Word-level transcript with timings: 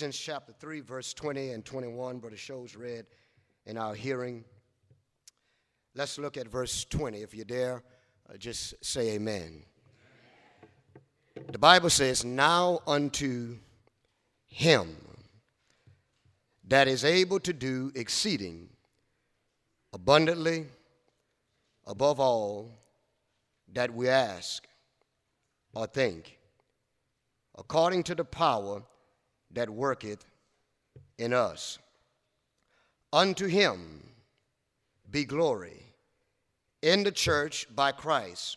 Ephesians 0.00 0.18
chapter 0.18 0.54
3, 0.58 0.80
verse 0.80 1.12
20 1.12 1.50
and 1.50 1.62
21, 1.62 2.20
Brother 2.20 2.34
Shows 2.34 2.74
read 2.74 3.04
in 3.66 3.76
our 3.76 3.94
hearing. 3.94 4.46
Let's 5.94 6.16
look 6.16 6.38
at 6.38 6.48
verse 6.48 6.86
20. 6.86 7.20
If 7.20 7.34
you're 7.34 7.44
there, 7.44 7.82
uh, 8.26 8.38
just 8.38 8.82
say 8.82 9.10
amen. 9.10 9.62
The 11.52 11.58
Bible 11.58 11.90
says, 11.90 12.24
Now 12.24 12.80
unto 12.86 13.58
him 14.46 14.96
that 16.66 16.88
is 16.88 17.04
able 17.04 17.38
to 17.40 17.52
do 17.52 17.92
exceeding 17.94 18.70
abundantly 19.92 20.64
above 21.86 22.18
all 22.18 22.72
that 23.74 23.94
we 23.94 24.08
ask 24.08 24.66
or 25.74 25.86
think, 25.86 26.38
according 27.58 28.02
to 28.04 28.14
the 28.14 28.24
power 28.24 28.82
that 29.52 29.68
worketh 29.68 30.24
in 31.18 31.32
us. 31.32 31.78
Unto 33.12 33.46
him 33.46 34.02
be 35.10 35.24
glory 35.24 35.84
in 36.82 37.02
the 37.02 37.12
church 37.12 37.66
by 37.74 37.92
Christ 37.92 38.56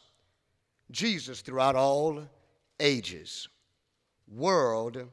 Jesus 0.92 1.42
throughout 1.42 1.76
all 1.76 2.24
ages, 2.80 3.48
world 4.32 5.08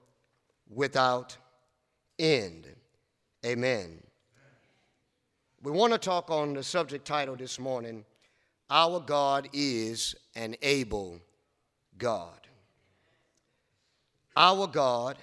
without 0.69 1.37
end. 2.19 2.69
Amen. 3.45 4.03
We 5.63 5.73
want 5.73 5.93
to 5.93 5.99
talk 5.99 6.31
on 6.31 6.55
the 6.55 6.63
subject 6.63 7.07
title 7.07 7.37
this 7.37 7.59
morning 7.59 8.05
Our 8.69 9.01
God 9.01 9.49
is 9.53 10.15
an 10.37 10.57
able 10.63 11.21
God. 11.99 12.47
Our 14.37 14.67
God 14.67 15.17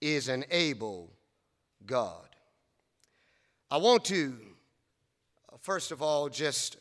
is 0.00 0.28
an 0.28 0.44
able 0.50 1.10
God. 1.86 2.28
I 3.70 3.76
want 3.76 4.04
to, 4.06 4.36
uh, 5.52 5.56
first 5.60 5.92
of 5.92 6.02
all, 6.02 6.28
just 6.28 6.76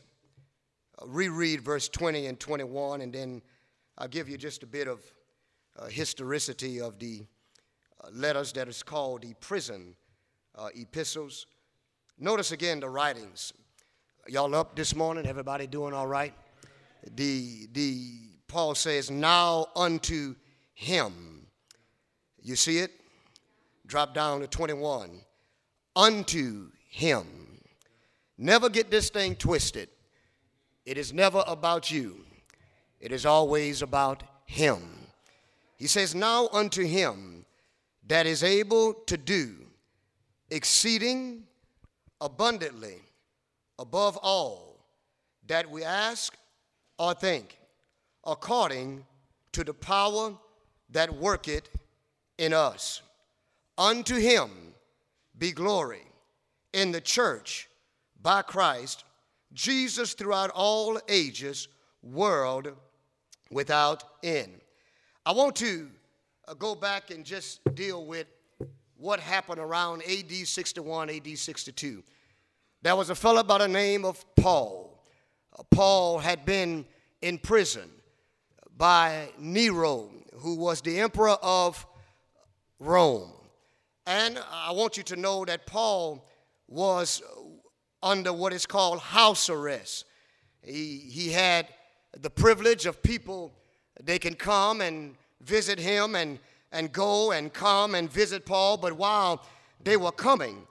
uh, 1.02 1.06
reread 1.08 1.61
verse 1.61 1.88
20 1.89 2.26
and 2.28 2.39
21, 2.39 3.02
and 3.02 3.14
then 3.14 3.42
I'll 3.98 4.08
give 4.08 4.30
you 4.30 4.38
just 4.38 4.64
a 4.64 4.67
bit 4.67 4.88
of 4.88 5.02
uh, 5.78 5.86
historicity 5.86 6.81
of 6.81 6.98
the 7.00 7.26
uh, 8.03 8.08
letters 8.11 8.52
that 8.53 8.67
is 8.67 8.81
called 8.81 9.22
the 9.22 9.33
prison 9.36 9.95
uh, 10.56 10.70
epistles. 10.76 11.45
Notice 12.17 12.52
again 12.52 12.80
the 12.80 12.89
writings. 12.89 13.54
Y'all 14.28 14.54
up 14.56 14.76
this 14.76 14.95
morning? 14.95 15.26
Everybody 15.26 15.67
doing 15.67 15.94
all 15.94 16.08
right? 16.08 16.33
The, 17.16 17.67
the 17.72 18.08
Paul 18.48 18.76
says, 18.76 19.09
Now 19.09 19.67
unto 19.76 20.36
him. 20.73 21.48
You 22.42 22.56
see 22.56 22.80
it? 22.80 22.98
Drop 23.90 24.14
down 24.14 24.42
to 24.42 24.48
21. 24.48 25.22
Unto 25.95 26.70
him. 26.90 27.26
Never 28.38 28.70
get 28.70 28.92
this 28.92 29.09
thing 29.09 29.36
twisted. 29.36 29.90
It 30.86 30.98
is 30.98 31.12
never 31.12 31.44
about 31.48 31.92
you, 31.92 32.23
it 33.02 33.12
is 33.12 33.26
always 33.26 33.82
about 33.82 34.23
him. 34.45 34.78
He 35.76 35.88
says, 35.88 36.14
Now 36.14 36.50
unto 36.52 36.86
him 36.86 37.45
that 38.08 38.28
is 38.28 38.44
able 38.44 38.94
to 39.08 39.17
do 39.17 39.56
exceeding 40.52 41.44
abundantly 42.22 42.98
above 43.80 44.17
all 44.17 44.86
that 45.48 45.70
we 45.70 45.84
ask 45.84 46.38
or 47.00 47.16
think, 47.16 47.58
according 48.23 49.06
to 49.54 49.64
the 49.64 49.73
power 49.73 50.36
that 50.92 51.16
worketh 51.16 51.70
in 52.38 52.54
us. 52.54 53.02
Unto 53.80 54.16
him 54.17 54.49
be 55.38 55.53
glory 55.53 56.05
in 56.73 56.91
the 56.91 56.99
church 56.99 57.69
by 58.21 58.41
Christ 58.41 59.05
Jesus 59.53 60.13
throughout 60.13 60.52
all 60.54 60.99
ages, 61.08 61.70
world 62.04 62.73
without 63.49 64.04
end. 64.21 64.59
I 65.26 65.31
want 65.31 65.55
to 65.58 65.87
uh, 66.45 66.55
go 66.55 66.76
back 66.76 67.09
and 67.09 67.23
just 67.23 67.61
deal 67.73 68.05
with 68.05 68.27
what 68.98 69.21
happened 69.21 69.59
around 69.59 70.04
AD 70.04 70.30
61, 70.30 71.09
AD 71.09 71.37
62. 71.37 72.04
There 72.81 72.95
was 72.98 73.09
a 73.09 73.15
fellow 73.15 73.43
by 73.43 73.59
the 73.59 73.67
name 73.70 74.04
of 74.04 74.25
Paul. 74.36 75.05
Uh, 75.58 75.64
Paul 75.71 76.20
had 76.20 76.45
been 76.45 76.86
in 77.21 77.37
prison 77.37 77.89
by 78.75 79.30
Nero, 79.39 80.09
who 80.39 80.55
was 80.55 80.81
the 80.81 80.99
emperor 80.99 81.37
of 81.42 81.87
Rome. 82.77 83.31
And 84.09 84.39
I 84.52 84.71
want 84.71 84.97
you 84.97 85.03
to 85.03 85.15
know 85.15 85.45
that 85.45 85.67
Paul 85.67 86.27
was 86.67 87.21
under 88.02 88.33
what 88.33 88.53
is 88.53 88.65
called 88.65 89.02
house 89.02 89.52
arrest. 89.52 90.05
He, 90.64 90.97
he 90.97 91.30
had 91.30 91.67
the 92.19 92.31
privilege 92.31 92.87
of 92.87 93.03
people, 93.03 93.53
they 94.02 94.17
can 94.17 94.33
come 94.33 94.81
and 94.81 95.14
visit 95.42 95.77
him 95.77 96.15
and, 96.15 96.39
and 96.71 96.92
go 96.92 97.33
and 97.33 97.53
come 97.53 97.93
and 97.93 98.11
visit 98.11 98.48
Paul. 98.48 98.77
But 98.77 98.93
while 98.93 99.45
they 99.83 99.95
were 99.95 100.11
coming, 100.11 100.65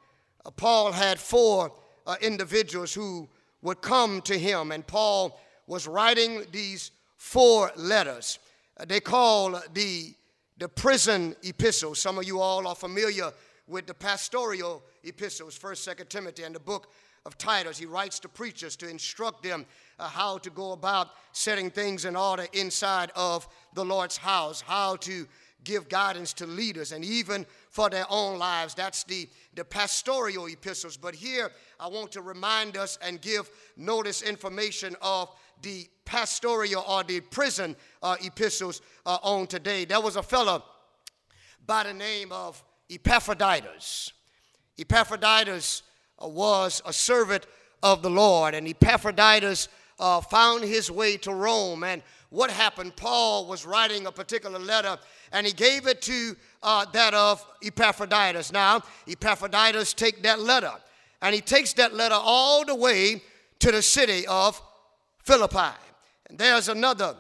uh, 0.45 0.51
Paul 0.51 0.91
had 0.91 1.21
four 1.21 1.73
uh, 2.09 2.17
individuals 2.21 2.93
who 2.93 3.29
would 3.63 3.81
come 3.83 4.21
to 4.23 4.37
him, 4.37 4.73
and 4.73 4.85
Paul 4.85 5.39
was 5.69 5.87
writing 5.87 6.43
these 6.51 6.91
four 7.17 7.71
letters. 7.77 8.41
Uh, 8.77 8.85
they 8.85 8.99
call 8.99 9.63
the, 9.75 10.13
the 10.59 10.69
prison 10.69 11.37
epistles. 11.43 12.01
Some 12.01 12.19
of 12.19 12.25
you 12.25 12.41
all 12.41 12.67
are 12.67 12.75
familiar 12.75 13.33
with 13.67 13.87
the 13.87 13.95
pastoral 13.95 14.83
epistles, 15.05 15.59
1st, 15.59 15.97
2nd 15.97 16.09
Timothy, 16.09 16.43
and 16.43 16.55
the 16.55 16.61
book 16.61 16.93
of 17.27 17.37
Titus. 17.39 17.79
He 17.79 17.87
writes 17.87 18.19
to 18.21 18.29
preachers 18.29 18.75
to 18.77 18.89
instruct 18.89 19.43
them 19.43 19.67
uh, 19.99 20.09
how 20.09 20.39
to 20.39 20.51
go 20.51 20.73
about 20.73 21.11
setting 21.33 21.71
things 21.71 22.05
in 22.05 22.17
order 22.17 22.47
inside 22.53 23.13
of 23.15 23.47
the 23.75 23.85
Lord's 23.85 24.17
house, 24.17 24.61
how 24.61 24.97
to 24.97 25.27
give 25.65 25.89
guidance 25.89 26.33
to 26.35 26.47
leaders, 26.47 26.93
and 26.93 27.05
even 27.05 27.45
for 27.71 27.91
their 27.91 28.07
own 28.09 28.39
lives. 28.39 28.75
That's 28.75 29.05
the, 29.05 29.29
the 29.55 29.65
pastoral 29.65 30.47
epistles. 30.47 30.97
But 30.97 31.15
here, 31.15 31.51
I 31.79 31.89
want 31.89 32.13
to 32.13 32.23
remind 32.23 32.77
us 32.77 32.99
and 33.03 33.21
give 33.21 33.51
notice 33.77 34.23
information 34.23 34.97
of 35.03 35.35
the 35.63 35.87
pastoral 36.05 36.85
or 36.89 37.05
the 37.05 37.21
prison 37.21 37.77
uh, 38.03 38.17
epistles 38.23 38.81
uh, 39.05 39.19
on 39.23 39.47
today. 39.47 39.85
There 39.85 40.01
was 40.01 40.17
a 40.17 40.23
fellow 40.23 40.65
by 41.67 41.85
the 41.85 41.93
name 41.93 42.33
of 42.33 42.63
Epaphroditus. 42.89 44.13
Epaphroditus 44.79 45.83
uh, 46.23 46.29
was 46.29 46.81
a 46.87 46.93
servant 46.93 47.47
of 47.83 48.03
the 48.03 48.11
Lord, 48.11 48.55
and 48.55 48.67
Epaphroditus 48.67 49.69
uh, 49.99 50.21
found 50.21 50.65
his 50.65 50.91
way 50.91 51.17
to 51.19 51.33
Rome. 51.35 51.85
And 51.85 52.03
what 52.31 52.51
happened? 52.51 52.95
Paul 52.97 53.47
was 53.47 53.65
writing 53.65 54.07
a 54.07 54.13
particular 54.13 54.59
letter, 54.59 54.99
and 55.33 55.47
he 55.47 55.53
gave 55.53 55.87
it 55.87 56.03
to 56.03 56.37
uh, 56.63 56.85
that 56.93 57.15
of 57.15 57.45
Epaphroditus. 57.63 58.53
Now, 58.53 58.83
Epaphroditus 59.07 59.95
take 59.95 60.23
that 60.23 60.41
letter, 60.41 60.73
and 61.23 61.35
he 61.35 61.41
takes 61.41 61.73
that 61.75 61.95
letter 61.95 62.19
all 62.19 62.65
the 62.65 62.75
way 62.75 63.23
to 63.61 63.73
the 63.73 63.83
city 63.83 64.27
of 64.27 64.61
Philippi. 65.25 65.75
And 66.29 66.39
there's 66.39 66.69
another 66.69 67.17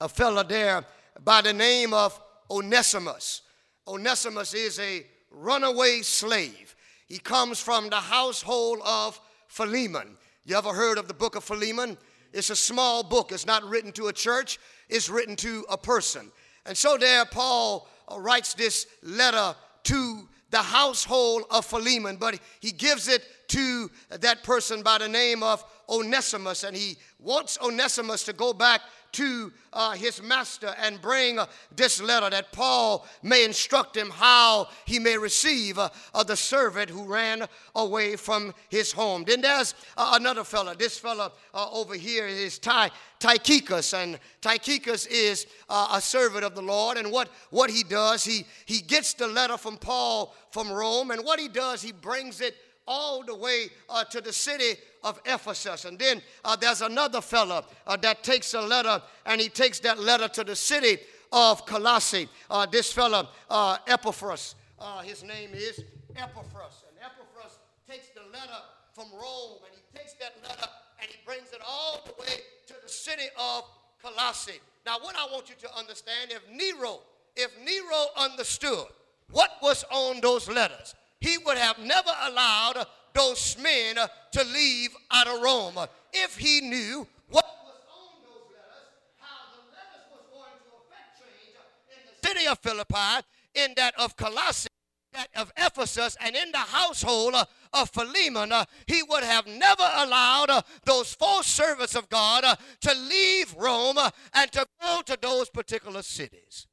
a 0.00 0.08
fellow 0.08 0.42
there 0.42 0.84
by 1.24 1.40
the 1.40 1.52
name 1.52 1.94
of 1.94 2.20
Onesimus. 2.50 3.42
Onesimus 3.88 4.52
is 4.54 4.78
a 4.78 5.06
runaway 5.30 6.02
slave. 6.02 6.74
He 7.08 7.18
comes 7.18 7.60
from 7.60 7.88
the 7.88 7.96
household 7.96 8.80
of 8.84 9.18
Philemon. 9.48 10.16
You 10.44 10.56
ever 10.56 10.72
heard 10.72 10.98
of 10.98 11.08
the 11.08 11.14
book 11.14 11.36
of 11.36 11.44
Philemon? 11.44 11.96
It's 12.32 12.50
a 12.50 12.56
small 12.56 13.02
book. 13.02 13.32
It's 13.32 13.46
not 13.46 13.64
written 13.64 13.92
to 13.92 14.08
a 14.08 14.12
church, 14.12 14.58
it's 14.88 15.08
written 15.08 15.36
to 15.36 15.64
a 15.70 15.76
person. 15.76 16.30
And 16.64 16.76
so 16.76 16.96
there, 16.96 17.24
Paul 17.24 17.88
uh, 18.10 18.20
writes 18.20 18.54
this 18.54 18.86
letter 19.02 19.54
to 19.84 20.28
the 20.50 20.62
household 20.62 21.44
of 21.50 21.64
Philemon, 21.64 22.16
but 22.16 22.38
he 22.60 22.72
gives 22.72 23.08
it 23.08 23.24
to 23.48 23.90
that 24.10 24.42
person 24.42 24.82
by 24.82 24.98
the 24.98 25.08
name 25.08 25.42
of 25.42 25.64
Onesimus, 25.88 26.64
and 26.64 26.76
he 26.76 26.96
wants 27.18 27.58
Onesimus 27.62 28.24
to 28.24 28.32
go 28.32 28.52
back 28.52 28.80
to 29.12 29.50
uh, 29.72 29.92
his 29.92 30.22
master 30.22 30.74
and 30.78 31.00
bring 31.00 31.38
uh, 31.38 31.46
this 31.74 32.02
letter 32.02 32.28
that 32.28 32.52
Paul 32.52 33.06
may 33.22 33.44
instruct 33.44 33.96
him 33.96 34.10
how 34.10 34.68
he 34.84 34.98
may 34.98 35.16
receive 35.16 35.78
uh, 35.78 35.88
the 36.26 36.36
servant 36.36 36.90
who 36.90 37.04
ran 37.04 37.46
away 37.74 38.16
from 38.16 38.52
his 38.68 38.92
home. 38.92 39.24
Then 39.24 39.40
there's 39.40 39.74
uh, 39.96 40.12
another 40.20 40.44
fellow. 40.44 40.74
This 40.74 40.98
fellow 40.98 41.32
uh, 41.54 41.70
over 41.70 41.94
here 41.94 42.26
is 42.26 42.58
Ty, 42.58 42.90
Tychicus, 43.18 43.94
and 43.94 44.18
Tychicus 44.42 45.06
is 45.06 45.46
uh, 45.70 45.88
a 45.92 46.00
servant 46.00 46.44
of 46.44 46.54
the 46.54 46.62
Lord. 46.62 46.98
And 46.98 47.10
what, 47.10 47.30
what 47.50 47.70
he 47.70 47.84
does, 47.84 48.22
he, 48.22 48.44
he 48.66 48.80
gets 48.80 49.14
the 49.14 49.28
letter 49.28 49.56
from 49.56 49.78
Paul 49.78 50.34
from 50.50 50.70
Rome, 50.70 51.10
and 51.10 51.24
what 51.24 51.40
he 51.40 51.48
does, 51.48 51.80
he 51.80 51.92
brings 51.92 52.40
it 52.40 52.54
all 52.86 53.22
the 53.24 53.34
way 53.34 53.68
uh, 53.88 54.04
to 54.04 54.20
the 54.20 54.32
city 54.32 54.78
of 55.02 55.20
Ephesus. 55.24 55.84
And 55.84 55.98
then 55.98 56.22
uh, 56.44 56.56
there's 56.56 56.82
another 56.82 57.20
fellow 57.20 57.64
uh, 57.86 57.96
that 57.98 58.22
takes 58.22 58.54
a 58.54 58.60
letter 58.60 59.00
and 59.24 59.40
he 59.40 59.48
takes 59.48 59.78
that 59.80 59.98
letter 59.98 60.28
to 60.28 60.44
the 60.44 60.56
city 60.56 60.98
of 61.32 61.66
Colossae. 61.66 62.28
Uh, 62.50 62.66
this 62.66 62.92
fellow, 62.92 63.28
uh, 63.50 63.78
Epaphras, 63.86 64.54
uh, 64.78 65.00
his 65.02 65.22
name 65.22 65.50
is 65.52 65.82
Epaphras. 66.16 66.84
And 66.88 66.98
Epaphras 67.00 67.58
takes 67.88 68.08
the 68.10 68.22
letter 68.32 68.60
from 68.92 69.06
Rome 69.12 69.58
and 69.64 69.74
he 69.74 69.98
takes 69.98 70.14
that 70.14 70.34
letter 70.42 70.68
and 71.00 71.10
he 71.10 71.16
brings 71.24 71.50
it 71.52 71.60
all 71.66 72.02
the 72.06 72.12
way 72.20 72.40
to 72.66 72.74
the 72.82 72.88
city 72.88 73.26
of 73.38 73.64
Colossae. 74.02 74.60
Now, 74.84 74.98
what 75.00 75.16
I 75.16 75.26
want 75.32 75.48
you 75.48 75.56
to 75.62 75.76
understand, 75.76 76.30
if 76.30 76.42
Nero, 76.50 77.00
if 77.34 77.50
Nero 77.64 78.06
understood 78.16 78.86
what 79.30 79.50
was 79.60 79.84
on 79.90 80.20
those 80.20 80.48
letters, 80.48 80.94
he 81.20 81.38
would 81.38 81.58
have 81.58 81.78
never 81.78 82.10
allowed 82.22 82.86
those 83.14 83.56
men 83.58 83.96
to 84.32 84.44
leave 84.44 84.90
out 85.10 85.26
of 85.26 85.40
Rome. 85.40 85.78
If 86.12 86.36
he 86.36 86.60
knew 86.60 87.06
what 87.28 87.44
was 87.64 87.80
on 87.90 88.22
those 88.22 88.52
letters, 88.52 88.92
how 89.18 89.56
the 89.56 89.62
letters 89.72 90.06
was 90.12 90.22
going 90.30 90.52
to 90.64 90.70
affect 90.84 91.18
change 91.18 91.56
in 91.90 92.02
the 92.06 92.28
city 92.28 92.46
of 92.46 92.58
Philippi, 92.58 93.26
in 93.54 93.72
that 93.76 93.94
of 93.98 94.16
Colossae, 94.16 94.68
that 95.14 95.28
of 95.34 95.50
Ephesus, 95.56 96.16
and 96.20 96.36
in 96.36 96.52
the 96.52 96.58
household 96.58 97.34
of 97.72 97.90
Philemon, 97.90 98.52
he 98.86 99.02
would 99.02 99.24
have 99.24 99.46
never 99.46 99.88
allowed 99.96 100.62
those 100.84 101.14
false 101.14 101.46
servants 101.46 101.94
of 101.94 102.10
God 102.10 102.44
to 102.82 102.94
leave 102.94 103.54
Rome 103.56 103.98
and 104.34 104.52
to 104.52 104.66
go 104.82 105.00
to 105.06 105.18
those 105.20 105.48
particular 105.48 106.02
cities. 106.02 106.66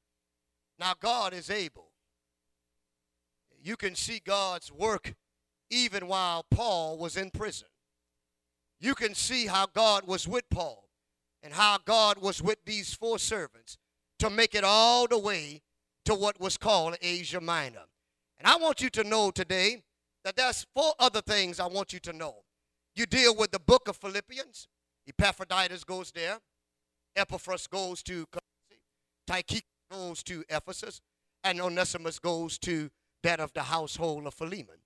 Now, 0.78 0.94
God 1.00 1.34
is 1.34 1.50
able. 1.50 1.93
You 3.64 3.78
can 3.78 3.96
see 3.96 4.22
God's 4.24 4.72
work 4.72 5.16
even 5.70 6.08
while 6.08 6.46
Paul 6.52 6.98
was 6.98 7.16
in 7.16 7.32
prison. 7.32 7.70
You 8.82 8.94
can 8.94 9.16
see 9.16 9.48
how 9.48 9.68
God 9.68 10.06
was 10.06 10.28
with 10.28 10.44
Paul 10.50 10.90
and 11.42 11.54
how 11.54 11.78
God 11.86 12.18
was 12.22 12.42
with 12.42 12.58
these 12.66 12.94
four 12.94 13.18
servants 13.18 13.78
to 14.20 14.30
make 14.30 14.54
it 14.54 14.66
all 14.66 15.08
the 15.08 15.18
way 15.18 15.62
to 16.04 16.14
what 16.14 16.42
was 16.42 16.58
called 16.58 16.98
Asia 17.02 17.40
Minor. 17.40 17.86
And 18.38 18.48
I 18.48 18.58
want 18.58 18.82
you 18.82 18.90
to 18.90 19.04
know 19.06 19.32
today 19.32 19.84
that 20.26 20.36
there's 20.36 20.68
four 20.76 20.94
other 21.00 21.22
things 21.22 21.62
I 21.62 21.68
want 21.68 21.94
you 21.94 22.00
to 22.02 22.12
know. 22.12 22.44
You 22.96 23.06
deal 23.06 23.34
with 23.34 23.52
the 23.52 23.60
book 23.60 23.88
of 23.88 23.96
Philippians. 23.96 24.68
Epaphroditus 25.08 25.86
goes 25.86 26.12
there. 26.12 26.40
Epaphras 27.16 27.68
goes 27.68 28.04
to 28.04 28.26
Tychicus 29.26 29.64
goes 29.90 30.24
to 30.24 30.44
Ephesus. 30.50 31.00
And 31.46 31.62
Onesimus 31.62 32.20
goes 32.20 32.58
to 32.60 32.90
that 33.24 33.40
of 33.40 33.54
the 33.54 33.64
household 33.64 34.28
of 34.28 34.34
Philemon. 34.34 34.78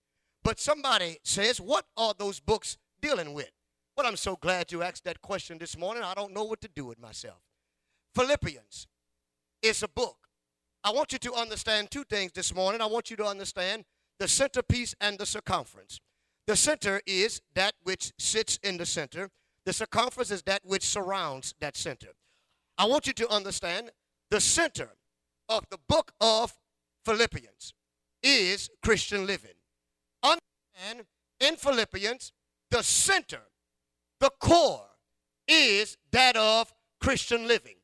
But 0.43 0.59
somebody 0.59 1.17
says, 1.23 1.59
what 1.59 1.85
are 1.97 2.13
those 2.17 2.39
books 2.39 2.77
dealing 3.01 3.33
with? 3.33 3.51
Well, 3.95 4.07
I'm 4.07 4.15
so 4.15 4.35
glad 4.35 4.71
you 4.71 4.83
asked 4.83 5.03
that 5.05 5.21
question 5.21 5.57
this 5.57 5.77
morning. 5.77 6.03
I 6.03 6.13
don't 6.13 6.33
know 6.33 6.43
what 6.43 6.61
to 6.61 6.69
do 6.73 6.85
with 6.85 6.99
myself. 6.99 7.41
Philippians 8.15 8.87
is 9.61 9.83
a 9.83 9.87
book. 9.87 10.15
I 10.83 10.91
want 10.91 11.11
you 11.11 11.19
to 11.19 11.33
understand 11.33 11.91
two 11.91 12.03
things 12.03 12.31
this 12.31 12.53
morning. 12.53 12.79
I 12.79 12.85
want 12.85 13.09
you 13.09 13.17
to 13.17 13.25
understand 13.25 13.85
the 14.19 14.27
centerpiece 14.27 14.95
and 15.01 15.17
the 15.17 15.25
circumference. 15.25 15.99
The 16.45 16.55
center 16.55 17.01
is 17.05 17.41
that 17.55 17.73
which 17.83 18.13
sits 18.17 18.57
in 18.63 18.77
the 18.77 18.85
center. 18.85 19.29
The 19.65 19.73
circumference 19.73 20.31
is 20.31 20.43
that 20.43 20.61
which 20.63 20.83
surrounds 20.87 21.53
that 21.59 21.75
center. 21.75 22.13
I 22.77 22.85
want 22.85 23.07
you 23.07 23.13
to 23.13 23.29
understand 23.29 23.91
the 24.29 24.39
center 24.39 24.91
of 25.49 25.65
the 25.69 25.79
book 25.89 26.13
of 26.21 26.53
Philippians 27.03 27.73
is 28.27 28.69
Christian 28.83 29.25
living. 29.25 29.51
Understand 30.21 31.05
in 31.39 31.55
Philippians, 31.55 32.33
the 32.69 32.83
center, 32.83 33.41
the 34.19 34.31
core 34.41 34.85
is 35.47 35.97
that 36.11 36.35
of 36.35 36.73
Christian 36.99 37.47
living. 37.47 37.75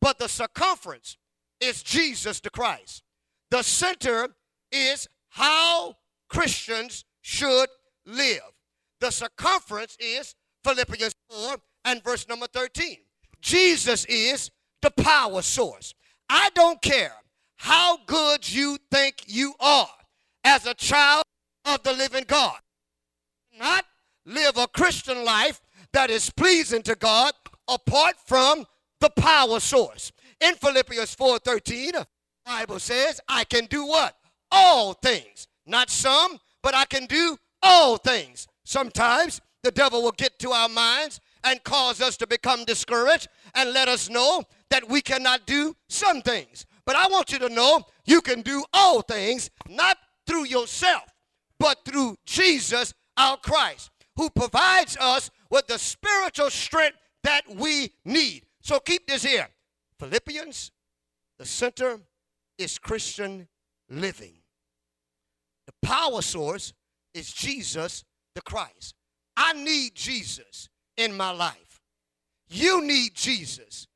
But 0.00 0.18
the 0.18 0.28
circumference 0.28 1.16
is 1.60 1.82
Jesus 1.82 2.38
the 2.38 2.50
Christ. 2.50 3.02
The 3.50 3.62
center 3.62 4.28
is 4.70 5.08
how 5.30 5.96
Christians 6.28 7.04
should 7.22 7.68
live. 8.06 8.52
The 9.00 9.10
circumference 9.10 9.96
is 9.98 10.34
Philippians 10.62 11.14
4 11.30 11.56
and 11.86 12.04
verse 12.04 12.28
number 12.28 12.46
13. 12.46 12.98
Jesus 13.40 14.04
is 14.04 14.50
the 14.80 14.90
power 14.90 15.42
source. 15.42 15.94
I 16.28 16.50
don't 16.54 16.80
care 16.82 17.14
how 17.58 17.98
good 18.06 18.50
you 18.50 18.78
think 18.90 19.22
you 19.26 19.54
are 19.60 19.88
as 20.44 20.66
a 20.66 20.74
child 20.74 21.24
of 21.64 21.82
the 21.82 21.92
living 21.92 22.24
God. 22.26 22.58
Not 23.58 23.84
live 24.24 24.56
a 24.56 24.66
Christian 24.66 25.24
life 25.24 25.60
that 25.92 26.10
is 26.10 26.30
pleasing 26.30 26.82
to 26.82 26.94
God 26.94 27.32
apart 27.68 28.16
from 28.26 28.64
the 29.00 29.10
power 29.10 29.60
source. 29.60 30.12
In 30.40 30.54
Philippians 30.54 31.14
4:13, 31.14 32.04
Bible 32.44 32.78
says, 32.78 33.20
I 33.28 33.44
can 33.44 33.66
do 33.66 33.86
what? 33.86 34.18
all 34.50 34.94
things. 34.94 35.46
Not 35.66 35.90
some, 35.90 36.38
but 36.62 36.74
I 36.74 36.84
can 36.84 37.06
do 37.06 37.36
all 37.62 37.96
things. 37.96 38.46
Sometimes 38.64 39.40
the 39.62 39.70
devil 39.70 40.02
will 40.02 40.12
get 40.12 40.38
to 40.40 40.50
our 40.52 40.68
minds 40.68 41.20
and 41.44 41.62
cause 41.64 42.00
us 42.00 42.16
to 42.18 42.26
become 42.26 42.64
discouraged 42.64 43.28
and 43.54 43.72
let 43.72 43.88
us 43.88 44.08
know 44.08 44.42
that 44.70 44.88
we 44.88 45.00
cannot 45.00 45.46
do 45.46 45.74
some 45.88 46.22
things. 46.22 46.66
But 46.88 46.96
I 46.96 47.06
want 47.08 47.30
you 47.32 47.38
to 47.40 47.50
know 47.50 47.82
you 48.06 48.22
can 48.22 48.40
do 48.40 48.64
all 48.72 49.02
things, 49.02 49.50
not 49.68 49.98
through 50.26 50.46
yourself, 50.46 51.02
but 51.60 51.84
through 51.84 52.16
Jesus 52.24 52.94
our 53.18 53.36
Christ, 53.36 53.90
who 54.16 54.30
provides 54.30 54.96
us 54.98 55.30
with 55.50 55.66
the 55.66 55.78
spiritual 55.78 56.48
strength 56.48 56.96
that 57.24 57.42
we 57.54 57.92
need. 58.06 58.46
So 58.62 58.80
keep 58.80 59.06
this 59.06 59.22
here 59.22 59.48
Philippians, 60.00 60.72
the 61.38 61.44
center 61.44 62.00
is 62.56 62.78
Christian 62.78 63.48
living. 63.90 64.38
The 65.66 65.74
power 65.82 66.22
source 66.22 66.72
is 67.12 67.30
Jesus 67.30 68.02
the 68.34 68.40
Christ. 68.40 68.94
I 69.36 69.52
need 69.52 69.94
Jesus 69.94 70.70
in 70.96 71.14
my 71.14 71.32
life. 71.32 71.82
You 72.48 72.82
need 72.82 73.14
Jesus 73.14 73.86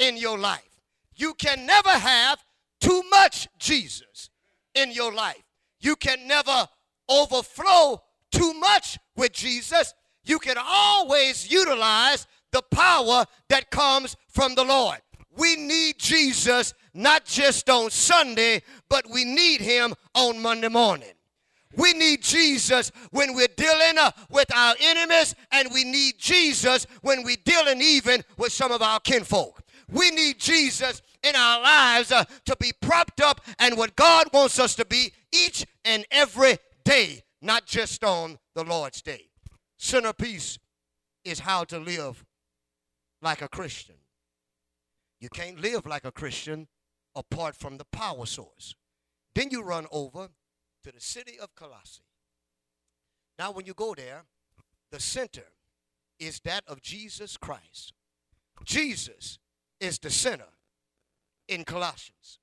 in 0.00 0.16
your 0.16 0.36
life. 0.36 0.71
You 1.14 1.34
can 1.34 1.66
never 1.66 1.90
have 1.90 2.42
too 2.80 3.02
much 3.10 3.48
Jesus 3.58 4.30
in 4.74 4.92
your 4.92 5.12
life. 5.12 5.42
You 5.80 5.96
can 5.96 6.26
never 6.26 6.68
overflow 7.08 8.02
too 8.30 8.54
much 8.54 8.98
with 9.16 9.32
Jesus. 9.32 9.94
You 10.24 10.38
can 10.38 10.56
always 10.58 11.50
utilize 11.50 12.26
the 12.52 12.62
power 12.62 13.24
that 13.48 13.70
comes 13.70 14.16
from 14.28 14.54
the 14.54 14.64
Lord. 14.64 14.98
We 15.36 15.56
need 15.56 15.98
Jesus 15.98 16.74
not 16.94 17.24
just 17.24 17.68
on 17.70 17.90
Sunday, 17.90 18.62
but 18.88 19.06
we 19.10 19.24
need 19.24 19.60
him 19.60 19.94
on 20.14 20.40
Monday 20.40 20.68
morning. 20.68 21.12
We 21.74 21.94
need 21.94 22.22
Jesus 22.22 22.92
when 23.12 23.34
we're 23.34 23.46
dealing 23.56 23.96
uh, 23.98 24.10
with 24.30 24.54
our 24.54 24.74
enemies, 24.78 25.34
and 25.50 25.72
we 25.72 25.84
need 25.84 26.18
Jesus 26.18 26.86
when 27.00 27.22
we're 27.24 27.36
dealing 27.44 27.80
even 27.80 28.22
with 28.36 28.52
some 28.52 28.72
of 28.72 28.82
our 28.82 29.00
kinfolk. 29.00 29.61
We 29.92 30.10
need 30.10 30.38
Jesus 30.38 31.02
in 31.22 31.36
our 31.36 31.60
lives 31.62 32.10
uh, 32.10 32.24
to 32.46 32.56
be 32.58 32.72
propped 32.80 33.20
up 33.20 33.40
and 33.58 33.76
what 33.76 33.94
God 33.94 34.28
wants 34.32 34.58
us 34.58 34.74
to 34.76 34.84
be 34.84 35.12
each 35.32 35.66
and 35.84 36.06
every 36.10 36.58
day, 36.84 37.22
not 37.40 37.66
just 37.66 38.02
on 38.02 38.38
the 38.54 38.64
Lord's 38.64 39.02
day. 39.02 39.28
Centerpiece 39.78 40.58
is 41.24 41.40
how 41.40 41.64
to 41.64 41.78
live 41.78 42.24
like 43.20 43.42
a 43.42 43.48
Christian. 43.48 43.96
You 45.20 45.28
can't 45.28 45.60
live 45.60 45.86
like 45.86 46.04
a 46.04 46.12
Christian 46.12 46.68
apart 47.14 47.54
from 47.54 47.76
the 47.76 47.84
power 47.84 48.26
source. 48.26 48.74
Then 49.34 49.50
you 49.50 49.62
run 49.62 49.86
over 49.92 50.28
to 50.84 50.92
the 50.92 51.00
city 51.00 51.38
of 51.38 51.54
Colossae. 51.54 52.02
Now, 53.38 53.52
when 53.52 53.66
you 53.66 53.74
go 53.74 53.94
there, 53.94 54.24
the 54.90 55.00
center 55.00 55.46
is 56.18 56.40
that 56.40 56.64
of 56.66 56.82
Jesus 56.82 57.36
Christ. 57.36 57.92
Jesus 58.64 59.38
is 59.82 59.98
the 59.98 60.10
center 60.10 60.48
in 61.48 61.64
Colossians. 61.64 62.38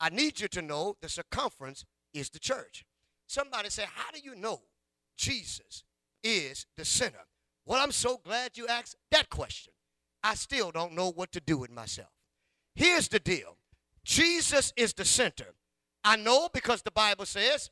I 0.00 0.10
need 0.10 0.40
you 0.40 0.48
to 0.48 0.62
know 0.62 0.96
the 1.02 1.08
circumference 1.08 1.84
is 2.14 2.30
the 2.30 2.38
church. 2.38 2.84
Somebody 3.26 3.68
say, 3.68 3.84
How 3.94 4.10
do 4.12 4.20
you 4.20 4.36
know 4.36 4.62
Jesus 5.16 5.82
is 6.22 6.66
the 6.76 6.84
center? 6.84 7.26
Well, 7.66 7.82
I'm 7.82 7.92
so 7.92 8.20
glad 8.24 8.56
you 8.56 8.68
asked 8.68 8.96
that 9.10 9.28
question. 9.28 9.72
I 10.22 10.34
still 10.34 10.70
don't 10.70 10.92
know 10.92 11.10
what 11.10 11.32
to 11.32 11.40
do 11.40 11.58
with 11.58 11.70
myself. 11.70 12.10
Here's 12.74 13.08
the 13.08 13.18
deal 13.18 13.56
Jesus 14.04 14.72
is 14.76 14.92
the 14.92 15.04
center. 15.04 15.54
I 16.04 16.16
know 16.16 16.48
because 16.52 16.82
the 16.82 16.90
Bible 16.90 17.26
says 17.26 17.70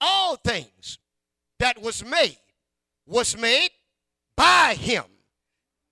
all 0.00 0.36
things 0.36 0.98
that 1.58 1.80
was 1.80 2.04
made 2.04 2.38
was 3.06 3.36
made 3.36 3.70
by 4.36 4.74
him 4.78 5.04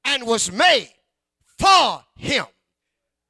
and 0.05 0.27
was 0.27 0.51
made 0.51 0.93
for 1.59 2.03
him. 2.17 2.47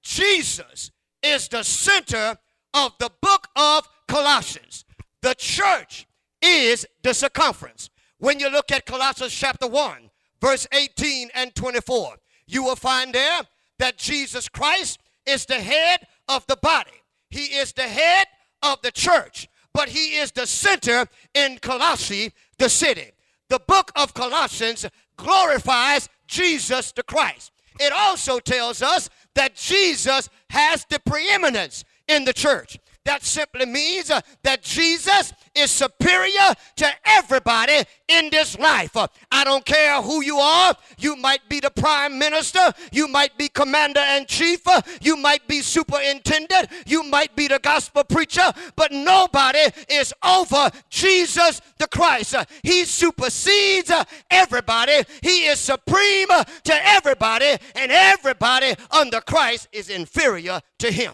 Jesus 0.07 0.93
is 1.21 1.49
the 1.49 1.65
center 1.65 2.39
of 2.75 2.93
the 3.01 3.11
book 3.21 3.49
of 3.57 3.89
Colossians. 4.07 4.85
The 5.21 5.35
church 5.35 6.07
is 6.41 6.87
the 7.03 7.13
circumference. 7.13 7.91
When 8.19 8.39
you 8.39 8.49
look 8.49 8.71
at 8.71 8.87
Colossians 8.87 9.35
chapter 9.35 9.67
1, 9.67 10.11
verse 10.41 10.69
18 10.71 11.31
and 11.35 11.53
24, 11.57 12.15
you 12.47 12.63
will 12.63 12.77
find 12.77 13.13
there 13.13 13.41
that 13.81 13.99
Jesus 13.99 14.49
Christ 14.49 15.01
is 15.27 15.45
the 15.45 15.55
head 15.55 16.07
of 16.29 16.47
the 16.47 16.57
body. 16.57 17.03
He 17.29 17.57
is 17.57 17.73
the 17.73 17.83
head 17.83 18.29
of 18.63 18.81
the 18.83 18.93
church, 18.93 19.49
but 19.75 19.89
he 19.89 20.19
is 20.19 20.31
the 20.31 20.47
center 20.47 21.09
in 21.35 21.59
Colossae, 21.59 22.33
the 22.59 22.69
city. 22.69 23.11
The 23.49 23.61
book 23.67 23.91
of 23.97 24.15
Colossians 24.15 24.87
glorifies 25.17 26.09
Jesus 26.29 26.93
the 26.93 27.03
Christ. 27.03 27.51
It 27.79 27.93
also 27.93 28.39
tells 28.39 28.83
us 28.83 29.11
that 29.37 29.55
Jesus 29.55 30.29
has 30.51 30.85
the 30.87 30.99
preeminence 31.01 31.85
in 32.09 32.25
the 32.25 32.33
church. 32.33 32.79
That 33.07 33.25
simply 33.25 33.67
means 33.67 34.11
uh, 34.11 34.21
that 34.43 34.63
Jesus 34.63 35.33
is 35.55 35.71
superior 35.71 36.53
to 36.75 36.89
everybody 37.05 37.85
in 38.09 38.31
this 38.31 38.59
life. 38.59 38.97
Uh, 38.97 39.07
I 39.31 39.45
don't 39.45 39.65
care 39.65 40.03
who 40.03 40.25
you 40.25 40.39
are. 40.39 40.75
You 40.99 41.15
might 41.15 41.49
be 41.49 41.61
the 41.61 41.71
prime 41.71 42.19
minister. 42.19 42.73
You 42.91 43.07
might 43.07 43.39
be 43.39 43.49
commander 43.49 44.01
in 44.01 44.27
chief. 44.27 44.67
Uh, 44.67 44.83
you 45.01 45.17
might 45.17 45.47
be 45.47 45.61
superintendent. 45.61 46.69
You 46.85 47.05
might 47.05 47.37
be 47.37 47.47
the 47.47 47.61
gospel 47.61 48.03
preacher. 48.03 48.53
But 48.75 48.91
nobody 48.91 49.71
is 49.89 50.13
over 50.25 50.69
Jesus 50.91 51.61
the 51.79 51.87
Christ. 51.87 52.35
Uh, 52.35 52.45
he 52.65 52.85
supersedes 52.85 53.89
uh, 53.89 54.03
everybody. 54.33 55.05
He 55.23 55.47
is 55.47 55.61
supreme 55.61 56.27
uh, 56.33 56.43
to 56.43 56.75
everybody. 56.89 57.55
And 57.77 57.93
everybody 57.93 58.75
under 58.91 59.21
Christ 59.21 59.69
is 59.71 59.91
inferior 59.91 60.61
to 60.81 60.91
him. 60.91 61.13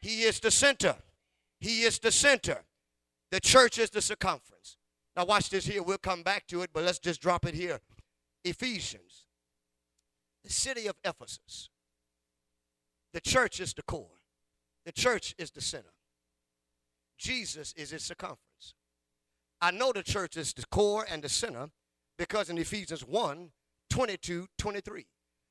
He 0.00 0.22
is 0.22 0.40
the 0.40 0.50
center. 0.50 0.96
He 1.60 1.82
is 1.82 1.98
the 1.98 2.10
center. 2.10 2.64
The 3.30 3.40
church 3.40 3.78
is 3.78 3.90
the 3.90 4.00
circumference. 4.00 4.76
Now, 5.16 5.26
watch 5.26 5.50
this 5.50 5.66
here. 5.66 5.82
We'll 5.82 5.98
come 5.98 6.22
back 6.22 6.46
to 6.48 6.62
it, 6.62 6.70
but 6.72 6.84
let's 6.84 6.98
just 6.98 7.20
drop 7.20 7.46
it 7.46 7.54
here. 7.54 7.80
Ephesians, 8.44 9.26
the 10.44 10.50
city 10.50 10.86
of 10.86 10.96
Ephesus. 11.04 11.68
The 13.12 13.20
church 13.20 13.60
is 13.60 13.74
the 13.74 13.82
core, 13.82 14.20
the 14.86 14.92
church 14.92 15.34
is 15.36 15.50
the 15.50 15.60
center. 15.60 15.92
Jesus 17.18 17.74
is 17.76 17.92
its 17.92 18.04
circumference. 18.04 18.74
I 19.60 19.72
know 19.72 19.92
the 19.92 20.02
church 20.02 20.36
is 20.38 20.54
the 20.54 20.64
core 20.70 21.04
and 21.10 21.22
the 21.22 21.28
center 21.28 21.68
because 22.16 22.48
in 22.48 22.56
Ephesians 22.56 23.04
1 23.04 23.50
22 23.90 24.46
23, 24.56 25.06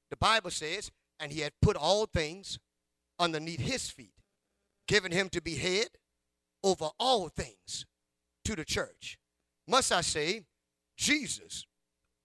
the 0.09 0.17
Bible 0.17 0.49
says, 0.49 0.89
And 1.19 1.31
he 1.31 1.41
had 1.41 1.51
put 1.61 1.75
all 1.75 2.05
things 2.07 2.57
underneath 3.19 3.59
his 3.59 3.89
feet 3.89 4.18
given 4.89 5.11
him 5.11 5.29
to 5.29 5.39
be 5.39 5.55
head 5.55 5.87
over 6.63 6.89
all 6.99 7.29
things 7.29 7.85
to 8.43 8.55
the 8.55 8.65
church. 8.65 9.19
Must 9.67 9.91
I 9.91 10.01
say, 10.01 10.41
Jesus 10.97 11.67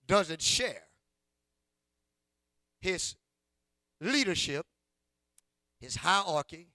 doesn't 0.09 0.41
share 0.41 0.85
his 2.81 3.17
leadership, 4.01 4.65
his 5.79 5.97
hierarchy, 5.97 6.69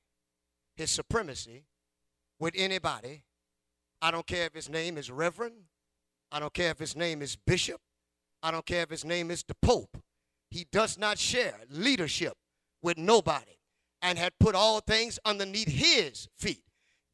his 0.78 0.92
supremacy 0.92 1.66
with 2.40 2.54
anybody. 2.56 3.24
I 4.00 4.12
don't 4.12 4.28
care 4.28 4.46
if 4.46 4.54
his 4.54 4.70
name 4.70 4.96
is 4.96 5.10
Reverend. 5.10 5.56
I 6.32 6.40
don't 6.40 6.54
care 6.54 6.70
if 6.70 6.78
his 6.78 6.96
name 6.96 7.24
is 7.24 7.36
Bishop. 7.36 7.82
I 8.44 8.52
don't 8.52 8.66
care 8.66 8.84
if 8.84 8.92
his 8.92 9.04
name 9.04 9.32
is 9.32 9.44
the 9.44 9.56
Pope. 9.56 9.98
He 10.52 10.68
does 10.72 11.00
not 11.00 11.18
share 11.18 11.56
leadership 11.72 12.34
with 12.84 13.00
nobody 13.00 13.59
and 14.02 14.18
had 14.18 14.38
put 14.40 14.56
all 14.56 14.80
things 14.80 15.20
underneath 15.26 15.68
his 15.68 16.28
feet, 16.38 16.64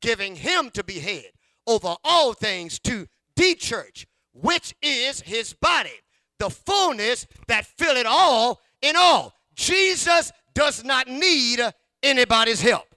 giving 0.01 0.35
him 0.35 0.69
to 0.71 0.83
be 0.83 0.99
head 0.99 1.31
over 1.67 1.95
all 2.03 2.33
things 2.33 2.79
to 2.79 3.07
the 3.35 3.55
church, 3.55 4.05
which 4.33 4.75
is 4.81 5.21
his 5.21 5.53
body, 5.53 6.01
the 6.39 6.49
fullness 6.49 7.27
that 7.47 7.65
fill 7.65 7.95
it 7.95 8.05
all 8.05 8.61
in 8.81 8.95
all. 8.95 9.33
Jesus 9.55 10.31
does 10.53 10.83
not 10.83 11.07
need 11.07 11.59
anybody's 12.03 12.61
help. 12.61 12.95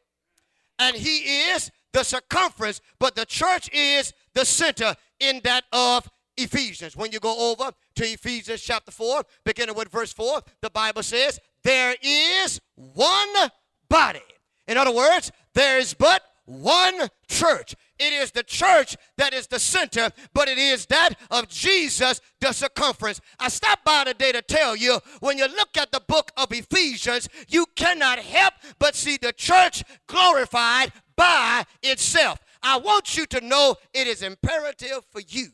And 0.79 0.95
he 0.97 1.51
is 1.51 1.71
the 1.93 2.05
circumference, 2.05 2.81
but 2.99 3.15
the 3.17 3.27
church 3.27 3.71
is 3.73 4.13
the 4.35 4.45
center 4.45 4.95
in 5.19 5.41
that 5.45 5.65
of 5.73 6.09
Ephesians. 6.37 6.97
When 6.97 7.11
you 7.11 7.19
go 7.19 7.51
over 7.51 7.73
to 7.97 8.05
Ephesians 8.05 8.63
chapter 8.63 8.93
4, 8.93 9.25
beginning 9.45 9.75
with 9.75 9.89
verse 9.89 10.13
4, 10.13 10.43
the 10.63 10.71
Bible 10.71 11.03
says, 11.03 11.41
There 11.65 11.97
is 12.01 12.61
one 12.75 13.51
body. 13.89 14.21
In 14.67 14.77
other 14.77 14.93
words, 14.93 15.33
there 15.55 15.79
is 15.79 15.95
but 15.95 16.23
one 16.49 17.09
church. 17.29 17.75
It 17.99 18.13
is 18.13 18.31
the 18.31 18.43
church 18.43 18.97
that 19.17 19.35
is 19.35 19.47
the 19.49 19.59
center, 19.59 20.11
but 20.33 20.49
it 20.49 20.57
is 20.57 20.87
that 20.87 21.11
of 21.31 21.49
Jesus, 21.49 22.21
the 22.41 22.53
circumference. 22.53 23.21
I 23.39 23.49
stopped 23.49 23.85
by 23.85 24.05
today 24.05 24.33
to 24.33 24.43
tell 24.43 24.77
you 24.77 24.99
when 25.21 25.37
you 25.37 25.47
look 25.47 25.77
at 25.77 25.93
the 25.93 26.01
book 26.01 26.31
of 26.37 26.53
Ephesians, 26.53 27.29
you 27.49 27.67
cannot 27.77 28.19
help 28.19 28.55
but 28.79 28.95
see 28.95 29.19
the 29.19 29.33
church 29.33 29.83
glorified 30.07 30.93
by 31.17 31.65
itself. 31.83 32.39
I 32.63 32.79
want 32.79 33.17
you 33.17 33.27
to 33.27 33.41
know 33.41 33.77
it 33.93 34.07
is 34.07 34.23
imperative 34.23 35.05
for 35.11 35.21
you 35.21 35.49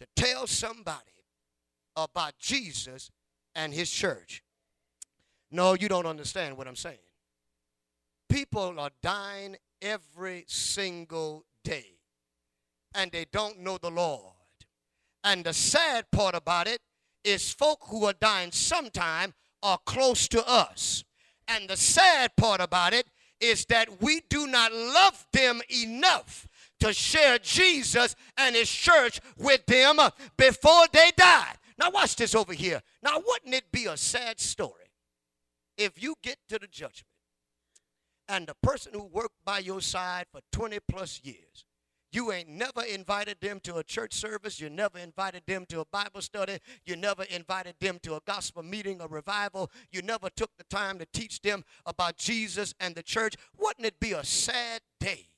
to 0.00 0.06
tell 0.16 0.46
somebody 0.46 1.02
about 1.94 2.38
Jesus 2.38 3.10
and 3.54 3.72
his 3.72 3.90
church. 3.90 4.42
No, 5.50 5.74
you 5.74 5.88
don't 5.88 6.06
understand 6.06 6.56
what 6.56 6.66
I'm 6.68 6.76
saying. 6.76 6.98
People 8.28 8.78
are 8.80 8.90
dying 9.02 9.56
every 9.80 10.44
single 10.48 11.44
day, 11.62 11.98
and 12.94 13.12
they 13.12 13.26
don't 13.30 13.60
know 13.60 13.78
the 13.78 13.90
Lord. 13.90 14.32
And 15.24 15.44
the 15.44 15.52
sad 15.52 16.10
part 16.10 16.34
about 16.34 16.68
it 16.68 16.80
is 17.24 17.52
folk 17.52 17.80
who 17.88 18.04
are 18.04 18.12
dying 18.12 18.52
sometime 18.52 19.34
are 19.62 19.78
close 19.84 20.28
to 20.28 20.46
us. 20.46 21.04
And 21.48 21.68
the 21.68 21.76
sad 21.76 22.36
part 22.36 22.60
about 22.60 22.92
it 22.92 23.06
is 23.40 23.64
that 23.66 24.00
we 24.00 24.22
do 24.28 24.46
not 24.46 24.72
love 24.72 25.26
them 25.32 25.60
enough 25.68 26.48
to 26.80 26.92
share 26.92 27.38
Jesus 27.38 28.14
and 28.36 28.54
his 28.54 28.70
church 28.70 29.20
with 29.36 29.66
them 29.66 29.98
before 30.36 30.86
they 30.92 31.10
die. 31.16 31.54
Now, 31.78 31.90
watch 31.90 32.16
this 32.16 32.34
over 32.34 32.52
here. 32.52 32.82
Now, 33.02 33.22
wouldn't 33.24 33.54
it 33.54 33.70
be 33.70 33.86
a 33.86 33.96
sad 33.96 34.40
story 34.40 34.90
if 35.76 36.02
you 36.02 36.14
get 36.22 36.38
to 36.48 36.58
the 36.58 36.66
judgment 36.66 37.15
and 38.28 38.46
the 38.46 38.54
person 38.62 38.92
who 38.92 39.04
worked 39.04 39.44
by 39.44 39.60
your 39.60 39.80
side 39.80 40.26
for 40.32 40.40
20 40.52 40.78
plus 40.88 41.20
years, 41.22 41.64
you 42.12 42.32
ain't 42.32 42.48
never 42.48 42.82
invited 42.82 43.40
them 43.40 43.60
to 43.64 43.76
a 43.76 43.84
church 43.84 44.14
service. 44.14 44.60
You 44.60 44.70
never 44.70 44.98
invited 44.98 45.42
them 45.46 45.66
to 45.68 45.80
a 45.80 45.84
Bible 45.84 46.22
study. 46.22 46.58
You 46.84 46.96
never 46.96 47.24
invited 47.24 47.74
them 47.80 47.98
to 48.04 48.14
a 48.14 48.20
gospel 48.26 48.62
meeting, 48.62 49.00
a 49.00 49.06
revival. 49.06 49.70
You 49.90 50.02
never 50.02 50.30
took 50.30 50.50
the 50.56 50.64
time 50.64 50.98
to 50.98 51.06
teach 51.12 51.42
them 51.42 51.64
about 51.84 52.16
Jesus 52.16 52.74
and 52.80 52.94
the 52.94 53.02
church. 53.02 53.34
Wouldn't 53.58 53.84
it 53.84 54.00
be 54.00 54.12
a 54.12 54.24
sad 54.24 54.80
day 54.98 55.28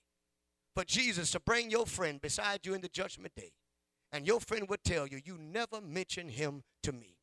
for 0.74 0.84
Jesus 0.84 1.32
to 1.32 1.40
bring 1.40 1.70
your 1.70 1.86
friend 1.86 2.20
beside 2.20 2.64
you 2.64 2.74
in 2.74 2.80
the 2.80 2.88
judgment 2.88 3.34
day? 3.34 3.52
And 4.12 4.26
your 4.26 4.40
friend 4.40 4.68
would 4.68 4.84
tell 4.84 5.06
you, 5.06 5.20
You 5.24 5.36
never 5.36 5.80
mentioned 5.80 6.30
him 6.30 6.62
to 6.84 6.92
me. 6.92 7.17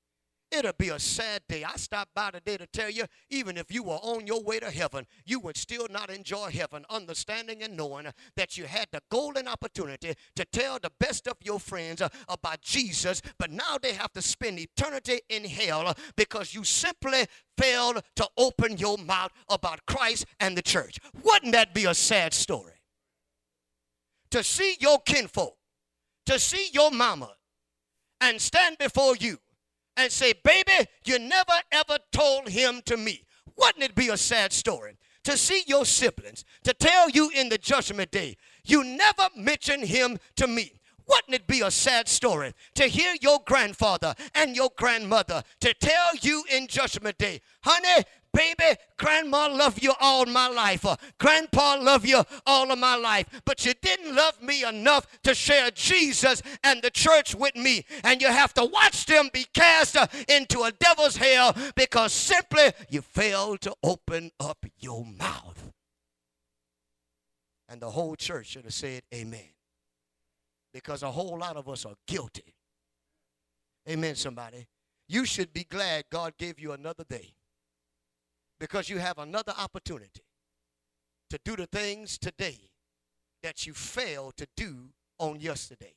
It'll 0.57 0.71
be 0.71 0.87
a 0.87 0.99
sad 0.99 1.41
day. 1.49 1.65
I 1.65 1.75
stopped 1.75 2.13
by 2.15 2.31
today 2.31 2.55
to 2.55 2.65
tell 2.67 2.89
you, 2.89 3.03
even 3.29 3.57
if 3.57 3.73
you 3.73 3.83
were 3.83 3.95
on 3.95 4.25
your 4.25 4.41
way 4.41 4.59
to 4.61 4.71
heaven, 4.71 5.05
you 5.25 5.41
would 5.41 5.57
still 5.57 5.87
not 5.91 6.09
enjoy 6.09 6.49
heaven, 6.49 6.85
understanding 6.89 7.61
and 7.61 7.75
knowing 7.75 8.07
that 8.37 8.57
you 8.57 8.63
had 8.63 8.87
the 8.93 9.01
golden 9.11 9.49
opportunity 9.49 10.13
to 10.37 10.45
tell 10.45 10.79
the 10.79 10.91
best 10.97 11.27
of 11.27 11.35
your 11.43 11.59
friends 11.59 12.01
uh, 12.01 12.07
about 12.29 12.61
Jesus, 12.61 13.21
but 13.37 13.51
now 13.51 13.77
they 13.81 13.91
have 13.93 14.13
to 14.13 14.21
spend 14.21 14.57
eternity 14.57 15.19
in 15.29 15.43
hell 15.43 15.93
because 16.15 16.53
you 16.53 16.63
simply 16.63 17.25
failed 17.57 18.01
to 18.15 18.25
open 18.37 18.77
your 18.77 18.97
mouth 18.97 19.31
about 19.49 19.85
Christ 19.85 20.25
and 20.39 20.57
the 20.57 20.61
church. 20.61 20.99
Wouldn't 21.21 21.51
that 21.51 21.73
be 21.73 21.83
a 21.83 21.93
sad 21.93 22.33
story? 22.33 22.73
To 24.31 24.41
see 24.41 24.77
your 24.79 24.99
kinfolk, 24.99 25.57
to 26.27 26.39
see 26.39 26.69
your 26.71 26.91
mama, 26.91 27.31
and 28.21 28.39
stand 28.39 28.77
before 28.77 29.17
you 29.17 29.39
and 29.97 30.11
say, 30.11 30.33
Baby, 30.43 30.89
you 31.05 31.19
never 31.19 31.53
ever 31.71 31.97
told 32.11 32.49
him 32.49 32.81
to 32.85 32.97
me. 32.97 33.23
Wouldn't 33.57 33.83
it 33.83 33.95
be 33.95 34.09
a 34.09 34.17
sad 34.17 34.51
story? 34.53 34.97
To 35.23 35.37
see 35.37 35.63
your 35.65 35.85
siblings, 35.85 36.45
to 36.63 36.73
tell 36.73 37.09
you 37.09 37.31
in 37.35 37.49
the 37.49 37.57
judgment 37.57 38.11
day, 38.11 38.37
you 38.63 38.83
never 38.83 39.29
mentioned 39.35 39.85
him 39.85 40.19
to 40.35 40.47
me. 40.47 40.73
Wouldn't 41.07 41.35
it 41.35 41.47
be 41.47 41.61
a 41.61 41.71
sad 41.71 42.07
story 42.07 42.53
to 42.75 42.83
hear 42.85 43.15
your 43.21 43.39
grandfather 43.45 44.15
and 44.33 44.55
your 44.55 44.69
grandmother 44.75 45.43
to 45.61 45.73
tell 45.75 46.15
you 46.21 46.43
in 46.51 46.67
judgment 46.67 47.17
day, 47.17 47.41
honey, 47.61 48.03
baby, 48.35 48.77
grandma 48.97 49.47
loved 49.47 49.81
you 49.81 49.93
all 49.99 50.25
my 50.25 50.47
life. 50.47 50.85
Uh, 50.85 50.95
grandpa 51.19 51.77
loved 51.81 52.07
you 52.07 52.23
all 52.45 52.71
of 52.71 52.77
my 52.77 52.95
life. 52.95 53.41
But 53.45 53.65
you 53.65 53.73
didn't 53.81 54.13
love 54.13 54.41
me 54.41 54.63
enough 54.63 55.07
to 55.23 55.33
share 55.33 55.71
Jesus 55.71 56.41
and 56.63 56.81
the 56.81 56.91
church 56.91 57.33
with 57.33 57.55
me. 57.55 57.85
And 58.03 58.21
you 58.21 58.27
have 58.27 58.53
to 58.55 58.65
watch 58.65 59.05
them 59.05 59.29
be 59.33 59.45
cast 59.53 59.95
uh, 59.95 60.07
into 60.27 60.61
a 60.63 60.71
devil's 60.71 61.15
hell 61.15 61.55
because 61.75 62.11
simply 62.11 62.73
you 62.89 63.01
failed 63.01 63.61
to 63.61 63.73
open 63.81 64.31
up 64.39 64.65
your 64.79 65.05
mouth. 65.05 65.71
And 67.69 67.81
the 67.81 67.89
whole 67.89 68.15
church 68.15 68.47
should 68.47 68.65
have 68.65 68.73
said, 68.73 69.01
Amen. 69.13 69.49
Because 70.73 71.03
a 71.03 71.11
whole 71.11 71.39
lot 71.39 71.55
of 71.55 71.69
us 71.69 71.85
are 71.85 71.95
guilty. 72.05 72.53
Amen, 73.89 74.15
somebody. 74.15 74.67
You 75.07 75.25
should 75.25 75.53
be 75.53 75.63
glad 75.63 76.05
God 76.11 76.33
gave 76.37 76.59
you 76.59 76.73
another 76.73 77.05
day 77.07 77.33
because 78.59 78.89
you 78.89 78.97
have 78.97 79.17
another 79.17 79.53
opportunity 79.57 80.23
to 81.29 81.39
do 81.43 81.55
the 81.55 81.67
things 81.67 82.17
today 82.17 82.57
that 83.43 83.65
you 83.65 83.73
failed 83.73 84.37
to 84.37 84.47
do 84.55 84.89
on 85.19 85.39
yesterday. 85.39 85.93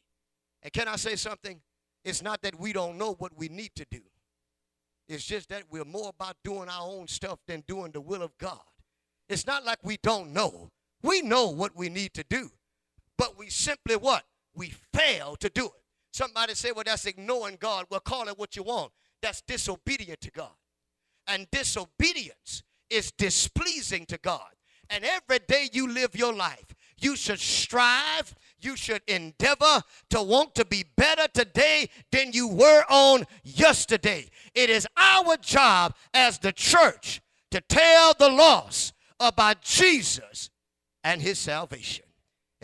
And 0.62 0.72
can 0.72 0.88
I 0.88 0.96
say 0.96 1.16
something? 1.16 1.60
It's 2.04 2.22
not 2.22 2.42
that 2.42 2.58
we 2.58 2.72
don't 2.72 2.98
know 2.98 3.14
what 3.14 3.36
we 3.36 3.48
need 3.48 3.74
to 3.76 3.86
do. 3.90 4.00
It's 5.08 5.24
just 5.24 5.48
that 5.48 5.62
we're 5.70 5.84
more 5.84 6.10
about 6.10 6.36
doing 6.44 6.68
our 6.68 6.86
own 6.86 7.08
stuff 7.08 7.38
than 7.46 7.64
doing 7.66 7.92
the 7.92 8.00
will 8.00 8.22
of 8.22 8.36
God. 8.38 8.60
It's 9.28 9.46
not 9.46 9.64
like 9.64 9.78
we 9.82 9.96
don't 10.02 10.32
know. 10.32 10.70
We 11.02 11.22
know 11.22 11.48
what 11.48 11.76
we 11.76 11.88
need 11.88 12.14
to 12.14 12.24
do. 12.28 12.50
But 13.16 13.38
we 13.38 13.48
simply 13.50 13.96
what? 13.96 14.24
We 14.54 14.74
fail 14.92 15.36
to 15.36 15.48
do 15.48 15.66
it. 15.66 15.82
Somebody 16.12 16.54
say, 16.54 16.72
well, 16.72 16.84
that's 16.84 17.06
ignoring 17.06 17.56
God. 17.60 17.86
Well, 17.90 18.00
call 18.00 18.28
it 18.28 18.38
what 18.38 18.56
you 18.56 18.62
want. 18.62 18.92
That's 19.22 19.40
disobedient 19.42 20.20
to 20.22 20.30
God. 20.30 20.52
And 21.28 21.46
disobedience 21.50 22.62
is 22.90 23.12
displeasing 23.12 24.06
to 24.06 24.18
God. 24.18 24.48
And 24.90 25.04
every 25.04 25.40
day 25.46 25.68
you 25.72 25.86
live 25.86 26.16
your 26.16 26.32
life, 26.32 26.74
you 26.98 27.14
should 27.14 27.38
strive, 27.38 28.34
you 28.60 28.76
should 28.76 29.02
endeavor 29.06 29.82
to 30.10 30.22
want 30.22 30.54
to 30.54 30.64
be 30.64 30.84
better 30.96 31.28
today 31.32 31.90
than 32.10 32.32
you 32.32 32.48
were 32.48 32.84
on 32.88 33.26
yesterday. 33.44 34.30
It 34.54 34.70
is 34.70 34.86
our 34.96 35.36
job 35.36 35.94
as 36.14 36.38
the 36.38 36.52
church 36.52 37.20
to 37.50 37.60
tell 37.60 38.14
the 38.18 38.30
lost 38.30 38.94
about 39.20 39.62
Jesus 39.62 40.50
and 41.04 41.20
his 41.20 41.38
salvation. 41.38 42.04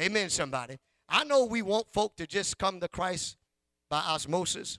Amen, 0.00 0.30
somebody. 0.30 0.78
I 1.08 1.24
know 1.24 1.44
we 1.44 1.62
want 1.62 1.92
folk 1.92 2.16
to 2.16 2.26
just 2.26 2.58
come 2.58 2.80
to 2.80 2.88
Christ 2.88 3.36
by 3.90 4.00
osmosis 4.00 4.78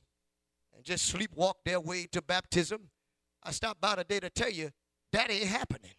and 0.75 0.84
just 0.84 1.13
sleepwalk 1.13 1.54
their 1.63 1.80
way 1.80 2.08
to 2.12 2.22
baptism. 2.22 2.89
I 3.45 3.51
stopped 3.51 3.79
by 3.79 3.95
today 3.95 4.19
to 4.19 4.29
tell 4.29 4.49
you 4.49 4.71
that 5.13 5.29
ain't 5.29 5.47
happening. 5.47 5.91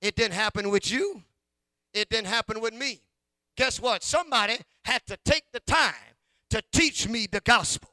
It 0.00 0.16
didn't 0.16 0.34
happen 0.34 0.70
with 0.70 0.90
you. 0.90 1.22
It 1.92 2.08
didn't 2.08 2.28
happen 2.28 2.60
with 2.60 2.74
me. 2.74 3.00
Guess 3.56 3.80
what? 3.80 4.02
Somebody 4.02 4.56
had 4.84 5.06
to 5.06 5.18
take 5.24 5.44
the 5.52 5.60
time 5.60 5.94
to 6.50 6.62
teach 6.72 7.08
me 7.08 7.26
the 7.30 7.40
gospel. 7.40 7.90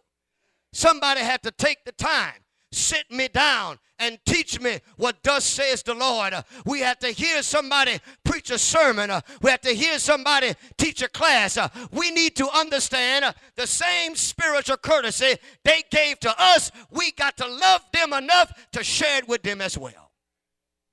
Somebody 0.72 1.22
had 1.22 1.44
to 1.44 1.52
take 1.52 1.86
the 1.86 1.92
time 1.92 2.43
sit 2.74 3.10
me 3.12 3.28
down 3.28 3.80
and 4.00 4.20
teach 4.26 4.60
me 4.60 4.80
what 4.98 5.18
thus 5.24 5.46
says 5.46 5.84
the 5.84 5.94
Lord. 5.94 6.34
we 6.66 6.80
have 6.80 7.00
to 7.00 7.08
hear 7.08 7.42
somebody 7.42 8.00
preach 8.24 8.50
a 8.52 8.58
sermon. 8.58 9.12
we 9.42 9.52
have 9.52 9.62
to 9.62 9.74
hear 9.74 10.00
somebody 10.00 10.54
teach 10.78 11.02
a 11.02 11.08
class. 11.08 11.58
we 11.92 12.12
need 12.12 12.36
to 12.36 12.50
understand 12.50 13.34
the 13.56 13.68
same 13.68 14.16
spiritual 14.16 14.78
courtesy 14.78 15.36
they 15.64 15.84
gave 15.92 16.20
to 16.22 16.34
us. 16.38 16.72
We 16.92 17.12
got 17.12 17.38
to 17.38 17.48
love 17.48 17.82
them 17.94 18.14
enough 18.14 18.52
to 18.72 18.84
share 18.84 19.20
it 19.20 19.28
with 19.28 19.44
them 19.44 19.62
as 19.62 19.78
well. 19.78 20.12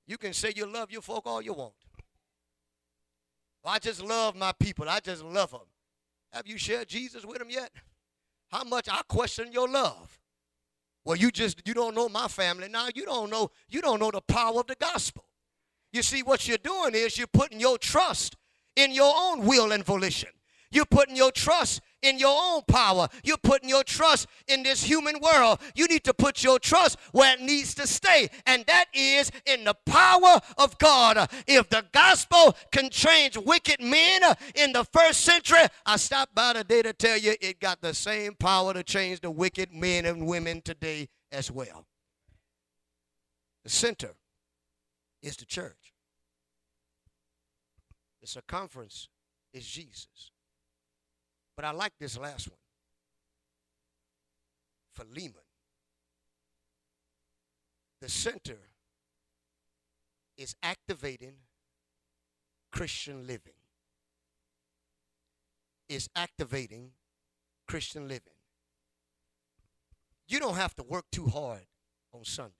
You 0.06 0.18
can 0.18 0.32
say 0.32 0.52
you 0.54 0.66
love 0.66 0.90
your 0.90 1.02
folk 1.02 1.26
all 1.26 1.42
you 1.42 1.54
want. 1.54 1.72
I 3.64 3.78
just 3.78 4.02
love 4.02 4.36
my 4.36 4.52
people. 4.52 4.88
I 4.88 5.00
just 5.00 5.22
love 5.22 5.50
them. 5.50 5.60
Have 6.32 6.46
you 6.46 6.58
shared 6.58 6.88
Jesus 6.88 7.24
with 7.24 7.38
them 7.38 7.50
yet? 7.50 7.70
How 8.50 8.64
much 8.64 8.88
I 8.88 9.02
question 9.08 9.52
your 9.52 9.68
love. 9.68 10.19
Well, 11.04 11.16
you 11.16 11.30
just 11.30 11.62
you 11.66 11.74
don't 11.74 11.94
know 11.94 12.08
my 12.08 12.28
family. 12.28 12.68
Now 12.68 12.88
you 12.94 13.04
don't 13.04 13.30
know 13.30 13.50
you 13.68 13.80
don't 13.80 14.00
know 14.00 14.10
the 14.10 14.20
power 14.20 14.60
of 14.60 14.66
the 14.66 14.76
gospel. 14.76 15.24
You 15.92 16.02
see, 16.02 16.22
what 16.22 16.46
you're 16.46 16.58
doing 16.58 16.94
is 16.94 17.18
you're 17.18 17.26
putting 17.26 17.58
your 17.58 17.78
trust 17.78 18.36
in 18.76 18.92
your 18.92 19.12
own 19.16 19.44
will 19.44 19.72
and 19.72 19.84
volition. 19.84 20.30
You're 20.70 20.84
putting 20.84 21.16
your 21.16 21.32
trust 21.32 21.80
in 22.02 22.18
your 22.18 22.36
own 22.36 22.62
power. 22.66 23.08
You're 23.22 23.36
putting 23.36 23.68
your 23.68 23.84
trust 23.84 24.26
in 24.48 24.62
this 24.62 24.82
human 24.82 25.16
world. 25.20 25.60
You 25.74 25.86
need 25.86 26.04
to 26.04 26.14
put 26.14 26.42
your 26.42 26.58
trust 26.58 26.98
where 27.12 27.34
it 27.34 27.40
needs 27.40 27.74
to 27.74 27.86
stay, 27.86 28.28
and 28.46 28.64
that 28.66 28.86
is 28.92 29.30
in 29.46 29.64
the 29.64 29.74
power 29.86 30.40
of 30.58 30.78
God. 30.78 31.30
If 31.46 31.68
the 31.68 31.84
gospel 31.92 32.56
can 32.72 32.90
change 32.90 33.36
wicked 33.36 33.80
men 33.80 34.22
in 34.54 34.72
the 34.72 34.84
first 34.84 35.20
century, 35.20 35.66
I 35.86 35.96
stopped 35.96 36.34
by 36.34 36.54
today 36.54 36.82
to 36.82 36.92
tell 36.92 37.18
you 37.18 37.34
it 37.40 37.60
got 37.60 37.80
the 37.80 37.94
same 37.94 38.34
power 38.34 38.74
to 38.74 38.82
change 38.82 39.20
the 39.20 39.30
wicked 39.30 39.72
men 39.72 40.04
and 40.04 40.26
women 40.26 40.62
today 40.62 41.08
as 41.32 41.50
well. 41.50 41.86
The 43.64 43.70
center 43.70 44.14
is 45.22 45.36
the 45.36 45.44
church. 45.44 45.94
The 48.20 48.26
circumference 48.26 49.08
is 49.52 49.66
Jesus. 49.66 50.29
But 51.60 51.66
I 51.66 51.72
like 51.72 51.92
this 52.00 52.16
last 52.16 52.48
one. 52.48 52.56
Philemon. 54.94 55.44
The 58.00 58.08
center 58.08 58.56
is 60.38 60.56
activating 60.62 61.34
Christian 62.72 63.26
living. 63.26 63.52
Is 65.90 66.08
activating 66.16 66.92
Christian 67.68 68.08
living. 68.08 68.32
You 70.28 70.40
don't 70.40 70.56
have 70.56 70.74
to 70.76 70.82
work 70.82 71.04
too 71.12 71.26
hard 71.26 71.66
on 72.14 72.24
Sunday 72.24 72.54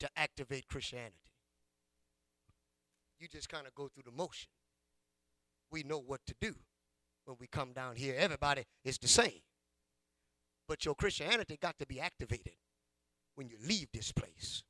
to 0.00 0.08
activate 0.16 0.66
Christianity. 0.66 1.14
You 3.20 3.28
just 3.28 3.48
kind 3.48 3.68
of 3.68 3.74
go 3.76 3.86
through 3.86 4.02
the 4.04 4.10
motion. 4.10 4.50
We 5.70 5.84
know 5.84 6.00
what 6.00 6.22
to 6.26 6.34
do 6.40 6.56
when 7.24 7.36
we 7.40 7.46
come 7.46 7.72
down 7.72 7.96
here. 7.96 8.14
Everybody 8.18 8.64
is 8.84 8.98
the 8.98 9.08
same. 9.08 9.42
But 10.68 10.84
your 10.84 10.94
Christianity 10.94 11.58
got 11.60 11.78
to 11.78 11.86
be 11.86 12.00
activated 12.00 12.54
when 13.34 13.48
you 13.48 13.56
leave 13.66 13.88
this 13.92 14.12
place. 14.12 14.62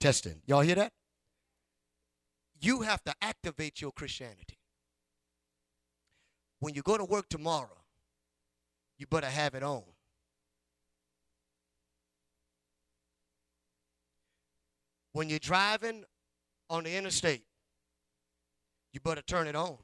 Testing. 0.00 0.42
Y'all 0.46 0.60
hear 0.60 0.76
that? 0.76 0.92
You 2.60 2.82
have 2.82 3.02
to 3.04 3.14
activate 3.20 3.80
your 3.80 3.92
Christianity. 3.92 4.58
When 6.60 6.74
you 6.74 6.82
go 6.82 6.96
to 6.96 7.04
work 7.04 7.28
tomorrow, 7.28 7.78
you 8.96 9.06
better 9.06 9.28
have 9.28 9.54
it 9.54 9.62
on. 9.62 9.84
When 15.12 15.28
you're 15.28 15.38
driving 15.38 16.04
on 16.70 16.84
the 16.84 16.96
interstate, 16.96 17.44
you 18.92 19.00
better 19.00 19.22
turn 19.22 19.46
it 19.46 19.56
on. 19.56 19.78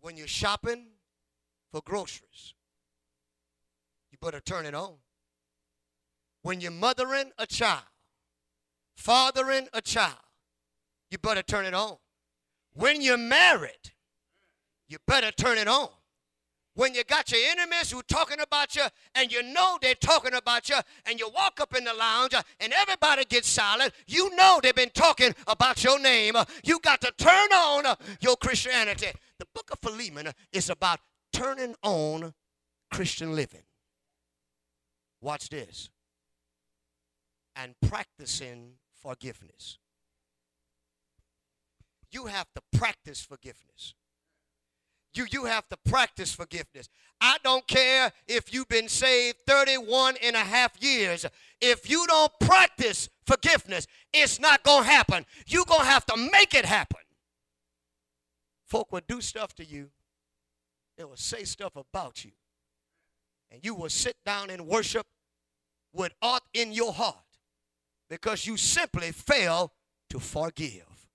When 0.00 0.16
you're 0.16 0.26
shopping 0.26 0.86
for 1.72 1.80
groceries, 1.84 2.54
you 4.10 4.18
better 4.20 4.40
turn 4.40 4.66
it 4.66 4.74
on. 4.74 4.94
When 6.42 6.60
you're 6.60 6.70
mothering 6.70 7.32
a 7.38 7.46
child, 7.46 7.82
fathering 8.96 9.68
a 9.72 9.80
child, 9.80 10.14
you 11.10 11.18
better 11.18 11.42
turn 11.42 11.64
it 11.64 11.74
on. 11.74 11.96
When 12.72 13.00
you're 13.00 13.16
married, 13.16 13.92
you 14.88 14.98
better 15.06 15.32
turn 15.32 15.58
it 15.58 15.66
on 15.66 15.88
when 16.76 16.94
you 16.94 17.02
got 17.04 17.32
your 17.32 17.40
enemies 17.50 17.90
who 17.90 18.02
talking 18.02 18.38
about 18.40 18.76
you 18.76 18.82
and 19.14 19.32
you 19.32 19.42
know 19.42 19.78
they're 19.82 19.94
talking 19.94 20.34
about 20.34 20.68
you 20.68 20.76
and 21.06 21.18
you 21.18 21.28
walk 21.30 21.58
up 21.60 21.74
in 21.76 21.84
the 21.84 21.92
lounge 21.92 22.34
uh, 22.34 22.42
and 22.60 22.72
everybody 22.72 23.24
gets 23.24 23.48
silent 23.48 23.92
you 24.06 24.34
know 24.36 24.60
they've 24.62 24.74
been 24.74 24.90
talking 24.90 25.34
about 25.48 25.82
your 25.82 25.98
name 25.98 26.36
uh, 26.36 26.44
you 26.62 26.78
got 26.80 27.00
to 27.00 27.12
turn 27.18 27.52
on 27.52 27.86
uh, 27.86 27.96
your 28.20 28.36
christianity. 28.36 29.08
The 29.38 29.46
book 29.54 29.70
of 29.72 29.78
philemon 29.80 30.32
is 30.52 30.70
about 30.70 31.00
turning 31.32 31.74
on 31.82 32.34
christian 32.92 33.34
living. 33.34 33.62
Watch 35.20 35.48
this. 35.48 35.90
And 37.56 37.74
practicing 37.88 38.72
forgiveness. 39.02 39.78
You 42.12 42.26
have 42.26 42.46
to 42.54 42.78
practice 42.78 43.22
forgiveness 43.22 43.94
you, 45.16 45.26
you 45.30 45.44
have 45.44 45.68
to 45.68 45.76
practice 45.88 46.32
forgiveness. 46.32 46.88
I 47.20 47.38
don't 47.42 47.66
care 47.66 48.12
if 48.26 48.52
you've 48.52 48.68
been 48.68 48.88
saved 48.88 49.38
31 49.46 50.16
and 50.22 50.36
a 50.36 50.40
half 50.40 50.72
years. 50.80 51.24
If 51.60 51.88
you 51.88 52.06
don't 52.06 52.32
practice 52.40 53.08
forgiveness, 53.26 53.86
it's 54.12 54.38
not 54.38 54.62
going 54.62 54.84
to 54.84 54.90
happen. 54.90 55.26
You're 55.46 55.64
going 55.64 55.80
to 55.80 55.86
have 55.86 56.06
to 56.06 56.16
make 56.16 56.54
it 56.54 56.64
happen. 56.64 57.00
Folk 58.66 58.92
will 58.92 59.00
do 59.06 59.20
stuff 59.20 59.54
to 59.54 59.64
you, 59.64 59.90
they 60.98 61.04
will 61.04 61.16
say 61.16 61.44
stuff 61.44 61.76
about 61.76 62.24
you, 62.24 62.32
and 63.50 63.64
you 63.64 63.74
will 63.74 63.88
sit 63.88 64.16
down 64.24 64.50
and 64.50 64.66
worship 64.66 65.06
with 65.92 66.12
aught 66.20 66.42
in 66.52 66.72
your 66.72 66.92
heart 66.92 67.16
because 68.10 68.46
you 68.46 68.56
simply 68.56 69.12
fail 69.12 69.72
to 70.10 70.18
forgive. 70.18 71.08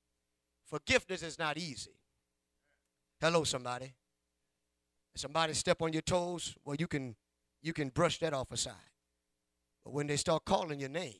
Forgiveness 0.65 1.23
is 1.23 1.37
not 1.37 1.57
easy. 1.57 1.91
Hello, 3.21 3.43
somebody. 3.43 3.93
Somebody 5.15 5.53
step 5.53 5.83
on 5.83 5.93
your 5.93 6.01
toes, 6.01 6.55
well, 6.65 6.75
you 6.79 6.87
can 6.87 7.15
you 7.61 7.71
can 7.71 7.89
brush 7.89 8.17
that 8.19 8.33
off 8.33 8.51
aside. 8.51 8.73
But 9.85 9.93
when 9.93 10.07
they 10.07 10.17
start 10.17 10.43
calling 10.43 10.79
your 10.79 10.89
name 10.89 11.19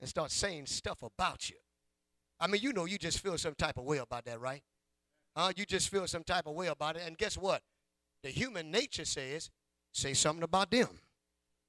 and 0.00 0.08
start 0.08 0.32
saying 0.32 0.66
stuff 0.66 1.04
about 1.04 1.48
you, 1.48 1.56
I 2.40 2.48
mean, 2.48 2.62
you 2.62 2.72
know, 2.72 2.86
you 2.86 2.98
just 2.98 3.20
feel 3.20 3.38
some 3.38 3.54
type 3.54 3.78
of 3.78 3.84
way 3.84 3.98
about 3.98 4.24
that, 4.24 4.40
right? 4.40 4.62
Huh? 5.36 5.52
You 5.54 5.64
just 5.64 5.88
feel 5.88 6.08
some 6.08 6.24
type 6.24 6.48
of 6.48 6.54
way 6.54 6.66
about 6.66 6.96
it. 6.96 7.02
And 7.06 7.16
guess 7.16 7.38
what? 7.38 7.62
The 8.24 8.30
human 8.30 8.72
nature 8.72 9.04
says, 9.04 9.50
say 9.92 10.14
something 10.14 10.42
about 10.42 10.72
them. 10.72 10.88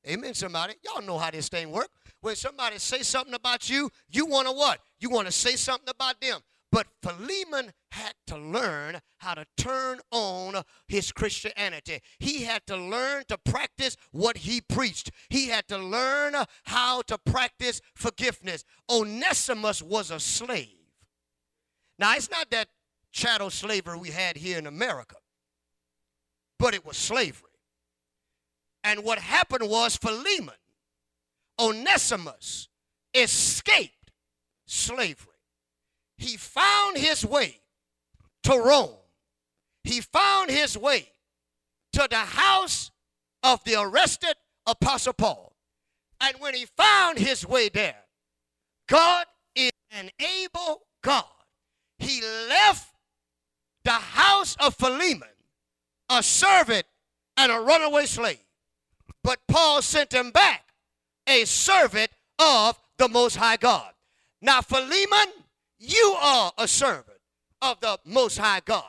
Amen, 0.07 0.33
somebody. 0.33 0.73
Y'all 0.83 1.03
know 1.03 1.19
how 1.19 1.29
this 1.29 1.49
thing 1.49 1.71
works. 1.71 1.89
When 2.21 2.35
somebody 2.35 2.79
say 2.79 3.03
something 3.03 3.35
about 3.35 3.69
you, 3.69 3.91
you 4.09 4.25
want 4.25 4.47
to 4.47 4.53
what? 4.53 4.79
You 4.99 5.11
want 5.11 5.27
to 5.27 5.31
say 5.31 5.55
something 5.55 5.89
about 5.89 6.19
them. 6.19 6.39
But 6.71 6.87
Philemon 7.03 7.73
had 7.91 8.13
to 8.27 8.37
learn 8.37 9.01
how 9.17 9.33
to 9.33 9.45
turn 9.57 9.99
on 10.09 10.63
his 10.87 11.11
Christianity. 11.11 11.99
He 12.19 12.43
had 12.43 12.65
to 12.67 12.77
learn 12.77 13.25
to 13.27 13.37
practice 13.37 13.97
what 14.11 14.37
he 14.37 14.61
preached. 14.61 15.11
He 15.29 15.47
had 15.47 15.67
to 15.67 15.77
learn 15.77 16.33
how 16.63 17.01
to 17.03 17.17
practice 17.17 17.81
forgiveness. 17.93 18.63
Onesimus 18.89 19.81
was 19.81 20.11
a 20.11 20.19
slave. 20.19 20.77
Now, 21.99 22.15
it's 22.15 22.31
not 22.31 22.49
that 22.51 22.69
chattel 23.11 23.49
slavery 23.49 23.97
we 23.97 24.09
had 24.09 24.37
here 24.37 24.57
in 24.57 24.65
America, 24.65 25.17
but 26.57 26.73
it 26.73 26.85
was 26.85 26.95
slavery. 26.95 27.49
And 28.83 29.03
what 29.03 29.19
happened 29.19 29.69
was 29.69 29.97
Philemon, 29.97 30.55
Onesimus, 31.59 32.69
escaped 33.13 34.11
slavery 34.65 35.30
he 36.21 36.37
found 36.37 36.97
his 36.97 37.25
way 37.25 37.59
to 38.43 38.51
Rome. 38.51 38.95
He 39.83 40.01
found 40.01 40.51
his 40.51 40.77
way 40.77 41.09
to 41.93 42.07
the 42.09 42.15
house 42.15 42.91
of 43.41 43.63
the 43.63 43.81
arrested 43.81 44.35
Apostle 44.67 45.13
Paul. 45.13 45.55
And 46.21 46.35
when 46.39 46.53
he 46.53 46.67
found 46.77 47.17
his 47.17 47.45
way 47.45 47.69
there, 47.69 48.03
God 48.87 49.25
is 49.55 49.71
an 49.89 50.11
able 50.19 50.83
God. 51.03 51.25
He 51.97 52.21
left 52.21 52.93
the 53.83 53.91
house 53.91 54.55
of 54.59 54.75
Philemon, 54.75 55.27
a 56.07 56.21
servant 56.21 56.85
and 57.35 57.51
a 57.51 57.59
runaway 57.59 58.05
slave. 58.05 58.45
But 59.23 59.39
Paul 59.47 59.81
sent 59.81 60.13
him 60.13 60.29
back, 60.29 60.65
a 61.25 61.45
servant 61.45 62.11
of 62.37 62.79
the 62.99 63.09
Most 63.09 63.37
High 63.37 63.57
God. 63.57 63.91
Now, 64.39 64.61
Philemon 64.61 65.33
you 65.81 66.15
are 66.21 66.51
a 66.57 66.67
servant 66.67 67.17
of 67.61 67.79
the 67.81 67.97
Most 68.05 68.37
High 68.37 68.61
God. 68.63 68.85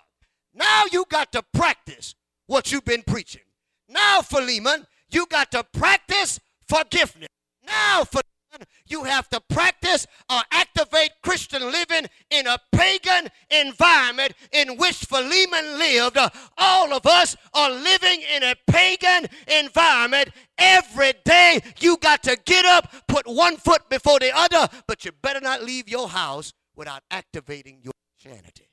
Now 0.55 0.85
you 0.93 1.07
got 1.09 1.33
to 1.33 1.43
practice 1.55 2.15
what 2.47 2.71
you've 2.71 2.85
been 2.85 3.03
preaching. 3.03 3.43
Now, 3.89 4.21
Philemon, 4.21 4.87
you 5.11 5.27
got 5.27 5.51
to 5.53 5.65
practice 5.65 6.39
forgiveness. 6.69 7.29
Now, 7.67 8.05
Philemon, 8.05 8.67
you 8.87 9.05
have 9.05 9.29
to 9.31 9.41
practice 9.49 10.07
or 10.31 10.41
activate 10.51 11.13
Christian 11.23 11.63
living 11.63 12.07
in 12.31 12.47
a 12.47 12.59
pagan 12.73 13.29
environment 13.51 14.35
in 14.53 14.77
which 14.77 14.97
Philemon 14.97 15.79
lived. 15.79 16.19
All 16.59 16.93
of 16.93 17.07
us 17.07 17.35
are 17.55 17.71
living 17.71 18.23
in 18.35 18.43
a 18.43 18.55
pagan 18.67 19.29
environment. 19.49 20.29
Every 20.59 21.15
day 21.25 21.61
you 21.81 21.97
got 21.97 22.23
to 22.25 22.37
get 22.45 22.67
up, 22.67 22.93
put 23.09 23.27
one 23.27 23.57
foot 23.57 23.89
before 23.89 24.19
the 24.19 24.37
other, 24.37 24.69
but 24.87 25.07
you 25.07 25.13
better 25.23 25.41
not 25.41 25.63
leave 25.63 25.89
your 25.89 26.09
house 26.09 26.53
without 26.83 27.05
activating 27.13 27.79
your 27.81 27.93
Christianity. 28.21 28.69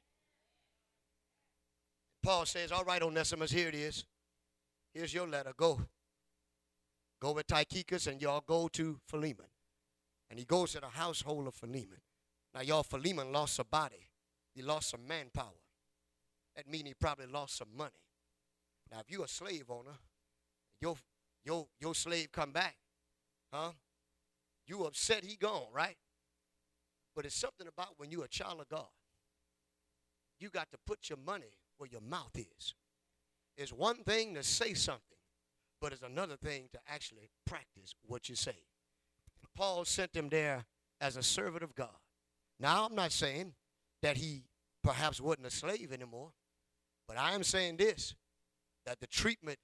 Paul 2.23 2.47
says, 2.47 2.71
All 2.71 2.83
right, 2.83 3.03
Onesimus, 3.03 3.51
here 3.51 3.67
it 3.67 3.75
is. 3.75 4.03
Here's 4.95 5.13
your 5.13 5.27
letter. 5.27 5.53
Go. 5.55 5.79
Go 7.21 7.33
with 7.33 7.45
Tychicus 7.45 8.07
and 8.07 8.19
y'all 8.19 8.43
go 8.47 8.67
to 8.69 8.99
Philemon. 9.05 9.45
And 10.31 10.39
he 10.39 10.45
goes 10.45 10.71
to 10.71 10.79
the 10.79 10.87
household 10.87 11.45
of 11.45 11.53
Philemon. 11.53 12.01
Now, 12.55 12.61
y'all, 12.61 12.81
Philemon 12.81 13.31
lost 13.31 13.59
a 13.59 13.63
body. 13.63 14.09
He 14.55 14.63
lost 14.63 14.89
some 14.89 15.07
manpower. 15.07 15.61
That 16.55 16.67
means 16.67 16.87
he 16.87 16.95
probably 16.95 17.27
lost 17.27 17.57
some 17.57 17.77
money. 17.77 17.91
Now, 18.91 19.01
if 19.01 19.11
you're 19.11 19.25
a 19.25 19.27
slave 19.27 19.65
owner, 19.69 19.99
your, 20.81 20.95
your, 21.45 21.67
your 21.79 21.93
slave 21.93 22.31
come 22.31 22.53
back, 22.53 22.75
huh? 23.53 23.73
You 24.65 24.85
upset 24.85 25.23
he 25.23 25.35
gone, 25.35 25.67
right? 25.71 25.97
But 27.19 27.25
it's 27.25 27.35
something 27.35 27.67
about 27.67 27.95
when 27.97 28.11
you're 28.11 28.23
a 28.23 28.29
child 28.29 28.61
of 28.61 28.69
God, 28.69 28.87
you 30.39 30.47
got 30.49 30.71
to 30.71 30.77
put 30.87 31.09
your 31.09 31.17
money 31.17 31.51
where 31.77 31.89
your 31.91 31.99
mouth 31.99 32.31
is. 32.33 32.75
It's 33.57 33.73
one 33.73 34.05
thing 34.05 34.35
to 34.35 34.41
say 34.41 34.73
something, 34.73 35.17
but 35.81 35.91
it's 35.91 36.01
another 36.01 36.37
thing 36.37 36.69
to 36.71 36.79
actually 36.87 37.29
practice 37.45 37.93
what 38.07 38.29
you 38.29 38.35
say. 38.35 38.55
Paul 39.53 39.83
sent 39.83 40.15
him 40.15 40.29
there 40.29 40.63
as 41.01 41.17
a 41.17 41.21
servant 41.21 41.61
of 41.61 41.75
God. 41.75 41.97
Now, 42.57 42.85
I'm 42.85 42.95
not 42.95 43.11
saying 43.11 43.51
that 44.01 44.15
he 44.15 44.43
perhaps 44.81 45.19
wasn't 45.19 45.47
a 45.47 45.51
slave 45.51 45.91
anymore, 45.91 46.31
but 47.05 47.17
I 47.17 47.33
am 47.33 47.43
saying 47.43 47.75
this 47.75 48.15
that 48.85 49.01
the 49.01 49.07
treatment 49.07 49.59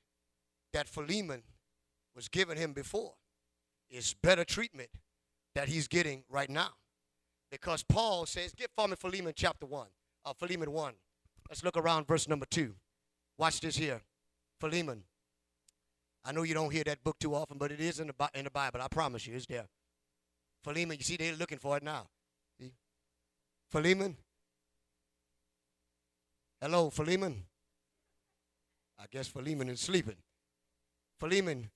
that 0.73 0.89
Philemon 0.89 1.43
was 2.17 2.27
giving 2.27 2.57
him 2.57 2.73
before 2.73 3.13
is 3.89 4.13
better 4.13 4.43
treatment 4.43 4.89
that 5.53 5.69
he's 5.69 5.87
getting 5.87 6.25
right 6.29 6.49
now. 6.49 6.71
Because 7.51 7.83
Paul 7.83 8.25
says, 8.25 8.53
get 8.53 8.71
for 8.75 8.87
me 8.87 8.95
Philemon 8.95 9.33
chapter 9.35 9.65
1, 9.65 9.87
uh, 10.25 10.33
Philemon 10.33 10.71
1. 10.71 10.93
Let's 11.49 11.63
look 11.63 11.77
around 11.77 12.07
verse 12.07 12.27
number 12.27 12.45
2. 12.49 12.73
Watch 13.37 13.59
this 13.61 13.77
here. 13.77 14.01
Philemon. 14.59 15.03
I 16.23 16.31
know 16.31 16.43
you 16.43 16.53
don't 16.53 16.71
hear 16.71 16.83
that 16.85 17.03
book 17.03 17.19
too 17.19 17.35
often, 17.35 17.57
but 17.57 17.71
it 17.71 17.79
is 17.79 17.99
in 17.99 18.07
the, 18.07 18.29
in 18.33 18.45
the 18.45 18.51
Bible. 18.51 18.81
I 18.81 18.87
promise 18.87 19.27
you, 19.27 19.35
it's 19.35 19.45
there. 19.45 19.67
Philemon, 20.63 20.97
you 20.97 21.03
see, 21.03 21.17
they're 21.17 21.35
looking 21.35 21.59
for 21.59 21.77
it 21.77 21.83
now. 21.83 22.07
See? 22.59 22.71
Philemon. 23.69 24.17
Hello, 26.59 26.89
Philemon. 26.89 27.43
I 28.97 29.05
guess 29.11 29.27
Philemon 29.27 29.69
is 29.69 29.81
sleeping. 29.81 30.15
Philemon, 31.19 31.69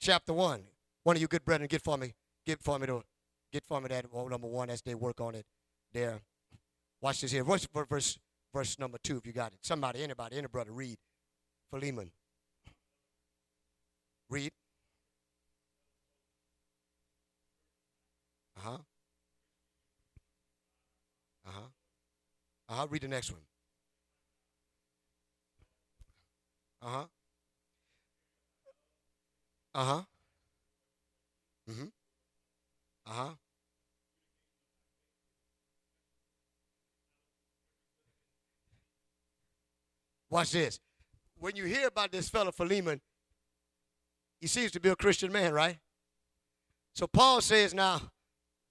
chapter 0.00 0.32
1. 0.32 0.62
One 1.04 1.16
of 1.16 1.22
you 1.22 1.28
good 1.28 1.44
brethren, 1.44 1.68
get 1.68 1.82
for 1.82 1.96
me. 1.96 2.14
Get 2.44 2.60
for 2.60 2.78
me 2.78 2.86
the 2.86 3.02
Get 3.54 3.70
me 3.70 3.88
that 3.88 4.06
oh, 4.12 4.26
number 4.26 4.48
one 4.48 4.68
as 4.68 4.82
they 4.82 4.96
work 4.96 5.20
on 5.20 5.36
it 5.36 5.46
there. 5.92 6.18
Watch 7.00 7.20
this 7.20 7.30
here. 7.30 7.44
Verse, 7.44 7.68
verse, 7.88 8.18
verse 8.52 8.78
number 8.80 8.98
two, 9.00 9.16
if 9.16 9.24
you 9.24 9.32
got 9.32 9.52
it. 9.52 9.60
Somebody, 9.62 10.02
anybody, 10.02 10.36
any 10.38 10.48
brother, 10.48 10.72
read. 10.72 10.96
Philemon. 11.70 12.10
Read. 14.28 14.50
Uh 18.56 18.60
huh. 18.60 18.78
Uh 21.46 21.50
huh. 21.52 21.60
Uh 22.68 22.74
huh. 22.74 22.86
Read 22.90 23.02
the 23.02 23.08
next 23.08 23.30
one. 23.30 23.40
Uh 26.82 26.88
huh. 26.88 27.04
Uh 29.76 29.84
huh. 29.84 30.02
Mm 31.70 31.74
hmm. 31.76 31.84
Uh 33.06 33.12
huh. 33.12 33.34
Watch 40.34 40.50
this. 40.50 40.80
When 41.38 41.54
you 41.54 41.62
hear 41.62 41.86
about 41.86 42.10
this 42.10 42.28
fellow 42.28 42.50
Philemon, 42.50 43.00
he 44.40 44.48
seems 44.48 44.72
to 44.72 44.80
be 44.80 44.88
a 44.88 44.96
Christian 44.96 45.30
man, 45.30 45.52
right? 45.52 45.78
So 46.92 47.06
Paul 47.06 47.40
says, 47.40 47.72
now, 47.72 48.00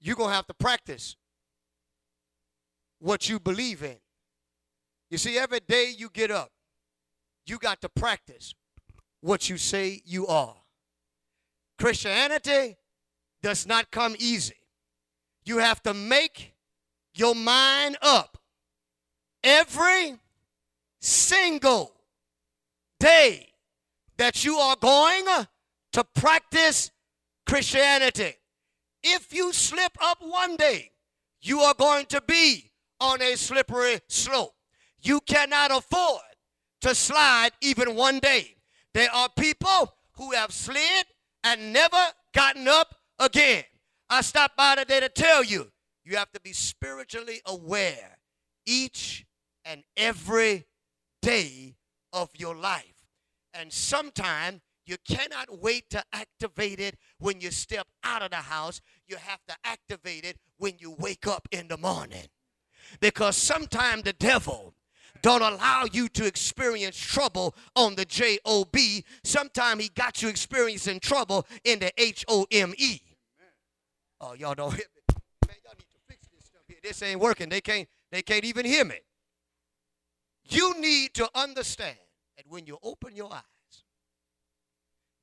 you're 0.02 0.18
going 0.18 0.32
to 0.32 0.36
have 0.36 0.48
to 0.48 0.54
practice 0.54 1.16
what 3.00 3.30
you 3.30 3.40
believe 3.40 3.82
in. 3.82 3.96
You 5.10 5.18
see, 5.18 5.38
every 5.38 5.62
day 5.66 5.94
you 5.98 6.10
get 6.10 6.32
up, 6.32 6.52
you 7.46 7.58
got 7.58 7.80
to 7.80 7.88
practice 7.88 8.54
what 9.22 9.50
you 9.50 9.56
say 9.56 10.02
you 10.04 10.28
are. 10.28 10.58
Christianity 11.80 12.76
does 13.42 13.66
not 13.66 13.90
come 13.90 14.18
easy. 14.20 14.68
You 15.46 15.60
have 15.60 15.82
to 15.84 15.94
make 15.94 16.56
your 17.16 17.34
mind 17.34 17.96
up 18.02 18.38
every 19.42 20.18
single 21.04 21.92
day 22.98 23.50
that 24.18 24.46
you 24.46 24.56
are 24.56 24.78
going 24.80 25.26
to 25.92 26.04
practice 26.16 26.92
Christianity. 27.46 28.34
If 29.04 29.34
you 29.34 29.52
slip 29.52 29.98
up 30.02 30.20
one 30.22 30.56
day, 30.56 30.92
you 31.42 31.60
are 31.60 31.74
going 31.74 32.06
to 32.06 32.22
be 32.22 32.72
on 33.02 33.22
a 33.22 33.36
slippery 33.36 34.00
slope. 34.08 34.54
You 35.02 35.20
cannot 35.20 35.72
afford 35.72 36.22
to 36.82 36.96
slide 36.96 37.52
even 37.60 37.96
one 37.96 38.20
day. 38.20 38.56
There 38.94 39.12
are 39.14 39.28
people 39.38 39.94
who 40.14 40.32
have 40.32 40.54
slid 40.54 41.06
and 41.44 41.74
never 41.74 41.98
gotten 42.34 42.70
up 42.70 42.96
again. 43.20 43.66
I 44.10 44.22
stopped 44.22 44.56
by 44.56 44.76
today 44.76 45.02
to 45.02 45.10
tell 45.10 45.44
you, 45.44 45.70
you 46.06 46.16
have 46.16 46.32
to 46.32 46.40
be 46.40 46.54
spiritually 46.54 47.42
aware 47.46 48.20
each 48.66 49.26
and 49.66 49.84
every 49.98 50.66
day 51.24 51.76
of 52.12 52.30
your 52.38 52.56
life. 52.56 53.08
And 53.54 53.72
sometimes 53.72 54.62
you 54.86 54.98
cannot 55.08 55.62
wait 55.62 55.90
to 55.92 56.04
activate 56.12 56.80
it 56.80 56.98
when 57.18 57.40
you 57.40 57.52
step 57.52 57.88
out 58.04 58.22
of 58.22 58.32
the 58.32 58.38
house. 58.38 58.82
You 59.08 59.16
have 59.16 59.40
to 59.48 59.56
activate 59.64 60.26
it 60.26 60.38
when 60.58 60.74
you 60.78 60.92
wake 61.00 61.26
up 61.26 61.48
in 61.52 61.70
the 61.70 61.78
morning. 61.78 62.28
Because 63.00 63.38
sometimes 63.38 64.04
the 64.04 64.14
devil 64.14 64.74
don't 65.22 65.42
allow 65.42 65.86
you 65.92 66.10
to 66.10 66.26
experience 66.26 66.98
trouble 66.98 67.56
on 67.76 67.96
the 67.96 68.04
J 68.04 68.40
O 68.44 68.66
B. 68.66 69.06
Sometimes 69.24 69.82
he 69.84 69.90
got 69.90 70.22
you 70.22 70.28
experiencing 70.28 71.00
trouble 71.00 71.48
in 71.64 71.80
the 71.80 71.92
H 71.98 72.26
O 72.28 72.46
M 72.52 72.74
E. 72.78 73.00
Oh, 74.20 74.34
y'all 74.34 74.56
don't 74.56 74.72
hear 74.72 74.86
me. 74.96 75.16
Man, 75.48 75.56
y'all 75.64 75.76
need 75.78 75.92
to 75.92 76.00
fix 76.10 76.28
this 76.28 76.46
stuff 76.46 76.64
here. 76.68 76.78
This 76.84 77.02
ain't 77.02 77.22
working. 77.22 77.48
They 77.48 77.62
can't, 77.62 77.88
they 78.12 78.22
can't 78.22 78.44
even 78.44 78.66
hear 78.66 78.84
me. 78.84 79.00
You 80.50 80.80
need 80.80 81.14
to 81.16 81.30
understand 81.36 81.98
that 82.38 82.46
when 82.48 82.66
you 82.66 82.78
open 82.84 83.16
your 83.16 83.32
eyes, 83.34 83.44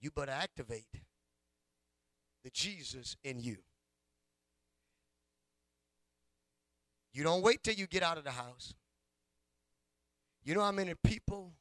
you 0.01 0.11
better 0.11 0.33
activate 0.33 0.87
the 2.43 2.51
Jesus 2.51 3.17
in 3.23 3.41
you. 3.41 3.59
You 7.13 7.23
don't 7.25 7.43
wait 7.43 7.63
till 7.63 7.75
you 7.75 7.87
get 7.87 8.03
out 8.03 8.19
of 8.19 8.25
the 8.25 8.31
house. 8.31 8.75
You 10.43 10.55
know 10.55 10.63
how 10.63 10.73
many 10.73 10.95
people 11.05 11.53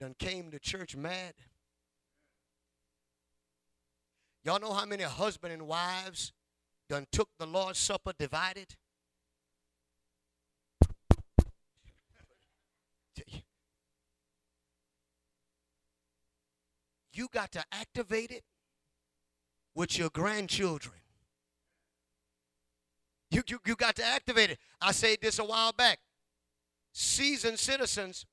done 0.00 0.14
came 0.18 0.50
to 0.50 0.58
church 0.58 0.94
mad? 0.96 1.34
Y'all 4.44 4.60
know 4.60 4.72
how 4.72 4.84
many 4.84 5.04
husband 5.04 5.52
and 5.52 5.66
wives 5.66 6.32
done 6.88 7.06
took 7.12 7.28
the 7.38 7.46
Lord's 7.46 7.78
Supper 7.78 8.12
divided? 8.18 8.74
You 17.12 17.28
got 17.32 17.52
to 17.52 17.64
activate 17.72 18.30
it 18.30 18.44
with 19.74 19.98
your 19.98 20.10
grandchildren. 20.10 20.94
You, 23.30 23.42
you, 23.46 23.58
you 23.66 23.76
got 23.76 23.96
to 23.96 24.04
activate 24.04 24.50
it. 24.50 24.58
I 24.80 24.92
said 24.92 25.18
this 25.22 25.38
a 25.38 25.44
while 25.44 25.72
back. 25.72 25.98
Seasoned 26.92 27.58
citizens 27.58 28.26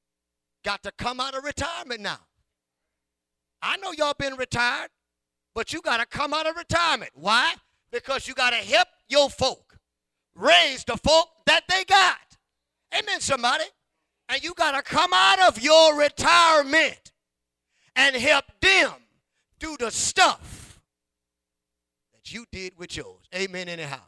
got 0.63 0.83
to 0.83 0.91
come 0.91 1.19
out 1.19 1.35
of 1.35 1.43
retirement 1.43 2.01
now. 2.01 2.19
I 3.61 3.77
know 3.77 3.91
y'all 3.91 4.13
been 4.17 4.35
retired, 4.35 4.89
but 5.55 5.73
you 5.73 5.81
got 5.81 5.97
to 5.97 6.05
come 6.05 6.33
out 6.33 6.47
of 6.47 6.55
retirement. 6.55 7.11
Why? 7.13 7.53
Because 7.91 8.27
you 8.27 8.33
got 8.33 8.51
to 8.51 8.57
help 8.57 8.87
your 9.07 9.29
folk 9.29 9.77
raise 10.35 10.83
the 10.83 10.97
folk 10.97 11.27
that 11.45 11.63
they 11.69 11.83
got. 11.85 12.17
Amen, 12.93 13.19
somebody. 13.19 13.65
And 14.27 14.43
you 14.43 14.53
got 14.53 14.75
to 14.75 14.81
come 14.81 15.11
out 15.13 15.39
of 15.47 15.61
your 15.61 15.97
retirement 15.97 17.11
and 17.99 18.15
help 18.15 18.45
them 18.61 18.93
do 19.59 19.75
the 19.77 19.91
stuff 19.91 20.79
that 22.13 22.33
you 22.33 22.45
did 22.49 22.71
with 22.77 22.95
yours. 22.95 23.27
Amen, 23.35 23.67
anyhow. 23.67 23.99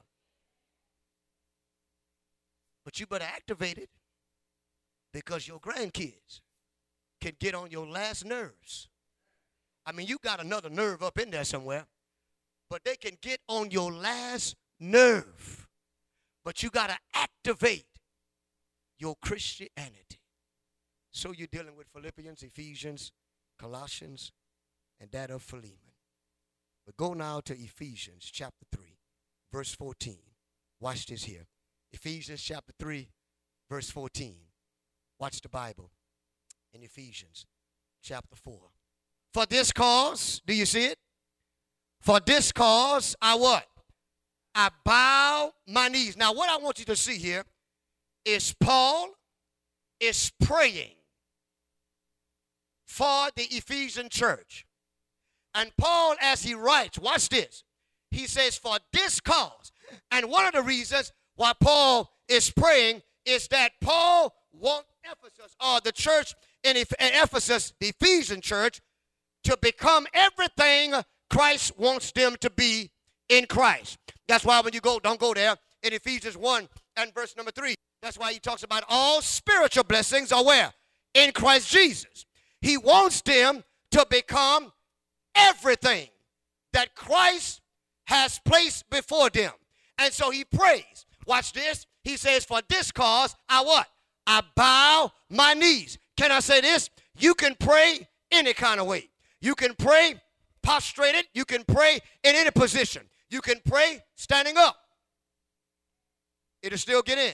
But 2.86 3.01
you 3.01 3.06
better 3.06 3.25
activate 3.25 3.77
it 3.77 3.89
because 5.13 5.45
your 5.45 5.60
grandkids 5.60 6.39
can 7.19 7.34
get 7.38 7.54
on 7.54 7.69
your 7.69 7.86
last 7.86 8.23
nerves. 8.23 8.88
I 9.86 9.91
mean, 9.91 10.08
you 10.08 10.17
got 10.23 10.39
another 10.39 10.69
nerve 10.69 11.04
up 11.04 11.19
in 11.19 11.30
there 11.30 11.43
somewhere, 11.43 11.86
but 12.69 12.86
they 12.86 12.95
can 12.95 13.17
get 13.21 13.41
on 13.49 13.71
your 13.71 13.91
last 13.91 14.56
nerve. 14.80 15.67
But 16.45 16.63
you 16.63 16.69
got 16.69 16.91
to 16.91 16.97
activate 17.13 17.88
your 18.97 19.15
Christianity. 19.21 20.21
So 21.12 21.34
you're 21.34 21.47
dealing 21.51 21.75
with 21.75 21.88
Philippians, 21.93 22.41
Ephesians, 22.41 23.12
Colossians, 23.62 24.32
and 25.00 25.12
that 25.12 25.30
of 25.30 25.43
Philemon. 25.43 25.78
But 26.86 26.97
go 26.97 27.13
now 27.13 27.41
to 27.41 27.54
Ephesians 27.54 28.28
chapter 28.32 28.65
3, 28.76 28.97
verse 29.54 29.74
14. 29.76 30.17
Watch 30.80 31.06
this 31.06 31.24
here. 31.24 31.45
Ephesians 31.93 32.41
chapter 32.41 32.74
3, 32.80 33.08
verse 33.69 33.89
14. 33.91 34.36
Watch 35.19 35.41
the 35.41 35.50
Bible 35.50 35.91
in 36.74 36.82
Ephesians 36.82 37.45
chapter 38.02 38.36
4. 38.36 38.60
For 39.32 39.45
this 39.45 39.71
cause, 39.71 40.41
do 40.47 40.56
you 40.56 40.65
see 40.65 40.86
it? 40.86 40.97
For 42.02 42.19
this 42.19 42.52
cause, 42.52 43.15
I 43.21 43.36
what? 43.36 43.65
I 44.56 44.69
bow 44.84 45.54
my 45.67 45.88
knees. 45.88 46.17
Now, 46.17 46.34
what 46.34 46.50
I 46.50 46.58
want 46.58 46.80
you 46.80 46.86
to 46.86 46.95
see 46.95 47.17
here 47.17 47.43
is 48.26 48.56
Paul 48.60 49.10
is 50.00 50.32
praying 50.41 50.95
for 52.91 53.30
the 53.38 53.43
Ephesian 53.43 54.10
church. 54.10 54.65
And 55.56 55.71
Paul, 55.77 56.15
as 56.21 56.43
he 56.43 56.54
writes, 56.54 56.99
watch 56.99 57.30
this. 57.30 57.63
He 58.12 58.27
says, 58.27 58.58
For 58.58 58.77
this 58.91 59.21
cause. 59.21 59.71
And 60.12 60.30
one 60.30 60.45
of 60.45 60.51
the 60.51 60.62
reasons 60.62 61.13
why 61.36 61.54
Paul 61.58 62.12
is 62.27 62.51
praying 62.51 63.01
is 63.25 63.47
that 63.47 63.71
Paul 63.80 64.34
wants 64.51 64.89
Ephesus, 65.06 65.56
or 65.65 65.80
the 65.82 65.93
church 65.93 66.36
in 66.65 66.75
Ephesus, 66.75 67.73
the 67.80 67.93
Ephesian 67.97 68.41
church, 68.41 68.82
to 69.45 69.58
become 69.62 70.06
everything 70.13 70.93
Christ 71.30 71.80
wants 71.80 72.12
them 72.12 72.36
to 72.41 72.49
be 72.49 72.91
in 73.30 73.45
Christ. 73.45 73.97
That's 74.27 74.43
why 74.43 74.60
when 74.60 74.73
you 74.73 74.82
go, 74.82 74.99
don't 74.99 75.19
go 75.19 75.34
there, 75.34 75.56
in 75.82 75.93
Ephesians 75.93 76.36
1 76.36 76.67
and 76.97 77.13
verse 77.13 77.36
number 77.38 77.51
3. 77.51 77.73
That's 78.01 78.17
why 78.17 78.34
he 78.34 78.39
talks 78.39 78.63
about 78.63 78.84
all 78.89 79.21
spiritual 79.21 79.86
blessings 79.86 80.32
are 80.34 80.43
where? 80.43 80.73
In 81.13 81.32
Christ 81.32 81.71
Jesus. 81.71 82.25
He 82.62 82.78
wants 82.78 83.21
them 83.21 83.63
to 83.91 84.06
become 84.10 84.71
everything 85.36 86.08
that 86.74 86.95
Christ 86.95 87.62
has 88.06 88.39
placed 88.43 88.89
before 88.89 89.30
them. 89.30 89.52
And 89.97 90.13
so 90.13 90.30
he 90.30 90.43
prays. 90.43 91.06
Watch 91.26 91.54
this. 91.54 91.86
He 92.04 92.17
says, 92.17 92.45
For 92.45 92.62
this 92.67 92.91
cause, 92.91 93.36
I 93.47 93.62
what? 93.63 93.88
I 94.26 94.41
bow 94.56 95.12
my 95.30 95.54
knees. 95.54 95.97
Can 96.17 96.32
I 96.32 96.39
say 96.39 96.62
this? 96.62 96.89
You 97.17 97.34
can 97.34 97.56
pray 97.60 98.08
any 98.32 98.54
kind 98.54 98.80
of 98.80 98.88
way. 98.88 99.10
You 99.41 99.56
can 99.56 99.74
pray 99.76 100.15
prostrated. 100.62 101.26
You 101.34 101.45
can 101.45 101.63
pray 101.63 102.00
in 102.24 102.36
any 102.36 102.52
position. 102.52 103.04
You 103.30 103.41
can 103.41 103.60
pray 103.65 104.02
standing 104.15 104.58
up. 104.58 104.78
It'll 106.62 106.78
still 106.78 107.02
get 107.02 107.17
in. 107.17 107.34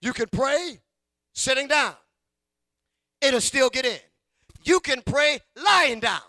You 0.00 0.12
can 0.12 0.26
pray 0.30 0.80
sitting 1.32 1.66
down. 1.66 1.94
It'll 3.26 3.40
still 3.40 3.70
get 3.70 3.84
in. 3.84 3.98
You 4.62 4.78
can 4.78 5.02
pray 5.04 5.40
lying 5.56 5.98
down. 6.00 6.20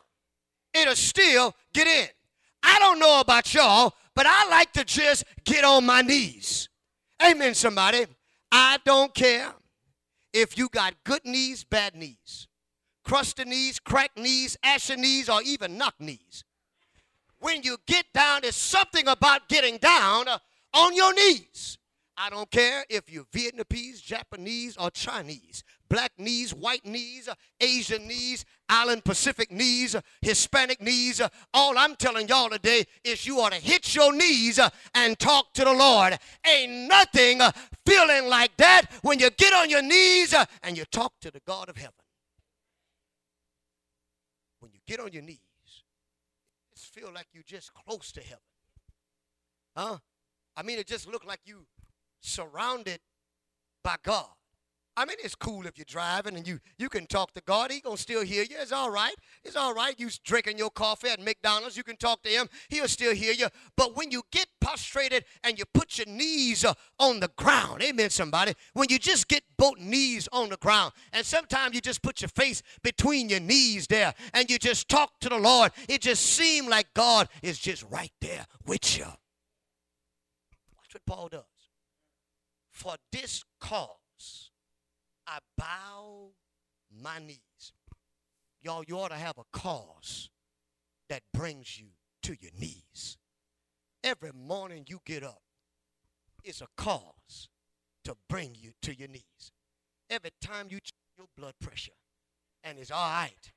It'll 0.73 0.95
still 0.95 1.55
get 1.73 1.87
in. 1.87 2.07
I 2.63 2.79
don't 2.79 2.99
know 2.99 3.19
about 3.19 3.53
y'all, 3.53 3.93
but 4.15 4.25
I 4.27 4.49
like 4.49 4.73
to 4.73 4.83
just 4.83 5.23
get 5.45 5.63
on 5.63 5.85
my 5.85 6.01
knees. 6.01 6.69
Amen, 7.23 7.53
somebody. 7.53 8.05
I 8.51 8.79
don't 8.83 9.13
care 9.13 9.53
if 10.33 10.57
you 10.57 10.69
got 10.69 10.95
good 11.03 11.23
knees, 11.23 11.63
bad 11.63 11.95
knees, 11.95 12.47
crusted 13.03 13.47
knees, 13.47 13.79
cracked 13.79 14.17
knees, 14.17 14.57
ashen 14.63 15.01
knees, 15.01 15.29
or 15.29 15.41
even 15.43 15.77
knock 15.77 15.95
knees. 15.99 16.43
When 17.39 17.61
you 17.61 17.77
get 17.85 18.05
down, 18.11 18.41
there's 18.41 18.55
something 18.55 19.07
about 19.07 19.49
getting 19.49 19.77
down 19.77 20.27
uh, 20.27 20.39
on 20.73 20.95
your 20.95 21.13
knees. 21.13 21.77
I 22.17 22.31
don't 22.31 22.49
care 22.49 22.83
if 22.89 23.11
you're 23.11 23.25
Vietnamese, 23.25 24.01
Japanese, 24.01 24.75
or 24.77 24.89
Chinese, 24.89 25.63
black 25.89 26.11
knees, 26.17 26.53
white 26.53 26.85
knees, 26.85 27.29
Asian 27.59 28.07
knees, 28.07 28.45
Island 28.69 29.03
Pacific 29.03 29.51
knees, 29.51 29.95
Hispanic 30.21 30.81
knees. 30.81 31.21
All 31.53 31.77
I'm 31.77 31.95
telling 31.95 32.27
y'all 32.27 32.49
today 32.49 32.85
is 33.03 33.25
you 33.25 33.39
ought 33.39 33.53
to 33.53 33.61
hit 33.61 33.95
your 33.95 34.13
knees 34.13 34.59
and 34.93 35.19
talk 35.19 35.53
to 35.53 35.63
the 35.63 35.73
Lord. 35.73 36.17
Ain't 36.45 36.87
nothing 36.87 37.41
feeling 37.85 38.27
like 38.27 38.55
that 38.57 38.83
when 39.01 39.19
you 39.19 39.29
get 39.31 39.53
on 39.53 39.69
your 39.69 39.81
knees 39.81 40.33
and 40.63 40.77
you 40.77 40.85
talk 40.85 41.13
to 41.21 41.31
the 41.31 41.41
God 41.45 41.69
of 41.69 41.77
heaven. 41.77 41.93
When 44.59 44.71
you 44.71 44.79
get 44.87 44.99
on 44.99 45.11
your 45.11 45.23
knees, 45.23 45.39
it 46.71 46.79
feel 46.79 47.11
like 47.13 47.27
you 47.33 47.41
just 47.45 47.71
close 47.73 48.11
to 48.13 48.21
heaven. 48.21 48.39
Huh? 49.75 49.97
I 50.55 50.63
mean, 50.63 50.79
it 50.79 50.87
just 50.87 51.07
look 51.07 51.25
like 51.25 51.41
you 51.45 51.67
surrounded 52.19 52.99
by 53.83 53.95
God. 54.03 54.27
I 54.97 55.05
mean, 55.05 55.17
it's 55.23 55.35
cool 55.35 55.67
if 55.67 55.77
you're 55.77 55.85
driving 55.85 56.35
and 56.37 56.47
you, 56.47 56.59
you 56.79 56.89
can 56.89 57.05
talk 57.05 57.31
to 57.35 57.41
God. 57.41 57.71
He 57.71 57.81
gonna 57.81 57.97
still 57.97 58.23
hear 58.23 58.41
you. 58.41 58.57
It's 58.59 58.71
all 58.71 58.89
right. 58.89 59.13
It's 59.43 59.55
all 59.55 59.71
right. 59.75 59.93
You 59.99 60.09
drinking 60.23 60.57
your 60.57 60.71
coffee 60.71 61.09
at 61.09 61.23
McDonald's, 61.23 61.77
you 61.77 61.83
can 61.83 61.97
talk 61.97 62.23
to 62.23 62.29
him. 62.29 62.49
He'll 62.69 62.87
still 62.87 63.13
hear 63.13 63.31
you. 63.31 63.45
But 63.75 63.95
when 63.95 64.09
you 64.09 64.23
get 64.31 64.47
prostrated 64.59 65.23
and 65.43 65.59
you 65.59 65.65
put 65.71 65.99
your 65.99 66.07
knees 66.07 66.65
uh, 66.65 66.73
on 66.97 67.19
the 67.19 67.29
ground, 67.37 67.83
amen, 67.83 68.09
somebody. 68.09 68.53
When 68.73 68.87
you 68.89 68.97
just 68.97 69.27
get 69.27 69.43
both 69.55 69.77
knees 69.77 70.27
on 70.31 70.49
the 70.49 70.57
ground, 70.57 70.93
and 71.13 71.23
sometimes 71.23 71.75
you 71.75 71.81
just 71.81 72.01
put 72.01 72.21
your 72.21 72.29
face 72.29 72.63
between 72.81 73.29
your 73.29 73.39
knees 73.39 73.85
there, 73.85 74.15
and 74.33 74.49
you 74.49 74.57
just 74.57 74.89
talk 74.89 75.19
to 75.19 75.29
the 75.29 75.37
Lord, 75.37 75.73
it 75.87 76.01
just 76.01 76.25
seems 76.25 76.69
like 76.69 76.91
God 76.95 77.29
is 77.43 77.59
just 77.59 77.85
right 77.91 78.11
there 78.19 78.47
with 78.65 78.97
you. 78.97 79.05
Watch 79.05 80.93
what 80.93 81.05
Paul 81.05 81.27
does. 81.27 81.43
For 82.71 82.95
this 83.11 83.43
cause, 83.59 84.47
I 85.27 85.39
bow 85.57 86.29
my 87.03 87.19
knees. 87.19 87.73
Y'all, 88.61 88.83
you 88.87 88.97
ought 88.97 89.09
to 89.09 89.15
have 89.15 89.37
a 89.37 89.43
cause 89.51 90.29
that 91.09 91.21
brings 91.33 91.79
you 91.79 91.87
to 92.23 92.35
your 92.39 92.51
knees. 92.57 93.17
Every 94.03 94.31
morning 94.33 94.85
you 94.87 94.99
get 95.05 95.23
up, 95.23 95.41
it's 96.43 96.61
a 96.61 96.67
cause 96.77 97.49
to 98.05 98.15
bring 98.29 98.55
you 98.55 98.71
to 98.81 98.95
your 98.95 99.09
knees. 99.09 99.51
every 100.09 100.31
time 100.41 100.67
you 100.69 100.79
check 100.79 100.93
your 101.17 101.27
blood 101.37 101.53
pressure 101.61 101.91
and 102.63 102.79
it's 102.79 102.91
all 102.91 103.09
right, 103.09 103.51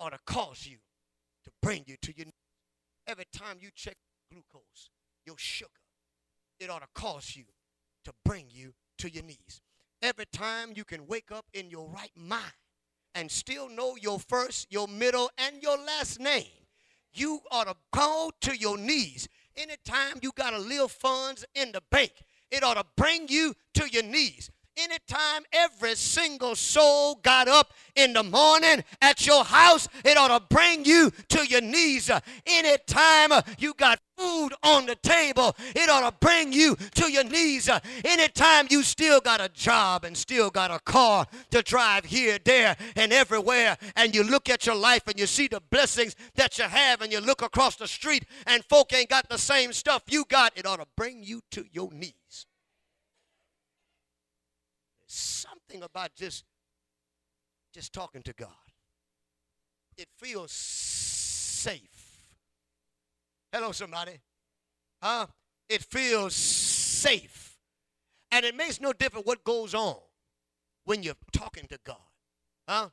ought 0.00 0.12
to 0.12 0.18
cause 0.26 0.66
you 0.66 0.78
to 1.44 1.50
bring 1.62 1.84
you 1.86 1.96
to 2.00 2.12
your 2.16 2.26
knees. 2.26 2.32
every 3.06 3.26
time 3.32 3.58
you 3.60 3.68
check 3.74 3.96
glucose, 4.30 4.90
your 5.26 5.36
sugar, 5.38 5.70
it 6.58 6.70
ought 6.70 6.80
to 6.80 6.88
cause 6.94 7.36
you 7.36 7.44
to 8.04 8.12
bring 8.24 8.46
you 8.50 8.72
to 8.98 9.10
your 9.10 9.22
knees. 9.22 9.60
Every 10.02 10.26
time 10.26 10.72
you 10.74 10.84
can 10.84 11.06
wake 11.06 11.32
up 11.32 11.46
in 11.52 11.70
your 11.70 11.88
right 11.88 12.12
mind 12.16 12.52
and 13.14 13.30
still 13.30 13.68
know 13.68 13.96
your 13.96 14.18
first, 14.18 14.66
your 14.70 14.86
middle, 14.88 15.30
and 15.38 15.62
your 15.62 15.78
last 15.78 16.20
name, 16.20 16.44
you 17.12 17.40
ought 17.50 17.66
to 17.66 17.76
go 17.92 18.30
to 18.42 18.56
your 18.56 18.76
knees. 18.76 19.28
Anytime 19.56 20.18
you 20.22 20.32
got 20.34 20.52
a 20.52 20.58
little 20.58 20.88
funds 20.88 21.44
in 21.54 21.72
the 21.72 21.82
bank, 21.90 22.12
it 22.50 22.62
ought 22.62 22.74
to 22.74 22.84
bring 22.96 23.26
you 23.28 23.54
to 23.74 23.88
your 23.90 24.02
knees. 24.02 24.50
Anytime 24.78 25.44
every 25.54 25.94
single 25.94 26.54
soul 26.54 27.14
got 27.22 27.48
up 27.48 27.72
in 27.94 28.12
the 28.12 28.22
morning 28.22 28.84
at 29.00 29.26
your 29.26 29.42
house, 29.42 29.88
it 30.04 30.18
ought 30.18 30.28
to 30.28 30.54
bring 30.54 30.84
you 30.84 31.10
to 31.28 31.46
your 31.46 31.62
knees. 31.62 32.10
Anytime 32.44 33.30
you 33.58 33.72
got 33.72 34.00
food 34.18 34.50
on 34.62 34.84
the 34.84 34.94
table, 34.96 35.56
it 35.74 35.88
ought 35.88 36.10
to 36.10 36.14
bring 36.20 36.52
you 36.52 36.76
to 36.94 37.10
your 37.10 37.24
knees. 37.24 37.70
Anytime 38.04 38.66
you 38.68 38.82
still 38.82 39.18
got 39.18 39.40
a 39.40 39.48
job 39.48 40.04
and 40.04 40.14
still 40.14 40.50
got 40.50 40.70
a 40.70 40.78
car 40.80 41.26
to 41.52 41.62
drive 41.62 42.04
here, 42.04 42.38
there, 42.44 42.76
and 42.96 43.14
everywhere, 43.14 43.78
and 43.96 44.14
you 44.14 44.22
look 44.24 44.50
at 44.50 44.66
your 44.66 44.76
life 44.76 45.06
and 45.06 45.18
you 45.18 45.26
see 45.26 45.48
the 45.48 45.62
blessings 45.70 46.14
that 46.34 46.58
you 46.58 46.64
have, 46.64 47.00
and 47.00 47.10
you 47.10 47.20
look 47.20 47.40
across 47.40 47.76
the 47.76 47.88
street 47.88 48.26
and 48.46 48.62
folk 48.66 48.92
ain't 48.92 49.08
got 49.08 49.26
the 49.30 49.38
same 49.38 49.72
stuff 49.72 50.02
you 50.08 50.26
got, 50.28 50.52
it 50.54 50.66
ought 50.66 50.80
to 50.80 50.86
bring 50.96 51.22
you 51.22 51.40
to 51.50 51.64
your 51.72 51.90
knees 51.92 52.12
something 55.18 55.82
about 55.82 56.14
just 56.14 56.44
just 57.72 57.92
talking 57.92 58.22
to 58.22 58.32
God. 58.32 58.48
It 59.96 60.08
feels 60.16 60.52
safe. 60.52 62.26
Hello, 63.52 63.72
somebody. 63.72 64.20
Huh? 65.02 65.26
It 65.68 65.82
feels 65.82 66.34
safe. 66.34 67.58
And 68.30 68.44
it 68.44 68.54
makes 68.54 68.80
no 68.80 68.92
difference 68.92 69.26
what 69.26 69.44
goes 69.44 69.74
on 69.74 69.96
when 70.84 71.02
you're 71.02 71.14
talking 71.32 71.66
to 71.68 71.78
God. 71.84 71.96
Huh? 72.68 72.88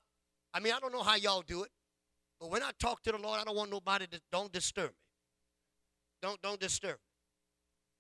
I 0.54 0.60
mean, 0.60 0.74
I 0.74 0.80
don't 0.80 0.94
know 0.94 1.04
how 1.04 1.16
y'all 1.16 1.44
do 1.46 1.64
it, 1.64 1.72
but 2.40 2.52
when 2.52 2.62
I 2.62 2.72
talk 2.80 3.02
to 3.04 3.12
the 3.12 3.18
Lord, 3.18 3.40
I 3.40 3.44
don't 3.44 3.56
want 3.56 3.72
nobody 3.72 4.08
to 4.08 4.22
don't 4.32 4.52
disturb 4.52 4.90
me. 4.90 4.96
Don't 6.22 6.42
don't 6.42 6.60
disturb 6.60 6.96
me. 6.96 6.98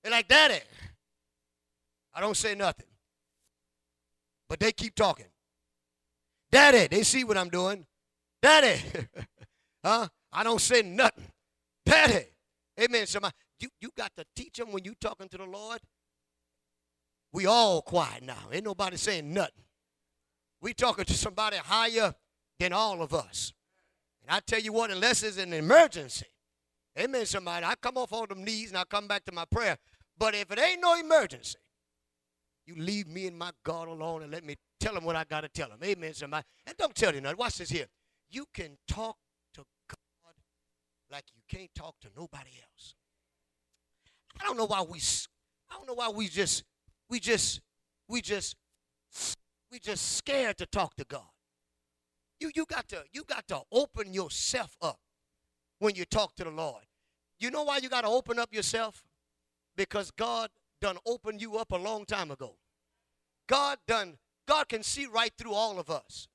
They're 0.03 0.11
like, 0.11 0.27
Daddy. 0.27 0.59
I 2.13 2.21
don't 2.21 2.37
say 2.37 2.53
nothing. 2.53 2.85
But 4.53 4.59
they 4.59 4.71
keep 4.71 4.93
talking. 4.93 5.25
Daddy, 6.51 6.85
they 6.85 7.01
see 7.01 7.23
what 7.23 7.39
I'm 7.39 7.49
doing. 7.49 7.87
Daddy, 8.39 8.79
huh? 9.83 10.07
I 10.31 10.43
don't 10.43 10.61
say 10.61 10.83
nothing. 10.83 11.23
Daddy, 11.83 12.25
amen. 12.79 13.07
Somebody, 13.07 13.33
you, 13.59 13.69
you 13.81 13.89
got 13.97 14.15
to 14.15 14.23
teach 14.35 14.57
them 14.57 14.71
when 14.71 14.85
you 14.85 14.93
talking 15.01 15.27
to 15.29 15.37
the 15.39 15.45
Lord. 15.45 15.79
We 17.31 17.47
all 17.47 17.81
quiet 17.81 18.21
now. 18.21 18.37
Ain't 18.51 18.65
nobody 18.65 18.95
saying 18.95 19.33
nothing. 19.33 19.63
We 20.61 20.75
talking 20.75 21.05
to 21.05 21.13
somebody 21.13 21.57
higher 21.57 22.13
than 22.59 22.73
all 22.73 23.01
of 23.01 23.11
us. 23.11 23.53
And 24.21 24.37
I 24.37 24.39
tell 24.39 24.59
you 24.59 24.71
what, 24.71 24.91
unless 24.91 25.23
it's 25.23 25.39
an 25.39 25.51
emergency, 25.51 26.27
amen, 26.99 27.25
somebody, 27.25 27.65
I 27.65 27.73
come 27.73 27.97
off 27.97 28.13
on 28.13 28.27
them 28.29 28.43
knees 28.43 28.69
and 28.69 28.77
I 28.77 28.83
come 28.83 29.07
back 29.07 29.25
to 29.25 29.31
my 29.31 29.45
prayer. 29.45 29.79
But 30.15 30.35
if 30.35 30.51
it 30.51 30.59
ain't 30.59 30.79
no 30.79 30.93
emergency, 30.93 31.57
you 32.65 32.75
leave 32.77 33.07
me 33.07 33.27
and 33.27 33.37
my 33.37 33.51
God 33.63 33.87
alone 33.87 34.23
and 34.23 34.31
let 34.31 34.43
me 34.43 34.55
tell 34.79 34.95
him 34.95 35.03
what 35.03 35.15
I 35.15 35.23
got 35.23 35.41
to 35.41 35.49
tell 35.49 35.69
him. 35.69 35.79
Amen, 35.83 36.13
somebody. 36.13 36.45
And 36.65 36.75
don't 36.77 36.95
tell 36.95 37.11
him 37.11 37.23
nothing. 37.23 37.37
Watch 37.37 37.57
this 37.57 37.69
here. 37.69 37.87
You 38.29 38.45
can 38.53 38.77
talk 38.87 39.17
to 39.55 39.63
God 39.87 40.35
like 41.11 41.25
you 41.35 41.41
can't 41.47 41.73
talk 41.75 41.99
to 42.01 42.07
nobody 42.15 42.51
else. 42.61 42.95
I 44.41 44.45
don't 44.45 44.57
know 44.57 44.65
why 44.65 44.81
we 44.81 44.99
I 45.69 45.75
don't 45.75 45.87
know 45.87 45.93
why 45.93 46.09
we 46.09 46.27
just 46.27 46.63
we 47.09 47.19
just 47.19 47.61
we 48.07 48.21
just 48.21 48.55
we 49.71 49.79
just 49.79 50.15
scared 50.17 50.57
to 50.57 50.65
talk 50.65 50.95
to 50.95 51.05
God. 51.05 51.21
You 52.39 52.51
you 52.55 52.65
got 52.65 52.87
to 52.89 53.03
you 53.11 53.23
got 53.23 53.47
to 53.49 53.61
open 53.71 54.13
yourself 54.13 54.75
up 54.81 54.99
when 55.79 55.95
you 55.95 56.05
talk 56.05 56.35
to 56.35 56.43
the 56.43 56.51
Lord. 56.51 56.83
You 57.39 57.51
know 57.51 57.63
why 57.63 57.77
you 57.77 57.89
got 57.89 58.01
to 58.01 58.07
open 58.07 58.39
up 58.39 58.53
yourself? 58.53 59.03
Because 59.75 60.11
God 60.11 60.49
done 60.83 60.97
opened 61.05 61.41
you 61.41 61.57
up 61.57 61.71
a 61.71 61.77
long 61.77 62.03
time 62.03 62.29
ago. 62.29 62.57
God 63.47 63.77
done, 63.87 64.17
God 64.45 64.67
can 64.67 64.83
see 64.83 65.05
right 65.05 65.31
through 65.37 65.53
all 65.53 65.79
of 65.79 65.89
us. 65.89 66.27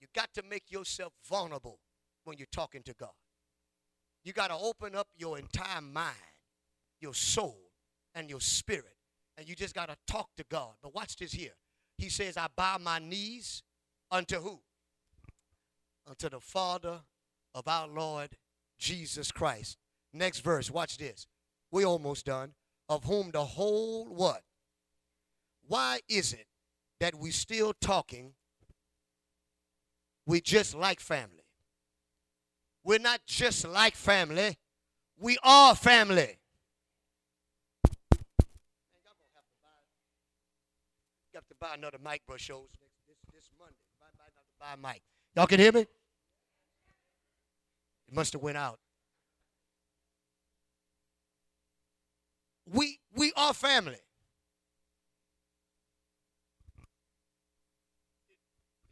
You 0.00 0.06
got 0.14 0.32
to 0.34 0.42
make 0.42 0.70
yourself 0.70 1.12
vulnerable 1.28 1.78
when 2.24 2.38
you're 2.38 2.46
talking 2.50 2.82
to 2.84 2.94
God. 2.94 3.12
You 4.24 4.32
got 4.32 4.48
to 4.48 4.56
open 4.56 4.94
up 4.94 5.08
your 5.18 5.38
entire 5.38 5.82
mind, 5.82 6.16
your 7.02 7.12
soul, 7.12 7.58
and 8.14 8.30
your 8.30 8.40
spirit. 8.40 8.96
And 9.36 9.46
you 9.46 9.54
just 9.54 9.74
got 9.74 9.90
to 9.90 9.96
talk 10.06 10.30
to 10.38 10.44
God. 10.50 10.72
But 10.82 10.94
watch 10.94 11.16
this 11.16 11.32
here. 11.32 11.54
He 11.98 12.08
says, 12.08 12.38
I 12.38 12.46
bow 12.56 12.78
my 12.80 13.00
knees 13.00 13.62
unto 14.10 14.40
who? 14.40 14.60
Unto 16.08 16.30
the 16.30 16.40
Father 16.40 17.00
of 17.54 17.68
our 17.68 17.86
Lord 17.86 18.30
Jesus 18.78 19.30
Christ. 19.30 19.76
Next 20.14 20.40
verse, 20.40 20.70
watch 20.70 20.96
this. 20.96 21.26
we 21.70 21.84
almost 21.84 22.24
done 22.24 22.54
of 22.88 23.04
whom 23.04 23.30
the 23.30 23.44
whole 23.44 24.06
what? 24.06 24.42
Why 25.66 26.00
is 26.08 26.32
it 26.32 26.46
that 27.00 27.14
we 27.14 27.30
still 27.30 27.72
talking? 27.80 28.32
We 30.26 30.40
just 30.40 30.74
like 30.74 31.00
family. 31.00 31.44
We're 32.82 32.98
not 32.98 33.20
just 33.26 33.66
like 33.66 33.94
family. 33.94 34.58
We 35.18 35.38
are 35.42 35.74
family. 35.74 36.38
Have 41.34 41.46
to 41.48 41.54
buy 41.58 41.74
another 41.74 41.98
mic, 42.02 42.22
bro. 42.26 42.36
Shows 42.36 42.68
this, 43.08 43.18
this 43.34 43.50
Monday. 43.58 43.74
Buy, 43.98 44.06
buy, 44.16 44.24
buy 44.60 44.74
a 44.74 44.94
mic. 44.94 45.02
Y'all 45.34 45.48
can 45.48 45.58
hear 45.58 45.72
me? 45.72 45.80
It 45.80 45.88
must 48.12 48.34
have 48.34 48.42
went 48.42 48.56
out. 48.56 48.78
We 52.74 52.98
we 53.14 53.32
are 53.36 53.54
family. 53.54 54.00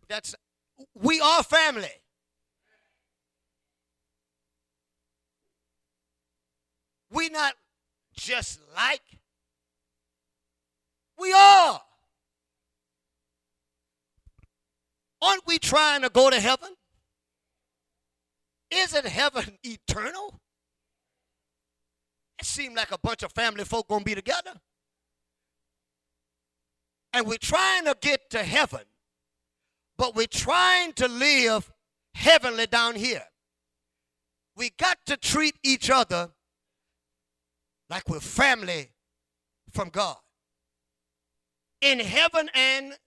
That's 0.08 0.36
we 0.94 1.20
are 1.20 1.42
family. 1.42 1.90
We 7.10 7.28
not 7.28 7.54
just 8.14 8.60
like 8.76 9.02
we 11.18 11.32
are. 11.32 11.80
Aren't 15.20 15.46
we 15.46 15.58
trying 15.58 16.02
to 16.02 16.08
go 16.08 16.30
to 16.30 16.38
heaven? 16.38 16.70
Isn't 18.70 19.06
heaven 19.06 19.58
eternal? 19.64 20.41
It 22.42 22.46
seemed 22.46 22.74
like 22.74 22.90
a 22.90 22.98
bunch 22.98 23.22
of 23.22 23.30
family 23.30 23.62
folk 23.62 23.86
gonna 23.86 24.02
be 24.02 24.16
together. 24.16 24.54
And 27.12 27.24
we're 27.24 27.38
trying 27.38 27.84
to 27.84 27.96
get 28.00 28.30
to 28.30 28.42
heaven, 28.42 28.82
but 29.96 30.16
we're 30.16 30.26
trying 30.26 30.92
to 30.94 31.06
live 31.06 31.70
heavenly 32.14 32.66
down 32.66 32.96
here. 32.96 33.22
We 34.56 34.70
got 34.70 34.98
to 35.06 35.16
treat 35.16 35.54
each 35.62 35.88
other 35.88 36.30
like 37.88 38.08
we're 38.08 38.18
family 38.18 38.90
from 39.70 39.90
God. 39.90 40.16
In 41.80 42.00
heaven 42.00 42.50
and 42.54 42.98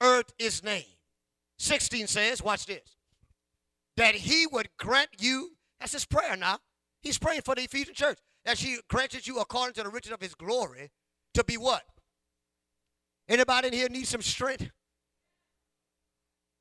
earth 0.00 0.32
is 0.38 0.62
name. 0.62 0.84
16 1.58 2.06
says, 2.06 2.40
watch 2.40 2.66
this, 2.66 2.96
that 3.96 4.14
he 4.14 4.46
would 4.46 4.68
grant 4.78 5.10
you, 5.18 5.56
that's 5.80 5.92
his 5.92 6.04
prayer 6.04 6.36
now. 6.36 6.60
He's 7.02 7.18
praying 7.18 7.42
for 7.42 7.56
the 7.56 7.62
Ephesian 7.62 7.94
church 7.94 8.18
that 8.46 8.56
she 8.56 8.78
granted 8.88 9.26
you 9.26 9.40
according 9.40 9.74
to 9.74 9.82
the 9.82 9.88
riches 9.88 10.12
of 10.12 10.20
his 10.20 10.34
glory 10.34 10.90
to 11.34 11.44
be 11.44 11.56
what? 11.56 11.82
Anybody 13.28 13.68
in 13.68 13.74
here 13.74 13.88
need 13.88 14.06
some 14.06 14.22
strength? 14.22 14.70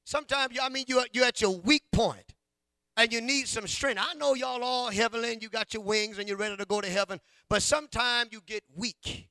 Sometimes, 0.03 0.57
I 0.61 0.67
mean, 0.69 0.85
you're, 0.87 1.05
you're 1.13 1.25
at 1.25 1.41
your 1.41 1.55
weak 1.55 1.83
point 1.91 2.33
and 2.97 3.13
you 3.13 3.21
need 3.21 3.47
some 3.47 3.67
strength. 3.67 4.01
I 4.01 4.15
know 4.15 4.33
y'all 4.33 4.63
all 4.63 4.89
heavenly 4.89 5.33
and 5.33 5.43
you 5.43 5.47
got 5.47 5.75
your 5.75 5.83
wings 5.83 6.17
and 6.17 6.27
you're 6.27 6.37
ready 6.37 6.57
to 6.57 6.65
go 6.65 6.81
to 6.81 6.89
heaven, 6.89 7.21
but 7.49 7.61
sometimes 7.61 8.29
you 8.31 8.41
get 8.45 8.63
weak. 8.75 9.29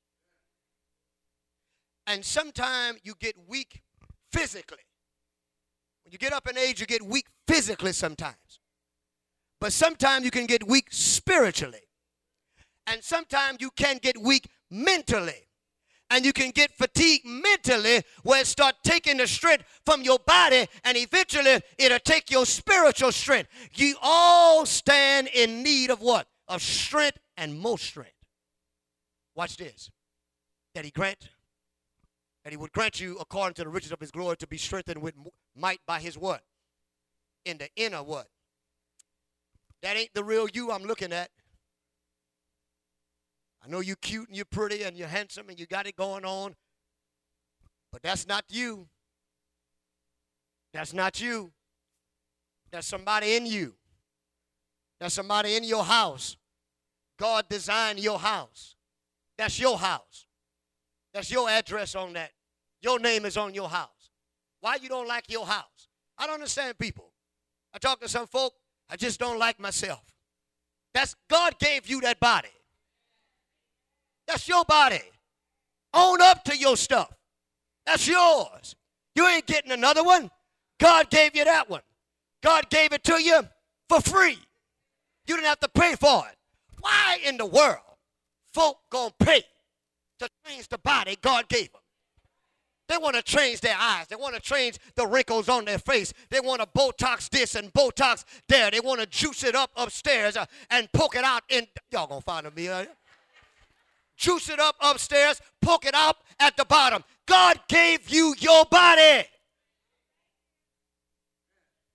And 2.06 2.24
sometimes 2.24 3.00
you 3.02 3.14
get 3.18 3.34
weak 3.48 3.82
physically. 4.32 4.78
When 6.04 6.12
you 6.12 6.18
get 6.18 6.32
up 6.32 6.48
in 6.48 6.56
age, 6.56 6.80
you 6.80 6.86
get 6.86 7.02
weak 7.02 7.26
physically 7.48 7.92
sometimes. 7.92 8.60
But 9.60 9.72
sometimes 9.72 10.24
you 10.24 10.30
can 10.30 10.46
get 10.46 10.68
weak 10.68 10.88
spiritually. 10.90 11.83
And 12.86 13.02
sometimes 13.02 13.58
you 13.60 13.70
can 13.70 13.98
get 13.98 14.20
weak 14.20 14.48
mentally. 14.70 15.48
and 16.10 16.24
you 16.24 16.32
can 16.32 16.50
get 16.50 16.70
fatigued 16.70 17.24
mentally 17.24 18.02
where 18.22 18.42
it 18.42 18.46
start 18.46 18.76
taking 18.84 19.16
the 19.16 19.26
strength 19.26 19.64
from 19.84 20.02
your 20.02 20.18
body 20.26 20.66
and 20.84 20.96
eventually 20.96 21.60
it'll 21.78 21.98
take 21.98 22.30
your 22.30 22.46
spiritual 22.46 23.10
strength. 23.10 23.48
You 23.74 23.96
all 24.02 24.66
stand 24.66 25.28
in 25.28 25.62
need 25.62 25.90
of 25.90 26.00
what? 26.00 26.28
Of 26.46 26.62
strength 26.62 27.18
and 27.36 27.58
more 27.58 27.78
strength. 27.78 28.12
Watch 29.34 29.56
this. 29.56 29.90
That 30.74 30.84
he 30.84 30.90
grant 30.90 31.30
that 32.44 32.52
he 32.52 32.58
would 32.58 32.72
grant 32.72 33.00
you 33.00 33.16
according 33.18 33.54
to 33.54 33.64
the 33.64 33.70
riches 33.70 33.90
of 33.90 33.98
his 33.98 34.10
glory 34.10 34.36
to 34.36 34.46
be 34.46 34.58
strengthened 34.58 35.00
with 35.00 35.14
might 35.56 35.80
by 35.86 35.98
his 35.98 36.18
what? 36.18 36.42
In 37.46 37.56
the 37.56 37.68
inner 37.74 38.02
what? 38.02 38.28
That 39.82 39.96
ain't 39.96 40.12
the 40.14 40.22
real 40.22 40.46
you 40.52 40.70
I'm 40.70 40.82
looking 40.84 41.12
at. 41.12 41.30
I 43.64 43.70
know 43.70 43.80
you're 43.80 43.96
cute 43.96 44.28
and 44.28 44.36
you're 44.36 44.44
pretty 44.44 44.82
and 44.82 44.96
you're 44.96 45.08
handsome 45.08 45.48
and 45.48 45.58
you 45.58 45.66
got 45.66 45.86
it 45.86 45.96
going 45.96 46.24
on, 46.24 46.54
but 47.90 48.02
that's 48.02 48.26
not 48.26 48.44
you. 48.50 48.88
That's 50.74 50.92
not 50.92 51.20
you. 51.20 51.52
That's 52.70 52.86
somebody 52.86 53.36
in 53.36 53.46
you. 53.46 53.74
That's 55.00 55.14
somebody 55.14 55.56
in 55.56 55.64
your 55.64 55.84
house. 55.84 56.36
God 57.18 57.48
designed 57.48 58.00
your 58.00 58.18
house. 58.18 58.74
That's 59.38 59.58
your 59.58 59.78
house. 59.78 60.26
That's 61.14 61.30
your 61.30 61.48
address 61.48 61.94
on 61.94 62.12
that. 62.14 62.32
Your 62.82 62.98
name 62.98 63.24
is 63.24 63.36
on 63.36 63.54
your 63.54 63.68
house. 63.68 64.10
Why 64.60 64.76
you 64.82 64.88
don't 64.88 65.08
like 65.08 65.30
your 65.30 65.46
house? 65.46 65.88
I 66.18 66.26
don't 66.26 66.34
understand 66.34 66.78
people. 66.78 67.12
I 67.72 67.78
talk 67.78 68.00
to 68.00 68.08
some 68.08 68.26
folk, 68.26 68.54
I 68.90 68.96
just 68.96 69.18
don't 69.18 69.38
like 69.38 69.58
myself. 69.58 70.02
That's 70.92 71.16
God 71.28 71.58
gave 71.58 71.86
you 71.88 72.00
that 72.02 72.20
body. 72.20 72.48
That's 74.26 74.48
your 74.48 74.64
body. 74.64 75.00
Own 75.92 76.20
up 76.20 76.44
to 76.44 76.56
your 76.56 76.76
stuff. 76.76 77.12
That's 77.86 78.06
yours. 78.08 78.74
You 79.14 79.26
ain't 79.26 79.46
getting 79.46 79.72
another 79.72 80.02
one. 80.02 80.30
God 80.80 81.10
gave 81.10 81.36
you 81.36 81.44
that 81.44 81.70
one. 81.70 81.82
God 82.42 82.68
gave 82.68 82.92
it 82.92 83.04
to 83.04 83.22
you 83.22 83.42
for 83.88 84.00
free. 84.00 84.38
You 85.26 85.36
didn't 85.36 85.46
have 85.46 85.60
to 85.60 85.68
pay 85.68 85.94
for 85.94 86.24
it. 86.28 86.36
Why 86.80 87.18
in 87.24 87.36
the 87.36 87.46
world 87.46 87.78
folk 88.52 88.78
gonna 88.90 89.14
pay 89.18 89.42
to 90.18 90.28
change 90.46 90.68
the 90.68 90.78
body 90.78 91.16
God 91.22 91.48
gave 91.48 91.72
them? 91.72 91.80
They 92.88 92.98
want 92.98 93.16
to 93.16 93.22
change 93.22 93.60
their 93.60 93.76
eyes. 93.78 94.06
They 94.08 94.16
want 94.16 94.34
to 94.34 94.40
change 94.40 94.78
the 94.94 95.06
wrinkles 95.06 95.48
on 95.48 95.64
their 95.64 95.78
face. 95.78 96.12
They 96.28 96.40
want 96.40 96.60
to 96.60 96.66
Botox 96.66 97.30
this 97.30 97.54
and 97.54 97.72
Botox 97.72 98.24
there. 98.48 98.70
They 98.70 98.80
want 98.80 99.00
to 99.00 99.06
juice 99.06 99.42
it 99.42 99.54
up 99.54 99.70
upstairs 99.74 100.36
uh, 100.36 100.44
and 100.70 100.92
poke 100.92 101.16
it 101.16 101.24
out 101.24 101.44
in. 101.48 101.66
Y'all 101.90 102.06
gonna 102.06 102.20
find 102.20 102.54
me, 102.54 102.68
uh, 102.68 102.84
juice 104.16 104.48
it 104.48 104.60
up 104.60 104.76
upstairs, 104.80 105.40
poke 105.60 105.86
it 105.86 105.94
up 105.94 106.24
at 106.40 106.56
the 106.56 106.64
bottom. 106.64 107.04
God 107.26 107.60
gave 107.68 108.08
you 108.08 108.34
your 108.38 108.64
body. 108.66 109.26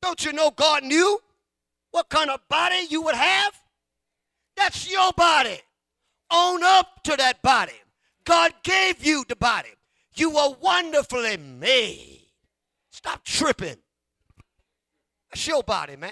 Don't 0.02 0.26
you 0.26 0.34
know 0.34 0.52
God 0.52 0.84
knew 0.84 1.20
what 1.92 2.10
kind 2.10 2.30
of 2.30 2.40
body 2.50 2.86
you 2.90 3.02
would 3.02 3.16
have? 3.16 3.54
That's 4.56 4.92
your 4.92 5.12
body. 5.14 5.60
Own 6.32 6.64
up 6.64 7.04
to 7.04 7.16
that 7.18 7.42
body. 7.42 7.74
God 8.24 8.54
gave 8.64 9.04
you 9.06 9.26
the 9.28 9.36
body. 9.36 9.70
You 10.16 10.32
were 10.32 10.56
wonderfully 10.62 11.38
made. 11.38 12.28
Stop 12.92 13.24
tripping. 13.24 13.78
That's 15.32 15.48
your 15.48 15.64
body, 15.64 15.96
man. 15.96 16.12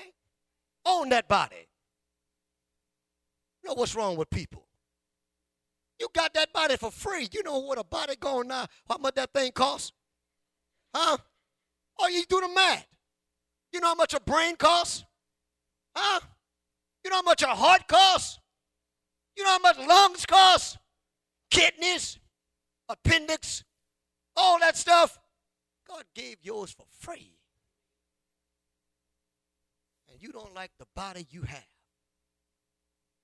Own 0.85 1.09
that 1.09 1.27
body. 1.27 1.67
You 3.61 3.69
know 3.69 3.73
what's 3.75 3.95
wrong 3.95 4.15
with 4.15 4.29
people? 4.29 4.66
You 5.99 6.07
got 6.13 6.33
that 6.35 6.53
body 6.53 6.77
for 6.77 6.91
free. 6.91 7.27
You 7.31 7.43
know 7.43 7.59
what 7.59 7.77
a 7.77 7.83
body 7.83 8.15
going 8.15 8.47
now, 8.47 8.67
how 8.87 8.97
much 8.97 9.15
that 9.15 9.33
thing 9.33 9.51
costs? 9.51 9.91
Huh? 10.93 11.17
Oh, 11.99 12.07
you 12.07 12.23
do 12.29 12.39
the 12.41 12.49
math. 12.49 12.87
You 13.71 13.79
know 13.79 13.87
how 13.87 13.95
much 13.95 14.13
a 14.13 14.19
brain 14.19 14.55
costs? 14.55 15.03
Huh? 15.95 16.19
You 17.03 17.09
know 17.09 17.17
how 17.17 17.21
much 17.23 17.41
a 17.41 17.47
heart 17.47 17.87
costs? 17.87 18.39
You 19.35 19.43
know 19.43 19.51
how 19.51 19.59
much 19.59 19.77
lungs 19.77 20.25
cost? 20.25 20.77
Kidneys, 21.49 22.19
appendix, 22.89 23.63
all 24.35 24.59
that 24.59 24.77
stuff. 24.77 25.19
God 25.87 26.03
gave 26.13 26.37
yours 26.41 26.71
for 26.71 26.85
free. 26.99 27.33
And 30.11 30.21
you 30.21 30.31
don't 30.31 30.53
like 30.53 30.71
the 30.79 30.85
body 30.95 31.25
you 31.29 31.43
have. 31.43 31.63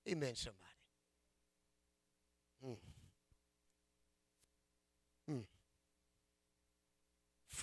Amen, 0.09 0.35
somebody. 0.35 0.63
Mm. 2.65 2.77
Mm. 5.31 5.43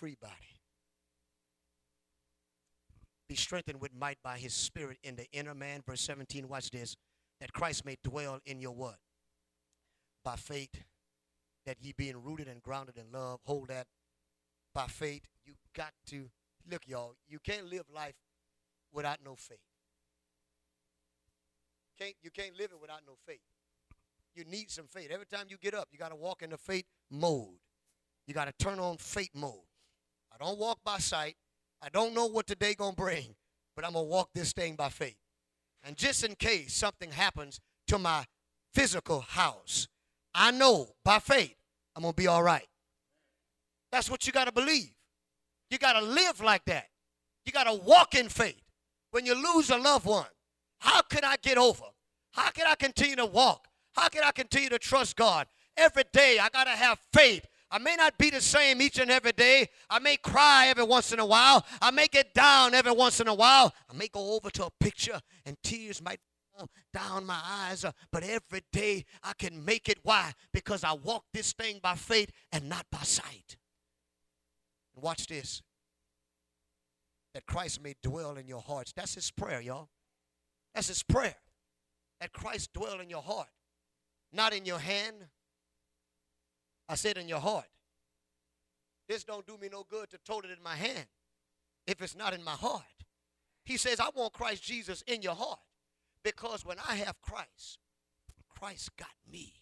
Free 0.01 0.17
body. 0.19 0.35
Be 3.29 3.35
strengthened 3.35 3.83
with 3.83 3.95
might 3.95 4.17
by 4.25 4.39
his 4.39 4.55
spirit 4.55 4.97
in 5.03 5.15
the 5.15 5.27
inner 5.31 5.55
man. 5.55 5.83
Verse 5.87 6.01
17, 6.01 6.49
watch 6.49 6.71
this. 6.71 6.97
That 7.39 7.53
Christ 7.53 7.85
may 7.85 7.97
dwell 8.03 8.41
in 8.47 8.61
your 8.61 8.73
what? 8.73 8.97
By 10.25 10.37
faith. 10.37 10.85
That 11.67 11.77
ye 11.83 11.93
being 11.93 12.23
rooted 12.25 12.49
and 12.49 12.63
grounded 12.63 12.97
in 12.97 13.13
love. 13.13 13.41
Hold 13.45 13.69
that 13.69 13.87
by 14.75 14.87
faith. 14.87 15.23
You 15.45 15.53
got 15.77 15.93
to, 16.07 16.31
look, 16.71 16.89
y'all, 16.89 17.15
you 17.29 17.39
can't 17.39 17.67
live 17.67 17.85
life 17.95 18.17
without 18.95 19.19
no 19.23 19.35
faith. 19.37 19.59
Can't, 21.99 22.15
you 22.23 22.31
can't 22.31 22.57
live 22.57 22.71
it 22.73 22.81
without 22.81 23.03
no 23.07 23.13
faith 23.27 23.41
you 24.35 24.45
need 24.45 24.71
some 24.71 24.87
faith. 24.87 25.09
Every 25.11 25.27
time 25.27 25.47
you 25.49 25.57
get 25.61 25.75
up, 25.75 25.89
you 25.93 25.99
got 25.99 26.11
to 26.11 26.17
walk 26.17 26.41
in 26.41 26.51
the 26.51 26.57
faith 26.57 26.85
mode. 27.11 27.59
You 28.27 28.33
got 28.33 28.47
to 28.47 28.65
turn 28.65 28.79
on 28.79 28.97
faith 28.97 29.31
mode. 29.35 29.70
I 30.41 30.47
don't 30.47 30.59
walk 30.59 30.79
by 30.85 30.99
sight. 30.99 31.37
I 31.83 31.89
don't 31.91 32.15
know 32.15 32.27
what 32.27 32.47
today 32.47 32.75
going 32.75 32.93
to 32.93 32.97
bring, 32.97 33.35
but 33.77 33.85
I'm 33.85 33.93
going 33.93 34.07
to 34.07 34.11
walk 34.11 34.31
this 34.35 34.53
thing 34.53 34.75
by 34.75 34.89
faith. 34.89 35.17
And 35.85 35.97
just 35.97 36.25
in 36.25 36.35
case 36.35 36.75
something 36.75 37.11
happens 37.11 37.61
to 37.89 37.99
my 37.99 38.25
physical 38.73 39.21
house, 39.21 39.89
I 40.35 40.51
know 40.51 40.91
by 41.05 41.19
faith 41.19 41.57
I'm 41.95 42.03
going 42.03 42.13
to 42.13 42.17
be 42.17 42.27
all 42.27 42.43
right. 42.43 42.67
That's 43.93 44.11
what 44.11 44.27
you 44.27 44.33
got 44.33 44.47
to 44.47 44.53
believe. 44.53 44.93
You 45.71 45.79
got 45.79 45.95
to 45.95 46.03
live 46.03 46.41
like 46.41 46.65
that. 46.67 46.87
You 47.45 47.53
got 47.53 47.65
to 47.65 47.75
walk 47.75 48.15
in 48.15 48.29
faith. 48.29 48.63
When 49.11 49.27
you 49.27 49.35
lose 49.35 49.71
a 49.71 49.77
loved 49.77 50.07
one, 50.07 50.27
how 50.79 51.03
can 51.03 51.25
I 51.25 51.37
get 51.43 51.59
over? 51.59 51.85
How 52.33 52.51
can 52.51 52.67
I 52.67 52.77
continue 52.77 53.17
to 53.17 53.27
walk? 53.27 53.67
How 53.95 54.09
can 54.09 54.23
I 54.25 54.31
continue 54.31 54.69
to 54.71 54.79
trust 54.79 55.17
God? 55.17 55.49
Every 55.77 56.05
day 56.13 56.39
I 56.41 56.49
got 56.49 56.65
to 56.65 56.71
have 56.71 56.99
faith. 57.13 57.47
I 57.71 57.79
may 57.79 57.97
not 57.97 58.19
be 58.19 58.31
the 58.31 58.41
same 58.41 58.83
each 58.83 58.99
and 58.99 59.11
every 59.11 59.33
day. 59.33 59.69
I 59.89 59.99
may 59.99 60.17
cry 60.17 60.67
every 60.69 60.85
once 60.85 61.13
in 61.13 61.21
a 61.21 61.27
while. 61.27 61.65
I 61.81 61.91
may 61.91 62.09
get 62.09 62.35
down 62.35 62.75
every 62.75 62.93
once 62.93 63.21
in 63.21 63.29
a 63.29 63.35
while. 63.35 63.75
I 63.89 63.95
may 63.95 64.09
go 64.09 64.35
over 64.35 64.51
to 64.51 64.67
a 64.67 64.71
picture 64.81 65.21
and 65.45 65.57
tears 65.63 66.03
might 66.03 66.21
down 66.93 67.25
my 67.25 67.41
eyes. 67.43 67.85
Uh, 67.85 67.93
but 68.11 68.23
every 68.23 68.63
day 68.73 69.05
I 69.23 69.33
can 69.39 69.65
make 69.65 69.89
it. 69.89 69.99
Why? 70.03 70.33
Because 70.53 70.85
I 70.85 70.93
walk 70.93 71.25
this 71.33 71.53
thing 71.53 71.79
by 71.83 71.95
faith 71.95 72.31
and 72.53 72.69
not 72.69 72.87
by 72.91 73.03
sight. 73.03 73.57
Watch 74.95 75.27
this. 75.29 75.63
That 77.33 77.47
Christ 77.47 77.83
may 77.83 77.95
dwell 78.03 78.37
in 78.37 78.47
your 78.47 78.61
hearts. 78.61 78.93
That's 78.93 79.15
his 79.15 79.31
prayer, 79.31 79.61
y'all. 79.61 79.89
That's 80.75 80.89
his 80.89 81.03
prayer. 81.03 81.37
That 82.21 82.33
Christ 82.33 82.73
dwell 82.75 83.01
in 83.01 83.09
your 83.09 83.23
heart 83.23 83.49
not 84.33 84.53
in 84.53 84.65
your 84.65 84.79
hand. 84.79 85.17
I 86.91 86.97
said 86.97 87.17
in 87.17 87.29
your 87.29 87.39
heart. 87.39 87.69
This 89.09 89.23
don't 89.23 89.47
do 89.47 89.57
me 89.57 89.69
no 89.71 89.87
good 89.89 90.11
to 90.11 90.19
tote 90.27 90.45
it 90.45 90.51
in 90.51 90.63
my 90.63 90.75
hand 90.75 91.07
if 91.87 92.03
it's 92.03 92.17
not 92.17 92.35
in 92.35 92.43
my 92.43 92.51
heart. 92.51 92.83
He 93.65 93.77
says, 93.77 94.01
I 94.01 94.09
want 94.13 94.33
Christ 94.33 94.65
Jesus 94.65 95.05
in 95.07 95.23
your 95.23 95.37
heart 95.37 95.61
because 96.25 96.65
when 96.65 96.79
I 96.89 96.97
have 96.97 97.15
Christ, 97.23 97.79
Christ 98.49 98.91
got 98.97 99.09
me. 99.31 99.55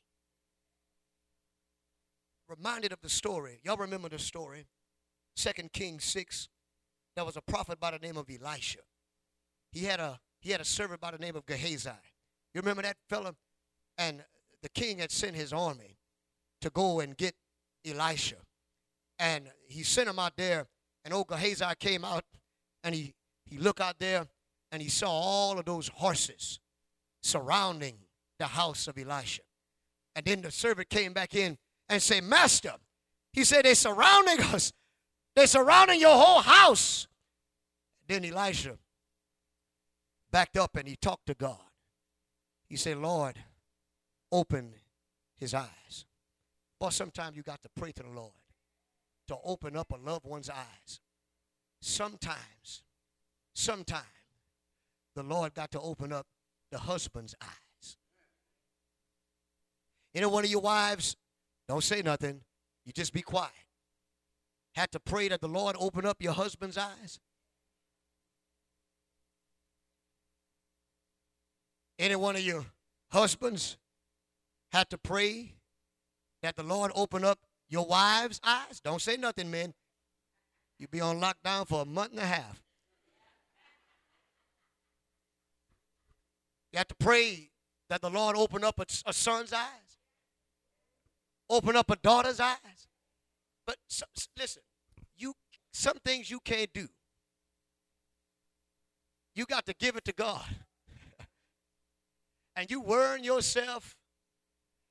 Reminded 2.49 2.93
of 2.93 3.03
the 3.03 3.11
story. 3.11 3.61
Y'all 3.63 3.77
remember 3.77 4.09
the 4.09 4.19
story? 4.19 4.67
Second 5.37 5.75
Kings 5.75 6.05
6. 6.05 6.49
There 7.15 7.27
was 7.27 7.37
a 7.37 7.43
prophet 7.43 7.79
by 7.79 7.91
the 7.91 7.99
name 7.99 8.17
of 8.17 8.27
Elisha. 8.31 8.79
He 9.71 9.85
had 9.85 10.01
a 10.01 10.19
he 10.41 10.51
had 10.51 10.63
a 10.63 10.65
servant 10.65 11.01
by 11.01 11.11
the 11.11 11.19
name 11.19 11.37
of 11.37 11.45
Gehazi. 11.45 11.91
You 12.55 12.63
remember 12.63 12.83
that 12.83 12.97
fella? 13.11 13.35
And 13.99 14.25
the 14.63 14.71
king 14.71 14.99
had 14.99 15.11
sent 15.11 15.37
his 15.37 15.53
army 15.53 15.98
to 16.61 16.71
go 16.71 17.01
and 17.01 17.17
get 17.17 17.35
Elisha. 17.87 18.37
And 19.19 19.49
he 19.67 19.83
sent 19.83 20.09
him 20.09 20.19
out 20.19 20.37
there, 20.37 20.67
and 21.05 21.13
old 21.15 21.29
Gehazi 21.29 21.65
came 21.79 22.05
out, 22.05 22.25
and 22.85 22.95
he, 22.95 23.15
he 23.45 23.59
looked 23.59 23.81
out 23.81 23.99
there, 23.99 24.27
and 24.71 24.83
he 24.83 24.89
saw 24.89 25.11
all 25.11 25.59
of 25.59 25.65
those 25.65 25.89
horses 25.89 26.61
surrounding 27.23 27.97
the 28.39 28.47
house 28.47 28.87
of 28.87 28.97
Elisha. 28.99 29.43
And 30.15 30.25
then 30.25 30.43
the 30.43 30.51
servant 30.51 30.89
came 30.89 31.13
back 31.13 31.35
in 31.35 31.59
and 31.89 32.03
said, 32.03 32.25
Master, 32.25 32.75
he 33.33 33.45
said, 33.45 33.65
they're 33.65 33.75
surrounding 33.75 34.41
us. 34.41 34.73
They're 35.35 35.47
surrounding 35.47 36.01
your 36.01 36.17
whole 36.17 36.41
house. 36.41 37.07
Then 38.07 38.25
Elisha 38.25 38.79
backed 40.31 40.57
up 40.57 40.77
and 40.77 40.89
he 40.89 40.97
talked 40.97 41.27
to 41.27 41.35
God. 41.35 41.59
He 42.69 42.77
said, 42.77 42.99
Lord, 42.99 43.39
open 44.33 44.75
his 45.37 45.55
eyes. 45.55 46.05
Or 46.81 46.93
sometimes 46.93 47.37
you 47.37 47.43
got 47.43 47.63
to 47.63 47.69
pray 47.77 47.93
to 47.93 48.03
the 48.03 48.11
Lord 48.11 48.33
to 49.29 49.37
open 49.45 49.77
up 49.77 49.93
a 49.93 49.97
loved 49.97 50.25
one's 50.25 50.49
eyes. 50.49 51.01
Sometimes, 51.81 52.83
sometimes 53.55 54.05
the 55.15 55.23
Lord 55.23 55.55
got 55.55 55.71
to 55.73 55.81
open 55.81 56.13
up 56.13 56.27
the 56.71 56.79
husband's 56.79 57.35
eyes. 57.43 57.97
Any 60.15 60.27
one 60.27 60.45
of 60.45 60.51
your 60.51 60.61
wives, 60.61 61.17
don't 61.69 61.85
say 61.85 62.03
nothing. 62.03 62.41
You 62.85 62.93
just 62.93 63.13
be 63.13 63.23
quiet. 63.23 63.53
Had 64.75 64.91
to 64.93 65.01
pray 65.01 65.29
that 65.29 65.41
the 65.41 65.49
Lord 65.49 65.77
open 65.79 66.07
up 66.07 66.17
your 66.21 66.33
husband's 66.33 66.79
eyes. 66.79 67.21
Any 71.99 72.17
one 72.17 72.37
of 72.37 72.43
your 72.43 72.65
husbands 73.11 73.77
had 74.71 74.89
to 74.91 74.99
pray 74.99 75.55
that 76.43 76.57
the 76.57 76.63
Lord 76.63 76.93
open 76.95 77.25
up 77.25 77.39
your 77.69 77.87
wife's 77.87 78.41
eyes? 78.45 78.81
Don't 78.83 79.03
say 79.03 79.17
nothing, 79.17 79.51
men. 79.51 79.75
You'll 80.79 80.91
be 80.91 81.01
on 81.01 81.21
lockdown 81.21 81.67
for 81.67 81.83
a 81.83 81.85
month 81.85 82.13
and 82.13 82.21
a 82.21 82.27
half. 82.27 82.63
You 86.73 86.79
have 86.79 86.89
to 86.89 86.95
pray 86.97 87.51
that 87.89 88.01
the 88.01 88.11
Lord 88.11 88.37
open 88.37 88.63
up 88.63 88.79
a, 88.79 88.87
a 89.07 89.13
son's 89.13 89.53
eyes, 89.53 89.99
open 91.49 91.77
up 91.77 91.91
a 91.91 91.97
daughter's 91.97 92.41
eyes. 92.41 92.89
But 93.67 93.77
so, 93.89 94.05
listen, 94.39 94.63
you 95.17 95.35
some 95.73 95.99
things 96.05 96.31
you 96.31 96.41
can't 96.41 96.73
do. 96.73 96.89
You 99.35 99.47
got 99.47 99.67
to 99.67 99.75
give 99.75 99.97
it 99.97 100.05
to 100.07 100.13
God. 100.13 100.45
and 102.57 102.71
you 102.71 102.81
worrying 102.81 103.25
yourself 103.25 103.98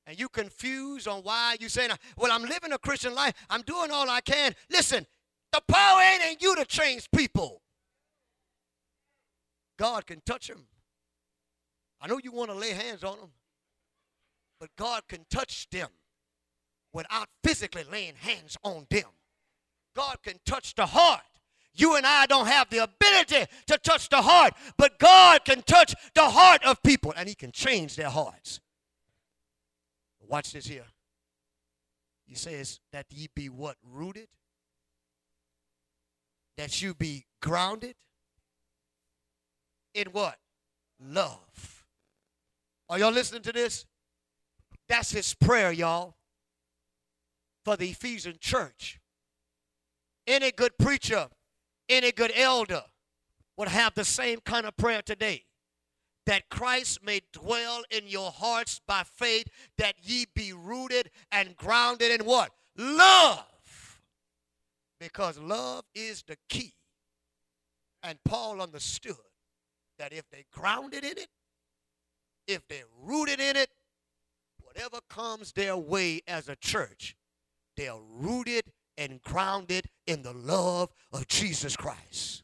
and 0.08 0.18
you 0.18 0.30
confused 0.30 1.06
on 1.06 1.20
why 1.20 1.56
you 1.60 1.68
saying, 1.68 1.90
well, 2.16 2.32
I'm 2.32 2.42
living 2.42 2.72
a 2.72 2.78
Christian 2.78 3.14
life. 3.14 3.34
I'm 3.50 3.60
doing 3.60 3.90
all 3.90 4.08
I 4.08 4.22
can. 4.22 4.54
Listen, 4.70 5.06
the 5.52 5.60
power 5.68 6.00
ain't 6.00 6.22
in 6.22 6.36
you 6.40 6.56
to 6.56 6.64
change 6.64 7.10
people. 7.14 7.60
God 9.78 10.06
can 10.06 10.22
touch 10.24 10.48
them. 10.48 10.66
I 12.00 12.06
know 12.06 12.18
you 12.24 12.32
want 12.32 12.50
to 12.50 12.56
lay 12.56 12.70
hands 12.70 13.04
on 13.04 13.18
them, 13.18 13.28
but 14.58 14.70
God 14.76 15.02
can 15.08 15.26
touch 15.30 15.68
them 15.70 15.90
without 16.94 17.28
physically 17.44 17.84
laying 17.92 18.14
hands 18.16 18.56
on 18.64 18.86
them. 18.88 19.10
God 19.94 20.16
can 20.22 20.36
touch 20.46 20.74
the 20.74 20.86
heart. 20.86 21.20
You 21.74 21.96
and 21.96 22.06
I 22.06 22.24
don't 22.24 22.46
have 22.46 22.70
the 22.70 22.78
ability 22.78 23.44
to 23.66 23.78
touch 23.78 24.08
the 24.08 24.22
heart, 24.22 24.54
but 24.78 24.98
God 24.98 25.44
can 25.44 25.60
touch 25.62 25.94
the 26.14 26.30
heart 26.30 26.64
of 26.64 26.82
people 26.82 27.12
and 27.14 27.28
He 27.28 27.34
can 27.34 27.52
change 27.52 27.94
their 27.94 28.08
hearts. 28.08 28.60
Watch 30.28 30.52
this 30.52 30.66
here. 30.66 30.84
He 32.26 32.34
says 32.34 32.80
that 32.92 33.06
ye 33.10 33.28
be 33.34 33.48
what? 33.48 33.76
Rooted? 33.82 34.28
That 36.58 36.82
you 36.82 36.94
be 36.94 37.24
grounded 37.40 37.94
in 39.94 40.08
what? 40.08 40.36
Love. 41.00 41.84
Are 42.90 42.98
y'all 42.98 43.12
listening 43.12 43.42
to 43.42 43.52
this? 43.52 43.86
That's 44.88 45.10
his 45.10 45.34
prayer, 45.34 45.72
y'all, 45.72 46.16
for 47.64 47.76
the 47.76 47.88
Ephesian 47.90 48.36
church. 48.40 49.00
Any 50.26 50.50
good 50.50 50.76
preacher, 50.78 51.28
any 51.88 52.12
good 52.12 52.32
elder 52.34 52.82
would 53.56 53.68
have 53.68 53.94
the 53.94 54.04
same 54.04 54.40
kind 54.44 54.66
of 54.66 54.76
prayer 54.76 55.00
today 55.00 55.44
that 56.28 56.50
Christ 56.50 57.02
may 57.02 57.22
dwell 57.32 57.84
in 57.90 58.06
your 58.06 58.30
hearts 58.30 58.82
by 58.86 59.02
faith, 59.02 59.46
that 59.78 59.94
ye 60.02 60.26
be 60.34 60.52
rooted 60.52 61.10
and 61.32 61.56
grounded 61.56 62.20
in 62.20 62.26
what? 62.26 62.50
Love. 62.76 64.02
Because 65.00 65.38
love 65.38 65.84
is 65.94 66.22
the 66.28 66.36
key. 66.50 66.74
And 68.02 68.18
Paul 68.26 68.60
understood 68.60 69.16
that 69.98 70.12
if 70.12 70.28
they 70.28 70.44
grounded 70.52 71.02
in 71.02 71.12
it, 71.12 71.28
if 72.46 72.68
they're 72.68 72.84
rooted 73.02 73.40
in 73.40 73.56
it, 73.56 73.70
whatever 74.62 74.98
comes 75.08 75.52
their 75.52 75.78
way 75.78 76.20
as 76.28 76.50
a 76.50 76.56
church, 76.56 77.16
they're 77.74 77.96
rooted 78.18 78.64
and 78.98 79.22
grounded 79.22 79.86
in 80.06 80.20
the 80.20 80.34
love 80.34 80.90
of 81.10 81.26
Jesus 81.26 81.74
Christ. 81.74 82.42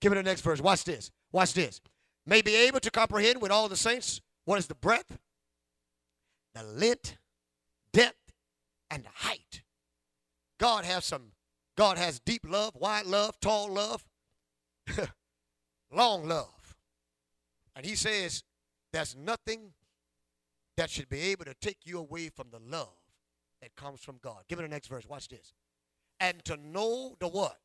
Give 0.00 0.10
me 0.10 0.16
the 0.16 0.24
next 0.24 0.40
verse. 0.40 0.60
Watch 0.60 0.82
this. 0.82 1.12
Watch 1.30 1.54
this 1.54 1.80
may 2.28 2.42
be 2.42 2.54
able 2.54 2.78
to 2.80 2.90
comprehend 2.90 3.40
with 3.40 3.50
all 3.50 3.68
the 3.68 3.76
saints 3.76 4.20
what 4.44 4.58
is 4.58 4.66
the 4.66 4.74
breadth, 4.74 5.18
the 6.54 6.62
length, 6.62 7.16
depth, 7.92 8.32
and 8.90 9.04
the 9.04 9.10
height. 9.14 9.62
God 10.60 10.84
has 10.84 11.06
some, 11.06 11.32
God 11.76 11.96
has 11.96 12.20
deep 12.20 12.42
love, 12.46 12.74
wide 12.76 13.06
love, 13.06 13.40
tall 13.40 13.72
love, 13.72 14.04
long 15.90 16.28
love. 16.28 16.76
And 17.74 17.86
he 17.86 17.94
says 17.94 18.42
there's 18.92 19.16
nothing 19.16 19.72
that 20.76 20.90
should 20.90 21.08
be 21.08 21.20
able 21.20 21.46
to 21.46 21.54
take 21.54 21.78
you 21.84 21.98
away 21.98 22.28
from 22.28 22.48
the 22.50 22.60
love 22.60 22.88
that 23.62 23.74
comes 23.74 24.00
from 24.00 24.18
God. 24.22 24.42
Give 24.48 24.58
me 24.58 24.64
the 24.64 24.70
next 24.70 24.88
verse. 24.88 25.08
Watch 25.08 25.28
this. 25.28 25.52
And 26.20 26.44
to 26.44 26.56
know 26.56 27.16
the 27.20 27.28
what? 27.28 27.56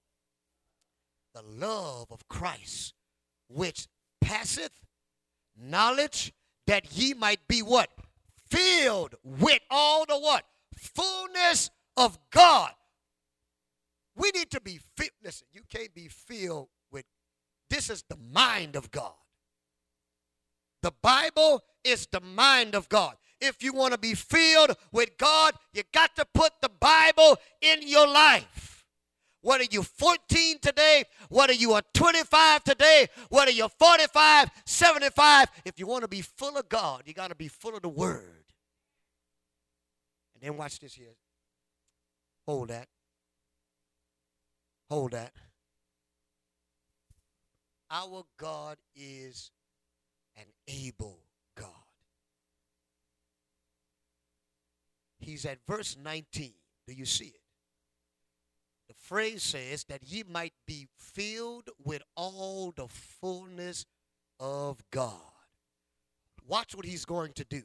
The 1.34 1.41
love 1.41 2.07
of 2.11 2.28
Christ, 2.28 2.93
which 3.49 3.88
passeth 4.24 4.71
knowledge 5.57 6.34
that 6.67 6.97
ye 6.97 7.13
might 7.13 7.47
be 7.47 7.61
what? 7.61 7.89
Filled 8.49 9.15
with 9.24 9.59
all 9.69 10.05
the 10.05 10.17
what? 10.17 10.45
Fullness 10.76 11.69
of 11.97 12.17
God. 12.32 12.71
We 14.15 14.32
need 14.32 14.51
to 14.51 14.61
be 14.61 14.80
filled. 14.95 15.11
Listen, 15.24 15.47
you 15.51 15.61
can't 15.69 15.93
be 15.93 16.07
filled 16.07 16.69
with, 16.91 17.05
this 17.69 17.89
is 17.89 18.03
the 18.07 18.17
mind 18.32 18.76
of 18.76 18.91
God. 18.91 19.13
The 20.82 20.93
Bible 21.01 21.63
is 21.84 22.07
the 22.11 22.21
mind 22.21 22.76
of 22.76 22.89
God. 22.89 23.15
If 23.39 23.63
you 23.63 23.74
want 23.74 23.93
to 23.93 23.97
be 23.97 24.13
filled 24.13 24.76
with 24.91 25.17
God, 25.17 25.53
you 25.74 25.84
got 25.93 26.15
to 26.15 26.26
put 26.34 26.53
the 26.61 26.69
Bible 26.69 27.38
in 27.61 27.88
your 27.88 28.07
life. 28.07 28.72
Whether 29.43 29.65
you're 29.69 29.83
14 29.83 30.59
today, 30.59 31.03
whether 31.27 31.51
you 31.51 31.73
are 31.73 31.81
25 31.93 32.63
today, 32.63 33.07
whether 33.27 33.51
you're 33.51 33.67
45, 33.67 34.49
75, 34.65 35.47
if 35.65 35.77
you 35.77 35.85
want 35.85 36.03
to 36.03 36.07
be 36.07 36.21
full 36.21 36.57
of 36.57 36.69
God, 36.69 37.03
you 37.05 37.13
got 37.13 37.27
to 37.27 37.35
be 37.35 37.49
full 37.49 37.75
of 37.75 37.81
the 37.81 37.89
Word. 37.89 38.45
And 40.33 40.41
then 40.41 40.55
watch 40.55 40.79
this 40.79 40.93
here. 40.93 41.17
Hold 42.47 42.69
that. 42.69 42.87
Hold 44.89 45.11
that. 45.11 45.33
Our 47.91 48.23
God 48.37 48.77
is 48.95 49.51
an 50.37 50.45
able 50.69 51.19
God. 51.57 51.67
He's 55.19 55.45
at 55.45 55.57
verse 55.67 55.97
19. 56.01 56.53
Do 56.87 56.93
you 56.93 57.05
see 57.05 57.25
it? 57.25 57.42
Phrase 59.14 59.43
says 59.43 59.84
that 59.89 60.01
ye 60.01 60.24
might 60.28 60.53
be 60.66 60.88
filled 60.97 61.70
with 61.86 62.01
all 62.16 62.74
the 62.76 62.88
fullness 62.88 63.86
of 64.39 64.84
God. 64.89 65.22
Watch 66.47 66.76
what 66.76 66.88
he's 66.88 67.05
going 67.05 67.34
to 67.34 67.43
do. 67.43 67.61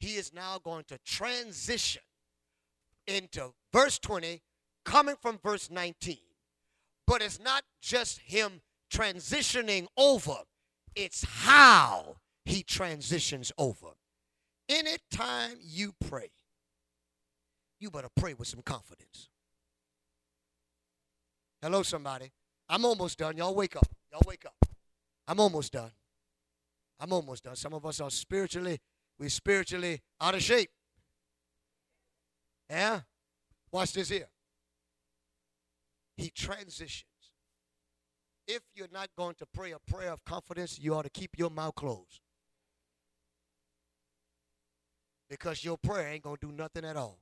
He 0.00 0.16
is 0.16 0.34
now 0.34 0.58
going 0.58 0.82
to 0.88 0.98
transition 1.06 2.02
into 3.06 3.52
verse 3.72 4.00
20, 4.00 4.42
coming 4.84 5.14
from 5.22 5.38
verse 5.40 5.70
19. 5.70 6.18
But 7.06 7.22
it's 7.22 7.38
not 7.38 7.62
just 7.80 8.18
him 8.18 8.60
transitioning 8.92 9.86
over, 9.96 10.38
it's 10.96 11.22
how 11.22 12.16
he 12.44 12.64
transitions 12.64 13.52
over. 13.56 13.90
Anytime 14.68 15.58
you 15.62 15.92
pray, 16.08 16.32
you 17.78 17.88
better 17.88 18.10
pray 18.16 18.34
with 18.34 18.48
some 18.48 18.62
confidence. 18.62 19.28
Hello, 21.66 21.82
somebody. 21.82 22.30
I'm 22.68 22.84
almost 22.84 23.18
done. 23.18 23.36
Y'all 23.36 23.52
wake 23.52 23.74
up. 23.74 23.88
Y'all 24.12 24.22
wake 24.24 24.44
up. 24.46 24.54
I'm 25.26 25.40
almost 25.40 25.72
done. 25.72 25.90
I'm 27.00 27.12
almost 27.12 27.42
done. 27.42 27.56
Some 27.56 27.74
of 27.74 27.84
us 27.84 28.00
are 28.00 28.08
spiritually, 28.08 28.78
we're 29.18 29.28
spiritually 29.28 30.00
out 30.20 30.36
of 30.36 30.42
shape. 30.44 30.70
Yeah? 32.70 33.00
Watch 33.72 33.94
this 33.94 34.10
here. 34.10 34.28
He 36.16 36.30
transitions. 36.30 37.10
If 38.46 38.62
you're 38.76 38.86
not 38.92 39.08
going 39.18 39.34
to 39.34 39.46
pray 39.52 39.72
a 39.72 39.80
prayer 39.90 40.12
of 40.12 40.24
confidence, 40.24 40.78
you 40.78 40.94
ought 40.94 41.02
to 41.02 41.10
keep 41.10 41.36
your 41.36 41.50
mouth 41.50 41.74
closed. 41.74 42.20
Because 45.28 45.64
your 45.64 45.78
prayer 45.78 46.12
ain't 46.12 46.22
going 46.22 46.36
to 46.36 46.46
do 46.46 46.52
nothing 46.52 46.84
at 46.84 46.96
all. 46.96 47.18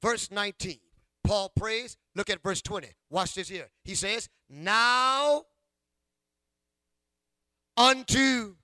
Verse 0.00 0.30
19. 0.30 0.78
Paul 1.24 1.50
prays. 1.56 1.96
Look 2.14 2.30
at 2.30 2.42
verse 2.42 2.62
20. 2.62 2.88
Watch 3.10 3.34
this 3.34 3.48
here. 3.48 3.68
He 3.82 3.94
says, 3.94 4.28
Now 4.48 5.44
unto 7.76 8.54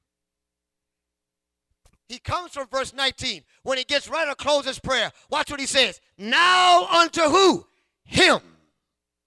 he 2.11 2.19
comes 2.19 2.51
from 2.53 2.67
verse 2.67 2.93
19. 2.93 3.43
When 3.63 3.79
he 3.79 3.85
gets 3.85 4.09
ready 4.09 4.29
to 4.29 4.35
close 4.35 4.67
his 4.67 4.81
prayer, 4.81 5.13
watch 5.31 5.49
what 5.49 5.61
he 5.61 5.67
says. 5.67 6.01
Now 6.19 6.87
unto 6.87 7.23
who? 7.23 7.65
Him. 8.05 8.41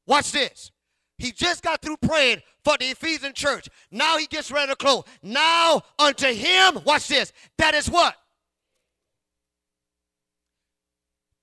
Watch 0.05 0.33
this. 0.33 0.69
He 1.17 1.31
just 1.31 1.63
got 1.63 1.81
through 1.81 1.95
praying 1.97 2.41
for 2.65 2.75
the 2.77 2.87
Ephesian 2.87 3.31
church. 3.33 3.69
Now 3.89 4.17
he 4.17 4.27
gets 4.27 4.51
ready 4.51 4.69
to 4.69 4.75
close. 4.75 5.03
Now 5.21 5.81
unto 5.97 6.27
him, 6.27 6.79
watch 6.83 7.07
this. 7.07 7.31
That 7.57 7.73
is 7.73 7.89
what? 7.89 8.15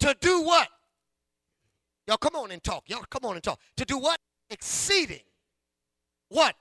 To 0.00 0.14
do 0.20 0.42
what? 0.42 0.68
Y'all 2.10 2.18
come 2.18 2.34
on 2.34 2.50
and 2.50 2.60
talk. 2.64 2.82
Y'all 2.88 3.04
come 3.08 3.24
on 3.24 3.36
and 3.36 3.42
talk. 3.44 3.60
To 3.76 3.84
do 3.84 3.96
what? 3.96 4.18
Exceeding. 4.50 5.20
What? 6.28 6.56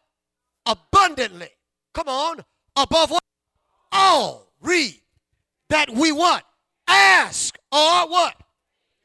Abundantly. 0.67 1.49
Come 1.91 2.07
on. 2.07 2.45
Above 2.75 3.09
what? 3.09 3.23
All. 3.91 4.53
Read. 4.61 5.01
That 5.69 5.89
we 5.89 6.11
what? 6.11 6.43
Ask 6.87 7.57
or 7.71 8.07
what? 8.07 8.35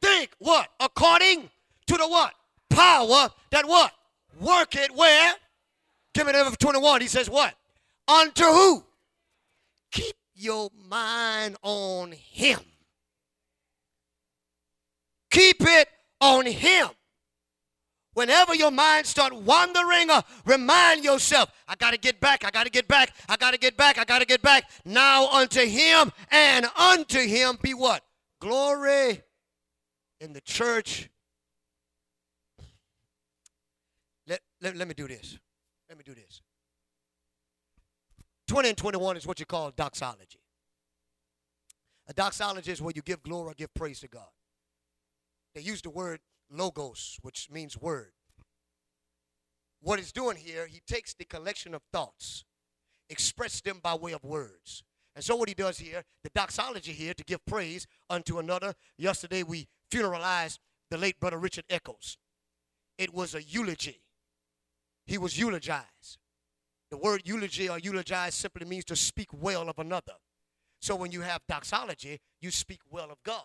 Think 0.03 0.29
what? 0.37 0.67
According 0.79 1.49
to 1.87 1.97
the 1.97 2.07
what? 2.07 2.35
Power 2.69 3.29
that 3.49 3.67
what? 3.67 3.93
Work 4.39 4.75
it 4.75 4.95
where? 4.95 5.33
Give 6.13 6.27
me 6.27 6.33
number 6.33 6.55
21. 6.55 7.01
He 7.01 7.07
says 7.07 7.27
what? 7.27 7.55
Unto 8.07 8.43
who? 8.43 8.85
Keep 9.91 10.15
your 10.35 10.69
mind 10.87 11.55
on 11.63 12.11
him. 12.11 12.59
Keep 15.31 15.61
it 15.61 15.89
on 16.25 16.45
him. 16.45 16.87
Whenever 18.13 18.55
your 18.55 18.71
mind 18.71 19.05
start 19.05 19.33
wandering, 19.33 20.09
uh, 20.09 20.21
remind 20.45 21.03
yourself, 21.03 21.51
I 21.67 21.75
got 21.75 21.91
to 21.91 21.99
get 21.99 22.21
back, 22.21 22.45
I 22.45 22.49
got 22.49 22.63
to 22.63 22.69
get 22.69 22.87
back, 22.87 23.13
I 23.27 23.35
got 23.35 23.51
to 23.51 23.59
get 23.59 23.75
back, 23.75 23.97
I 23.97 24.05
got 24.05 24.19
to 24.19 24.25
get 24.25 24.41
back. 24.41 24.69
Now 24.85 25.27
unto 25.27 25.59
him 25.59 26.11
and 26.31 26.65
unto 26.77 27.19
him 27.19 27.57
be 27.61 27.73
what? 27.73 28.03
Glory 28.39 29.21
in 30.21 30.31
the 30.31 30.39
church. 30.41 31.09
Let, 34.27 34.39
let, 34.61 34.77
let 34.77 34.87
me 34.87 34.93
do 34.93 35.09
this. 35.09 35.37
Let 35.89 35.97
me 35.97 36.03
do 36.05 36.13
this. 36.13 36.41
20 38.47 38.69
and 38.69 38.77
21 38.77 39.17
is 39.17 39.27
what 39.27 39.41
you 39.41 39.45
call 39.45 39.71
doxology. 39.71 40.39
A 42.07 42.13
doxology 42.13 42.71
is 42.71 42.81
where 42.81 42.93
you 42.95 43.01
give 43.01 43.21
glory 43.23 43.51
or 43.51 43.53
give 43.55 43.73
praise 43.73 43.99
to 43.99 44.07
God. 44.07 44.29
They 45.55 45.61
use 45.61 45.81
the 45.81 45.89
word 45.89 46.19
logos, 46.51 47.17
which 47.21 47.47
means 47.49 47.77
word. 47.77 48.11
What 49.81 49.99
he's 49.99 50.11
doing 50.11 50.37
here, 50.37 50.67
he 50.67 50.81
takes 50.85 51.13
the 51.13 51.25
collection 51.25 51.73
of 51.73 51.81
thoughts, 51.93 52.43
express 53.09 53.61
them 53.61 53.79
by 53.81 53.95
way 53.95 54.11
of 54.11 54.23
words. 54.23 54.83
And 55.15 55.23
so 55.23 55.35
what 55.35 55.47
he 55.47 55.55
does 55.55 55.79
here, 55.79 56.03
the 56.23 56.29
doxology 56.35 56.91
here, 56.91 57.13
to 57.13 57.23
give 57.23 57.45
praise 57.45 57.87
unto 58.09 58.37
another. 58.37 58.73
Yesterday 58.97 59.43
we 59.43 59.67
funeralized 59.89 60.59
the 60.91 60.97
late 60.97 61.19
brother 61.19 61.37
Richard 61.37 61.65
Eccles. 61.69 62.17
It 62.97 63.13
was 63.13 63.33
a 63.33 63.41
eulogy. 63.41 64.01
He 65.05 65.17
was 65.17 65.39
eulogized. 65.39 66.17
The 66.91 66.97
word 66.97 67.21
eulogy 67.25 67.69
or 67.69 67.79
eulogize 67.79 68.35
simply 68.35 68.65
means 68.65 68.85
to 68.85 68.95
speak 68.95 69.29
well 69.31 69.69
of 69.69 69.79
another. 69.79 70.13
So 70.81 70.95
when 70.95 71.11
you 71.11 71.21
have 71.21 71.41
doxology, 71.47 72.19
you 72.41 72.51
speak 72.51 72.81
well 72.89 73.09
of 73.11 73.23
God. 73.23 73.43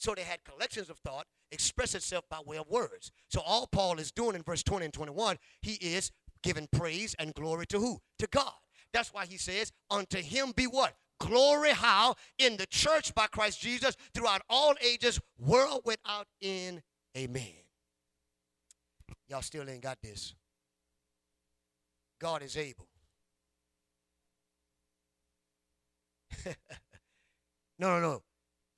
So 0.00 0.14
they 0.14 0.22
had 0.22 0.42
collections 0.44 0.88
of 0.88 0.98
thought 0.98 1.26
express 1.52 1.94
itself 1.94 2.24
by 2.30 2.38
way 2.44 2.56
of 2.56 2.66
words. 2.68 3.12
So 3.28 3.40
all 3.40 3.66
Paul 3.66 3.98
is 3.98 4.10
doing 4.10 4.34
in 4.34 4.42
verse 4.42 4.62
20 4.62 4.86
and 4.86 4.94
21, 4.94 5.36
he 5.60 5.74
is 5.74 6.10
giving 6.42 6.66
praise 6.72 7.14
and 7.18 7.34
glory 7.34 7.66
to 7.66 7.78
who? 7.78 7.98
To 8.18 8.26
God. 8.28 8.52
That's 8.94 9.12
why 9.12 9.26
he 9.26 9.36
says, 9.36 9.72
unto 9.90 10.18
him 10.18 10.52
be 10.56 10.64
what? 10.64 10.94
Glory 11.20 11.72
how? 11.72 12.14
In 12.38 12.56
the 12.56 12.66
church 12.66 13.14
by 13.14 13.26
Christ 13.26 13.60
Jesus 13.60 13.94
throughout 14.14 14.40
all 14.48 14.74
ages, 14.82 15.20
world 15.38 15.82
without 15.84 16.26
end. 16.40 16.80
Amen. 17.16 17.44
Y'all 19.28 19.42
still 19.42 19.68
ain't 19.68 19.82
got 19.82 19.98
this. 20.02 20.34
God 22.20 22.42
is 22.42 22.56
able. 22.56 22.88
no, 27.78 28.00
no, 28.00 28.00
no. 28.00 28.22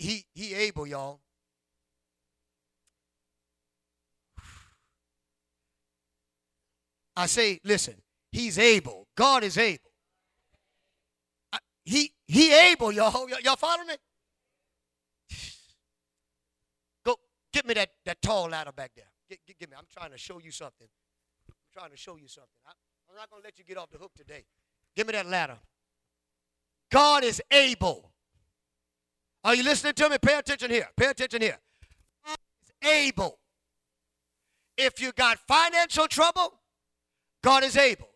He 0.03 0.25
he 0.35 0.53
able, 0.53 0.85
y'all. 0.85 1.21
I 7.17 7.27
say, 7.27 7.61
listen, 7.63 7.95
he's 8.33 8.59
able. 8.59 9.07
God 9.17 9.45
is 9.45 9.57
able. 9.57 9.93
I, 11.53 11.59
he 11.85 12.11
he 12.27 12.53
able, 12.53 12.91
y'all. 12.91 13.29
Y'all 13.45 13.55
follow 13.55 13.85
me? 13.85 13.95
Go 17.05 17.15
get 17.53 17.65
me 17.65 17.75
that, 17.75 17.91
that 18.05 18.21
tall 18.21 18.49
ladder 18.49 18.73
back 18.73 18.91
there. 18.97 19.05
Get, 19.31 19.39
get, 19.47 19.57
get 19.57 19.71
me. 19.71 19.77
I'm 19.79 19.87
trying 19.89 20.11
to 20.11 20.19
show 20.19 20.41
you 20.41 20.51
something. 20.51 20.89
I'm 21.49 21.55
trying 21.73 21.93
to 21.93 21.97
show 21.97 22.17
you 22.17 22.27
something. 22.27 22.51
I, 22.67 22.73
I'm 23.09 23.17
not 23.17 23.31
going 23.31 23.41
to 23.41 23.47
let 23.47 23.57
you 23.57 23.65
get 23.65 23.77
off 23.77 23.91
the 23.91 23.99
hook 23.99 24.15
today. 24.17 24.47
Give 24.97 25.07
me 25.07 25.13
that 25.13 25.29
ladder. 25.29 25.59
God 26.91 27.23
is 27.23 27.41
able. 27.53 28.12
Are 29.45 29.55
you 29.55 29.65
listening 29.65 29.95
to 29.95 30.09
me? 30.09 30.17
Pay 30.21 30.39
attention 30.39 30.71
here. 30.71 30.89
Pay 30.97 31.07
attention 31.07 31.43
here. 31.43 31.59
God 32.25 32.39
is 32.63 32.89
able. 32.89 33.39
If 34.77 35.01
you 35.01 35.13
got 35.13 35.39
financial 35.39 36.07
trouble, 36.07 36.55
God 37.43 37.65
is 37.65 37.77
able. 37.77 38.09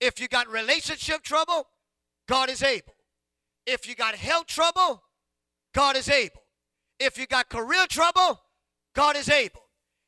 If 0.00 0.20
you 0.20 0.28
got 0.28 0.48
relationship 0.48 1.22
trouble, 1.22 1.68
God 2.26 2.48
is 2.50 2.62
able. 2.62 2.94
If 3.66 3.86
you 3.86 3.94
got 3.94 4.14
health 4.14 4.46
trouble, 4.46 5.02
God 5.74 5.96
is 5.96 6.08
able. 6.08 6.42
If 6.98 7.18
you 7.18 7.26
got 7.26 7.48
career 7.48 7.86
trouble, 7.88 8.40
God 8.94 9.16
is 9.16 9.28
able. 9.28 9.60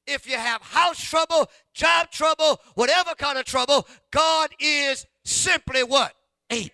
If 0.07 0.29
you 0.29 0.37
have 0.37 0.63
house 0.63 1.03
trouble, 1.03 1.51
job 1.75 2.11
trouble, 2.11 2.61
whatever 2.75 3.11
kind 3.17 3.39
of 3.39 3.45
trouble, 3.45 3.87
God 4.13 4.51
is 4.61 5.05
simply 5.25 5.83
what? 5.83 6.15
Able. 6.51 6.71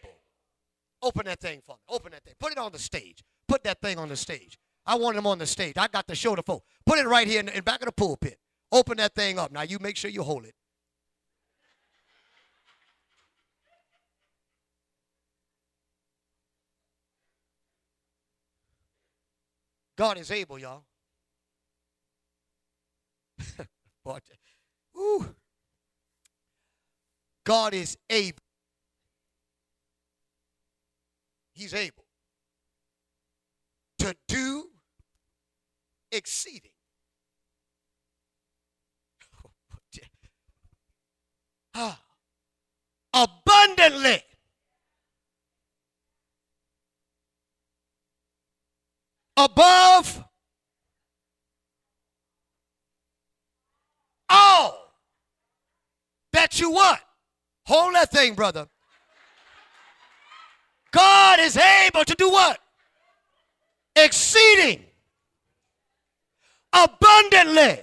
Open 1.02 1.26
that 1.26 1.40
thing 1.40 1.62
for 1.66 1.76
me. 1.76 1.82
Open 1.88 2.12
that 2.12 2.24
thing. 2.24 2.34
Put 2.38 2.52
it 2.52 2.58
on 2.58 2.72
the 2.72 2.78
stage. 2.78 3.24
Put 3.52 3.64
that 3.64 3.82
thing 3.82 3.98
on 3.98 4.08
the 4.08 4.16
stage. 4.16 4.58
I 4.86 4.94
want 4.94 5.14
him 5.14 5.26
on 5.26 5.36
the 5.36 5.46
stage. 5.46 5.74
I 5.76 5.86
got 5.86 6.06
the 6.06 6.14
show 6.14 6.34
to 6.34 6.42
folk. 6.42 6.64
Put 6.86 6.98
it 6.98 7.06
right 7.06 7.28
here 7.28 7.38
in 7.40 7.44
the 7.44 7.54
in 7.58 7.62
back 7.62 7.80
of 7.80 7.84
the 7.84 7.92
pulpit. 7.92 8.38
Open 8.72 8.96
that 8.96 9.14
thing 9.14 9.38
up. 9.38 9.52
Now 9.52 9.60
you 9.60 9.78
make 9.78 9.98
sure 9.98 10.10
you 10.10 10.22
hold 10.22 10.46
it. 10.46 10.54
God 19.98 20.16
is 20.16 20.30
able, 20.30 20.58
y'all. 20.58 20.84
but, 24.02 24.22
ooh. 24.96 25.34
God 27.44 27.74
is 27.74 27.98
able. 28.08 28.38
He's 31.52 31.74
able 31.74 32.01
to 34.02 34.16
do 34.26 34.64
exceeding. 36.10 36.72
Ah. 41.74 41.98
abundantly 43.14 44.22
above 49.38 50.22
all 54.28 54.92
that 56.32 56.60
you 56.60 56.72
want. 56.72 57.00
Hold 57.66 57.94
that 57.94 58.10
thing, 58.10 58.34
brother. 58.34 58.66
God 60.90 61.38
is 61.40 61.56
able 61.56 62.04
to 62.04 62.14
do 62.16 62.28
what? 62.28 62.58
Exceeding 63.94 64.84
abundantly 66.72 67.78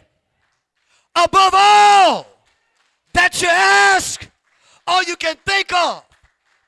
above 1.16 1.54
all 1.54 2.26
that 3.14 3.42
you 3.42 3.48
ask 3.50 4.28
or 4.88 5.04
you 5.04 5.16
can 5.16 5.36
think 5.46 5.74
of 5.74 6.04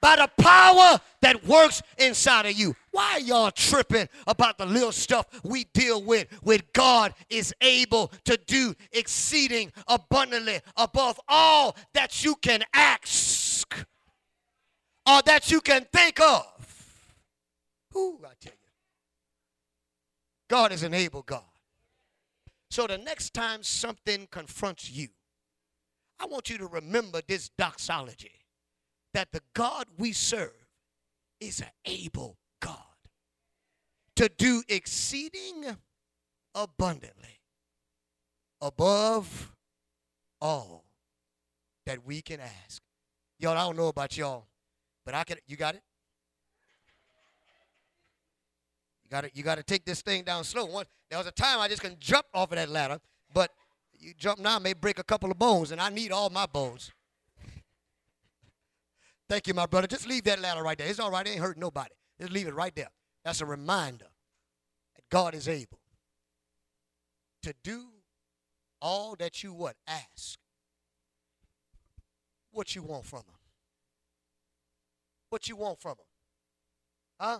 by 0.01 0.15
the 0.15 0.29
power 0.41 0.99
that 1.21 1.45
works 1.45 1.81
inside 1.97 2.47
of 2.47 2.53
you. 2.53 2.75
Why 2.91 3.17
y'all 3.17 3.51
tripping 3.51 4.09
about 4.27 4.57
the 4.57 4.65
little 4.65 4.91
stuff 4.91 5.27
we 5.43 5.65
deal 5.73 6.03
with? 6.03 6.27
With 6.43 6.63
God 6.73 7.13
is 7.29 7.53
able 7.61 8.11
to 8.25 8.37
do 8.47 8.75
exceeding 8.91 9.71
abundantly 9.87 10.59
above 10.75 11.19
all 11.27 11.75
that 11.93 12.23
you 12.25 12.35
can 12.35 12.63
ask 12.73 13.85
or 15.07 15.21
that 15.25 15.51
you 15.51 15.61
can 15.61 15.85
think 15.93 16.19
of. 16.19 16.45
Who 17.93 18.19
I 18.25 18.33
tell 18.39 18.53
you. 18.53 18.60
God 20.51 20.73
is 20.73 20.83
an 20.83 20.93
able 20.93 21.21
God. 21.21 21.45
So 22.69 22.85
the 22.85 22.97
next 22.97 23.33
time 23.33 23.63
something 23.63 24.27
confronts 24.29 24.91
you, 24.91 25.07
I 26.19 26.25
want 26.25 26.49
you 26.49 26.57
to 26.57 26.67
remember 26.67 27.21
this 27.25 27.49
doxology 27.57 28.43
that 29.13 29.31
the 29.31 29.39
God 29.53 29.85
we 29.97 30.11
serve 30.11 30.51
is 31.39 31.61
an 31.61 31.71
able 31.85 32.37
God 32.61 32.77
to 34.17 34.27
do 34.27 34.61
exceeding 34.67 35.77
abundantly 36.53 37.39
above 38.61 39.53
all 40.41 40.83
that 41.85 42.05
we 42.05 42.21
can 42.21 42.41
ask. 42.41 42.81
Y'all, 43.39 43.57
I 43.57 43.61
don't 43.65 43.77
know 43.77 43.87
about 43.87 44.17
y'all, 44.17 44.47
but 45.05 45.15
I 45.15 45.23
can. 45.23 45.37
You 45.47 45.55
got 45.55 45.75
it. 45.75 45.81
You 49.00 49.00
got 49.11 49.25
to. 49.25 49.31
You 49.33 49.43
got 49.43 49.55
to 49.55 49.63
take 49.63 49.85
this 49.85 50.01
thing 50.01 50.23
down 50.23 50.43
slow. 50.43 50.65
One, 50.65 50.85
there 51.09 51.19
was 51.19 51.27
a 51.27 51.31
time 51.31 51.59
I 51.59 51.67
just 51.67 51.81
couldn't 51.81 51.99
jump 51.99 52.25
off 52.33 52.51
of 52.51 52.57
that 52.57 52.69
ladder, 52.69 52.99
but 53.33 53.51
you 53.99 54.13
jump 54.17 54.39
now 54.39 54.57
may 54.57 54.73
break 54.73 54.97
a 54.97 55.03
couple 55.03 55.29
of 55.29 55.37
bones, 55.37 55.71
and 55.71 55.79
I 55.79 55.89
need 55.89 56.11
all 56.11 56.29
my 56.29 56.45
bones. 56.47 56.91
Thank 59.29 59.47
you, 59.47 59.53
my 59.53 59.65
brother. 59.65 59.87
Just 59.87 60.07
leave 60.07 60.23
that 60.25 60.41
ladder 60.41 60.63
right 60.63 60.77
there. 60.77 60.87
It's 60.87 60.99
all 60.99 61.11
right. 61.11 61.25
It 61.25 61.31
ain't 61.31 61.39
hurt 61.39 61.57
nobody. 61.57 61.91
Just 62.19 62.33
leave 62.33 62.47
it 62.47 62.53
right 62.53 62.75
there. 62.75 62.89
That's 63.23 63.41
a 63.41 63.45
reminder 63.45 64.07
that 64.95 65.03
God 65.09 65.35
is 65.35 65.47
able 65.47 65.79
to 67.43 67.53
do 67.63 67.85
all 68.81 69.15
that 69.19 69.43
you 69.43 69.53
what 69.53 69.75
ask. 69.87 70.37
What 72.51 72.75
you 72.75 72.83
want 72.83 73.05
from 73.05 73.19
him? 73.19 73.39
What 75.29 75.47
you 75.47 75.55
want 75.55 75.79
from 75.79 75.91
him? 75.91 76.05
Huh? 77.19 77.39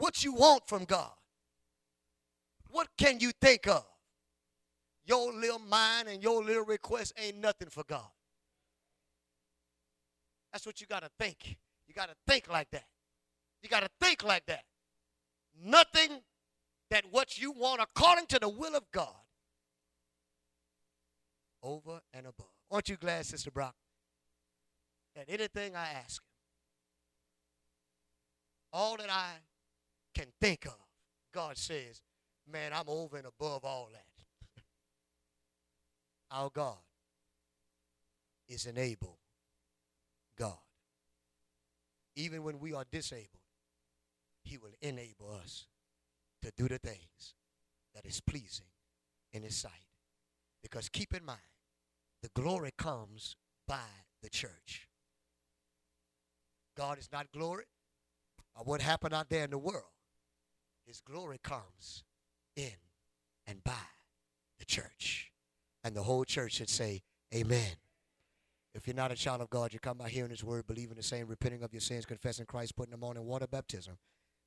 What 0.00 0.24
you 0.24 0.32
want 0.32 0.66
from 0.66 0.84
God? 0.84 1.12
What 2.70 2.88
can 2.96 3.20
you 3.20 3.32
think 3.38 3.68
of? 3.68 3.84
Your 5.04 5.30
little 5.30 5.58
mind 5.58 6.08
and 6.08 6.22
your 6.22 6.42
little 6.42 6.64
request 6.64 7.12
ain't 7.22 7.36
nothing 7.36 7.68
for 7.68 7.84
God. 7.84 8.08
That's 10.52 10.64
what 10.64 10.80
you 10.80 10.86
got 10.86 11.02
to 11.02 11.10
think. 11.18 11.58
You 11.86 11.92
got 11.94 12.08
to 12.08 12.14
think 12.26 12.50
like 12.50 12.70
that. 12.70 12.86
You 13.62 13.68
got 13.68 13.82
to 13.82 13.90
think 14.00 14.24
like 14.24 14.46
that. 14.46 14.62
Nothing 15.62 16.22
that 16.88 17.04
what 17.10 17.38
you 17.38 17.52
want 17.52 17.82
according 17.82 18.24
to 18.28 18.38
the 18.38 18.48
will 18.48 18.74
of 18.74 18.84
God 18.92 19.14
over 21.62 22.00
and 22.14 22.26
above. 22.26 22.48
Aren't 22.70 22.88
you 22.88 22.96
glad, 22.96 23.26
Sister 23.26 23.50
Brock, 23.50 23.74
that 25.14 25.26
anything 25.28 25.76
I 25.76 25.88
ask 26.02 26.22
Him, 26.22 26.28
all 28.72 28.96
that 28.96 29.10
I 29.10 29.32
can 30.14 30.26
think 30.40 30.66
of, 30.66 30.76
God 31.32 31.56
says, 31.56 32.02
man, 32.50 32.72
I'm 32.74 32.88
over 32.88 33.16
and 33.16 33.26
above 33.26 33.64
all 33.64 33.88
that. 33.92 34.62
Our 36.30 36.50
God 36.50 36.78
is 38.48 38.66
an 38.66 38.78
able 38.78 39.18
God. 40.36 40.58
Even 42.16 42.42
when 42.42 42.58
we 42.58 42.74
are 42.74 42.84
disabled, 42.90 43.28
He 44.42 44.58
will 44.58 44.72
enable 44.80 45.32
us 45.42 45.66
to 46.42 46.50
do 46.56 46.68
the 46.68 46.78
things 46.78 47.34
that 47.94 48.04
is 48.04 48.20
pleasing 48.20 48.66
in 49.32 49.42
His 49.42 49.56
sight. 49.56 49.72
Because 50.62 50.88
keep 50.88 51.14
in 51.14 51.24
mind, 51.24 51.38
the 52.22 52.30
glory 52.34 52.72
comes 52.76 53.36
by 53.66 53.88
the 54.22 54.28
church. 54.28 54.88
God 56.76 56.98
is 56.98 57.08
not 57.12 57.30
glory 57.32 57.64
or 58.56 58.64
what 58.64 58.80
happened 58.80 59.14
out 59.14 59.28
there 59.28 59.44
in 59.44 59.50
the 59.50 59.58
world. 59.58 59.84
His 60.90 61.00
glory 61.02 61.38
comes 61.40 62.02
in 62.56 62.72
and 63.46 63.62
by 63.62 63.86
the 64.58 64.64
church. 64.64 65.30
And 65.84 65.94
the 65.94 66.02
whole 66.02 66.24
church 66.24 66.54
should 66.54 66.68
say, 66.68 67.02
Amen. 67.32 67.76
If 68.74 68.88
you're 68.88 68.96
not 68.96 69.12
a 69.12 69.14
child 69.14 69.40
of 69.40 69.50
God, 69.50 69.72
you 69.72 69.78
come 69.78 69.98
by 69.98 70.08
hearing 70.08 70.32
His 70.32 70.42
word, 70.42 70.66
believing 70.66 70.96
the 70.96 71.02
same, 71.04 71.28
repenting 71.28 71.62
of 71.62 71.72
your 71.72 71.80
sins, 71.80 72.06
confessing 72.06 72.46
Christ, 72.46 72.74
putting 72.74 72.90
them 72.90 73.04
on 73.04 73.16
in 73.16 73.24
water 73.24 73.46
baptism. 73.46 73.98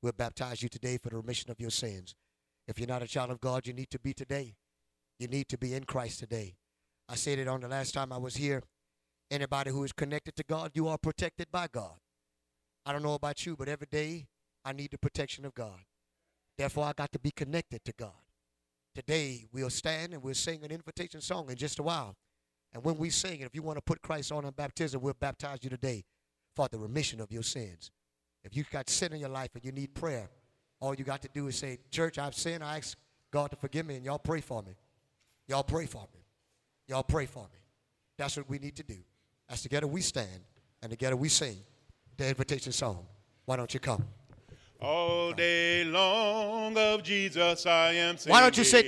We'll 0.01 0.11
baptize 0.11 0.61
you 0.61 0.67
today 0.67 0.97
for 0.97 1.11
the 1.11 1.15
remission 1.15 1.49
of 1.49 1.61
your 1.61 1.69
sins. 1.69 2.13
If 2.67 2.77
you're 2.77 2.89
not 2.89 3.01
a 3.01 3.07
child 3.07 3.31
of 3.31 3.39
God, 3.39 3.65
you 3.65 3.71
need 3.71 3.89
to 3.91 3.99
be 3.99 4.13
today. 4.13 4.55
You 5.19 5.29
need 5.29 5.47
to 5.47 5.57
be 5.57 5.73
in 5.73 5.85
Christ 5.85 6.19
today. 6.19 6.55
I 7.07 7.15
said 7.15 7.39
it 7.39 7.47
on 7.47 7.61
the 7.61 7.69
last 7.69 7.93
time 7.93 8.11
I 8.11 8.17
was 8.17 8.35
here. 8.35 8.63
Anybody 9.31 9.71
who 9.71 9.85
is 9.85 9.93
connected 9.93 10.35
to 10.35 10.43
God, 10.43 10.71
you 10.73 10.89
are 10.89 10.97
protected 10.97 11.53
by 11.53 11.67
God. 11.71 11.99
I 12.85 12.91
don't 12.91 13.03
know 13.03 13.13
about 13.13 13.45
you, 13.45 13.55
but 13.55 13.69
every 13.69 13.87
day 13.89 14.27
I 14.65 14.73
need 14.73 14.91
the 14.91 14.97
protection 14.97 15.45
of 15.45 15.53
God. 15.53 15.79
Therefore, 16.57 16.85
I 16.85 16.93
got 16.93 17.11
to 17.13 17.19
be 17.19 17.31
connected 17.31 17.83
to 17.85 17.93
God. 17.93 18.11
Today, 18.93 19.45
we'll 19.51 19.69
stand 19.69 20.13
and 20.13 20.21
we'll 20.21 20.35
sing 20.35 20.63
an 20.63 20.71
invitation 20.71 21.19
song 21.21 21.49
in 21.49 21.55
just 21.55 21.79
a 21.79 21.83
while. 21.83 22.15
And 22.73 22.83
when 22.83 22.97
we 22.97 23.09
sing 23.09 23.41
it, 23.41 23.45
if 23.45 23.55
you 23.55 23.63
want 23.63 23.77
to 23.77 23.81
put 23.81 24.01
Christ 24.01 24.31
on 24.31 24.45
in 24.45 24.51
baptism, 24.51 25.01
we'll 25.01 25.13
baptize 25.13 25.59
you 25.61 25.69
today 25.69 26.03
for 26.55 26.67
the 26.67 26.77
remission 26.77 27.19
of 27.19 27.31
your 27.31 27.43
sins. 27.43 27.91
If 28.43 28.55
you've 28.55 28.69
got 28.69 28.89
sin 28.89 29.13
in 29.13 29.19
your 29.19 29.29
life 29.29 29.49
and 29.55 29.63
you 29.63 29.71
need 29.71 29.93
prayer, 29.93 30.29
all 30.79 30.93
you 30.93 31.03
got 31.03 31.21
to 31.21 31.29
do 31.33 31.47
is 31.47 31.55
say, 31.55 31.79
Church, 31.91 32.17
I've 32.17 32.35
sinned. 32.35 32.63
I 32.63 32.77
ask 32.77 32.97
God 33.31 33.51
to 33.51 33.55
forgive 33.55 33.85
me, 33.85 33.95
and 33.95 34.05
y'all 34.05 34.19
pray 34.19 34.41
for 34.41 34.61
me. 34.61 34.73
Y'all 35.47 35.63
pray 35.63 35.85
for 35.85 36.07
me. 36.13 36.19
Y'all 36.87 37.03
pray 37.03 37.25
for 37.25 37.43
me. 37.43 37.59
That's 38.17 38.37
what 38.37 38.49
we 38.49 38.59
need 38.59 38.75
to 38.75 38.83
do. 38.83 38.97
As 39.49 39.61
together 39.61 39.87
we 39.87 40.01
stand 40.01 40.41
and 40.81 40.91
together 40.91 41.15
we 41.15 41.29
sing 41.29 41.57
the 42.17 42.27
invitation 42.27 42.71
song. 42.71 43.05
Why 43.45 43.55
don't 43.55 43.73
you 43.73 43.79
come? 43.79 44.03
All 44.83 45.31
day 45.31 45.85
long 45.85 46.77
of 46.77 47.03
Jesus 47.03 47.65
I 47.65 47.93
am 47.93 48.17
singing. 48.17 48.33
Why 48.33 48.41
don't 48.41 48.57
you 48.57 48.65
say 48.65 48.81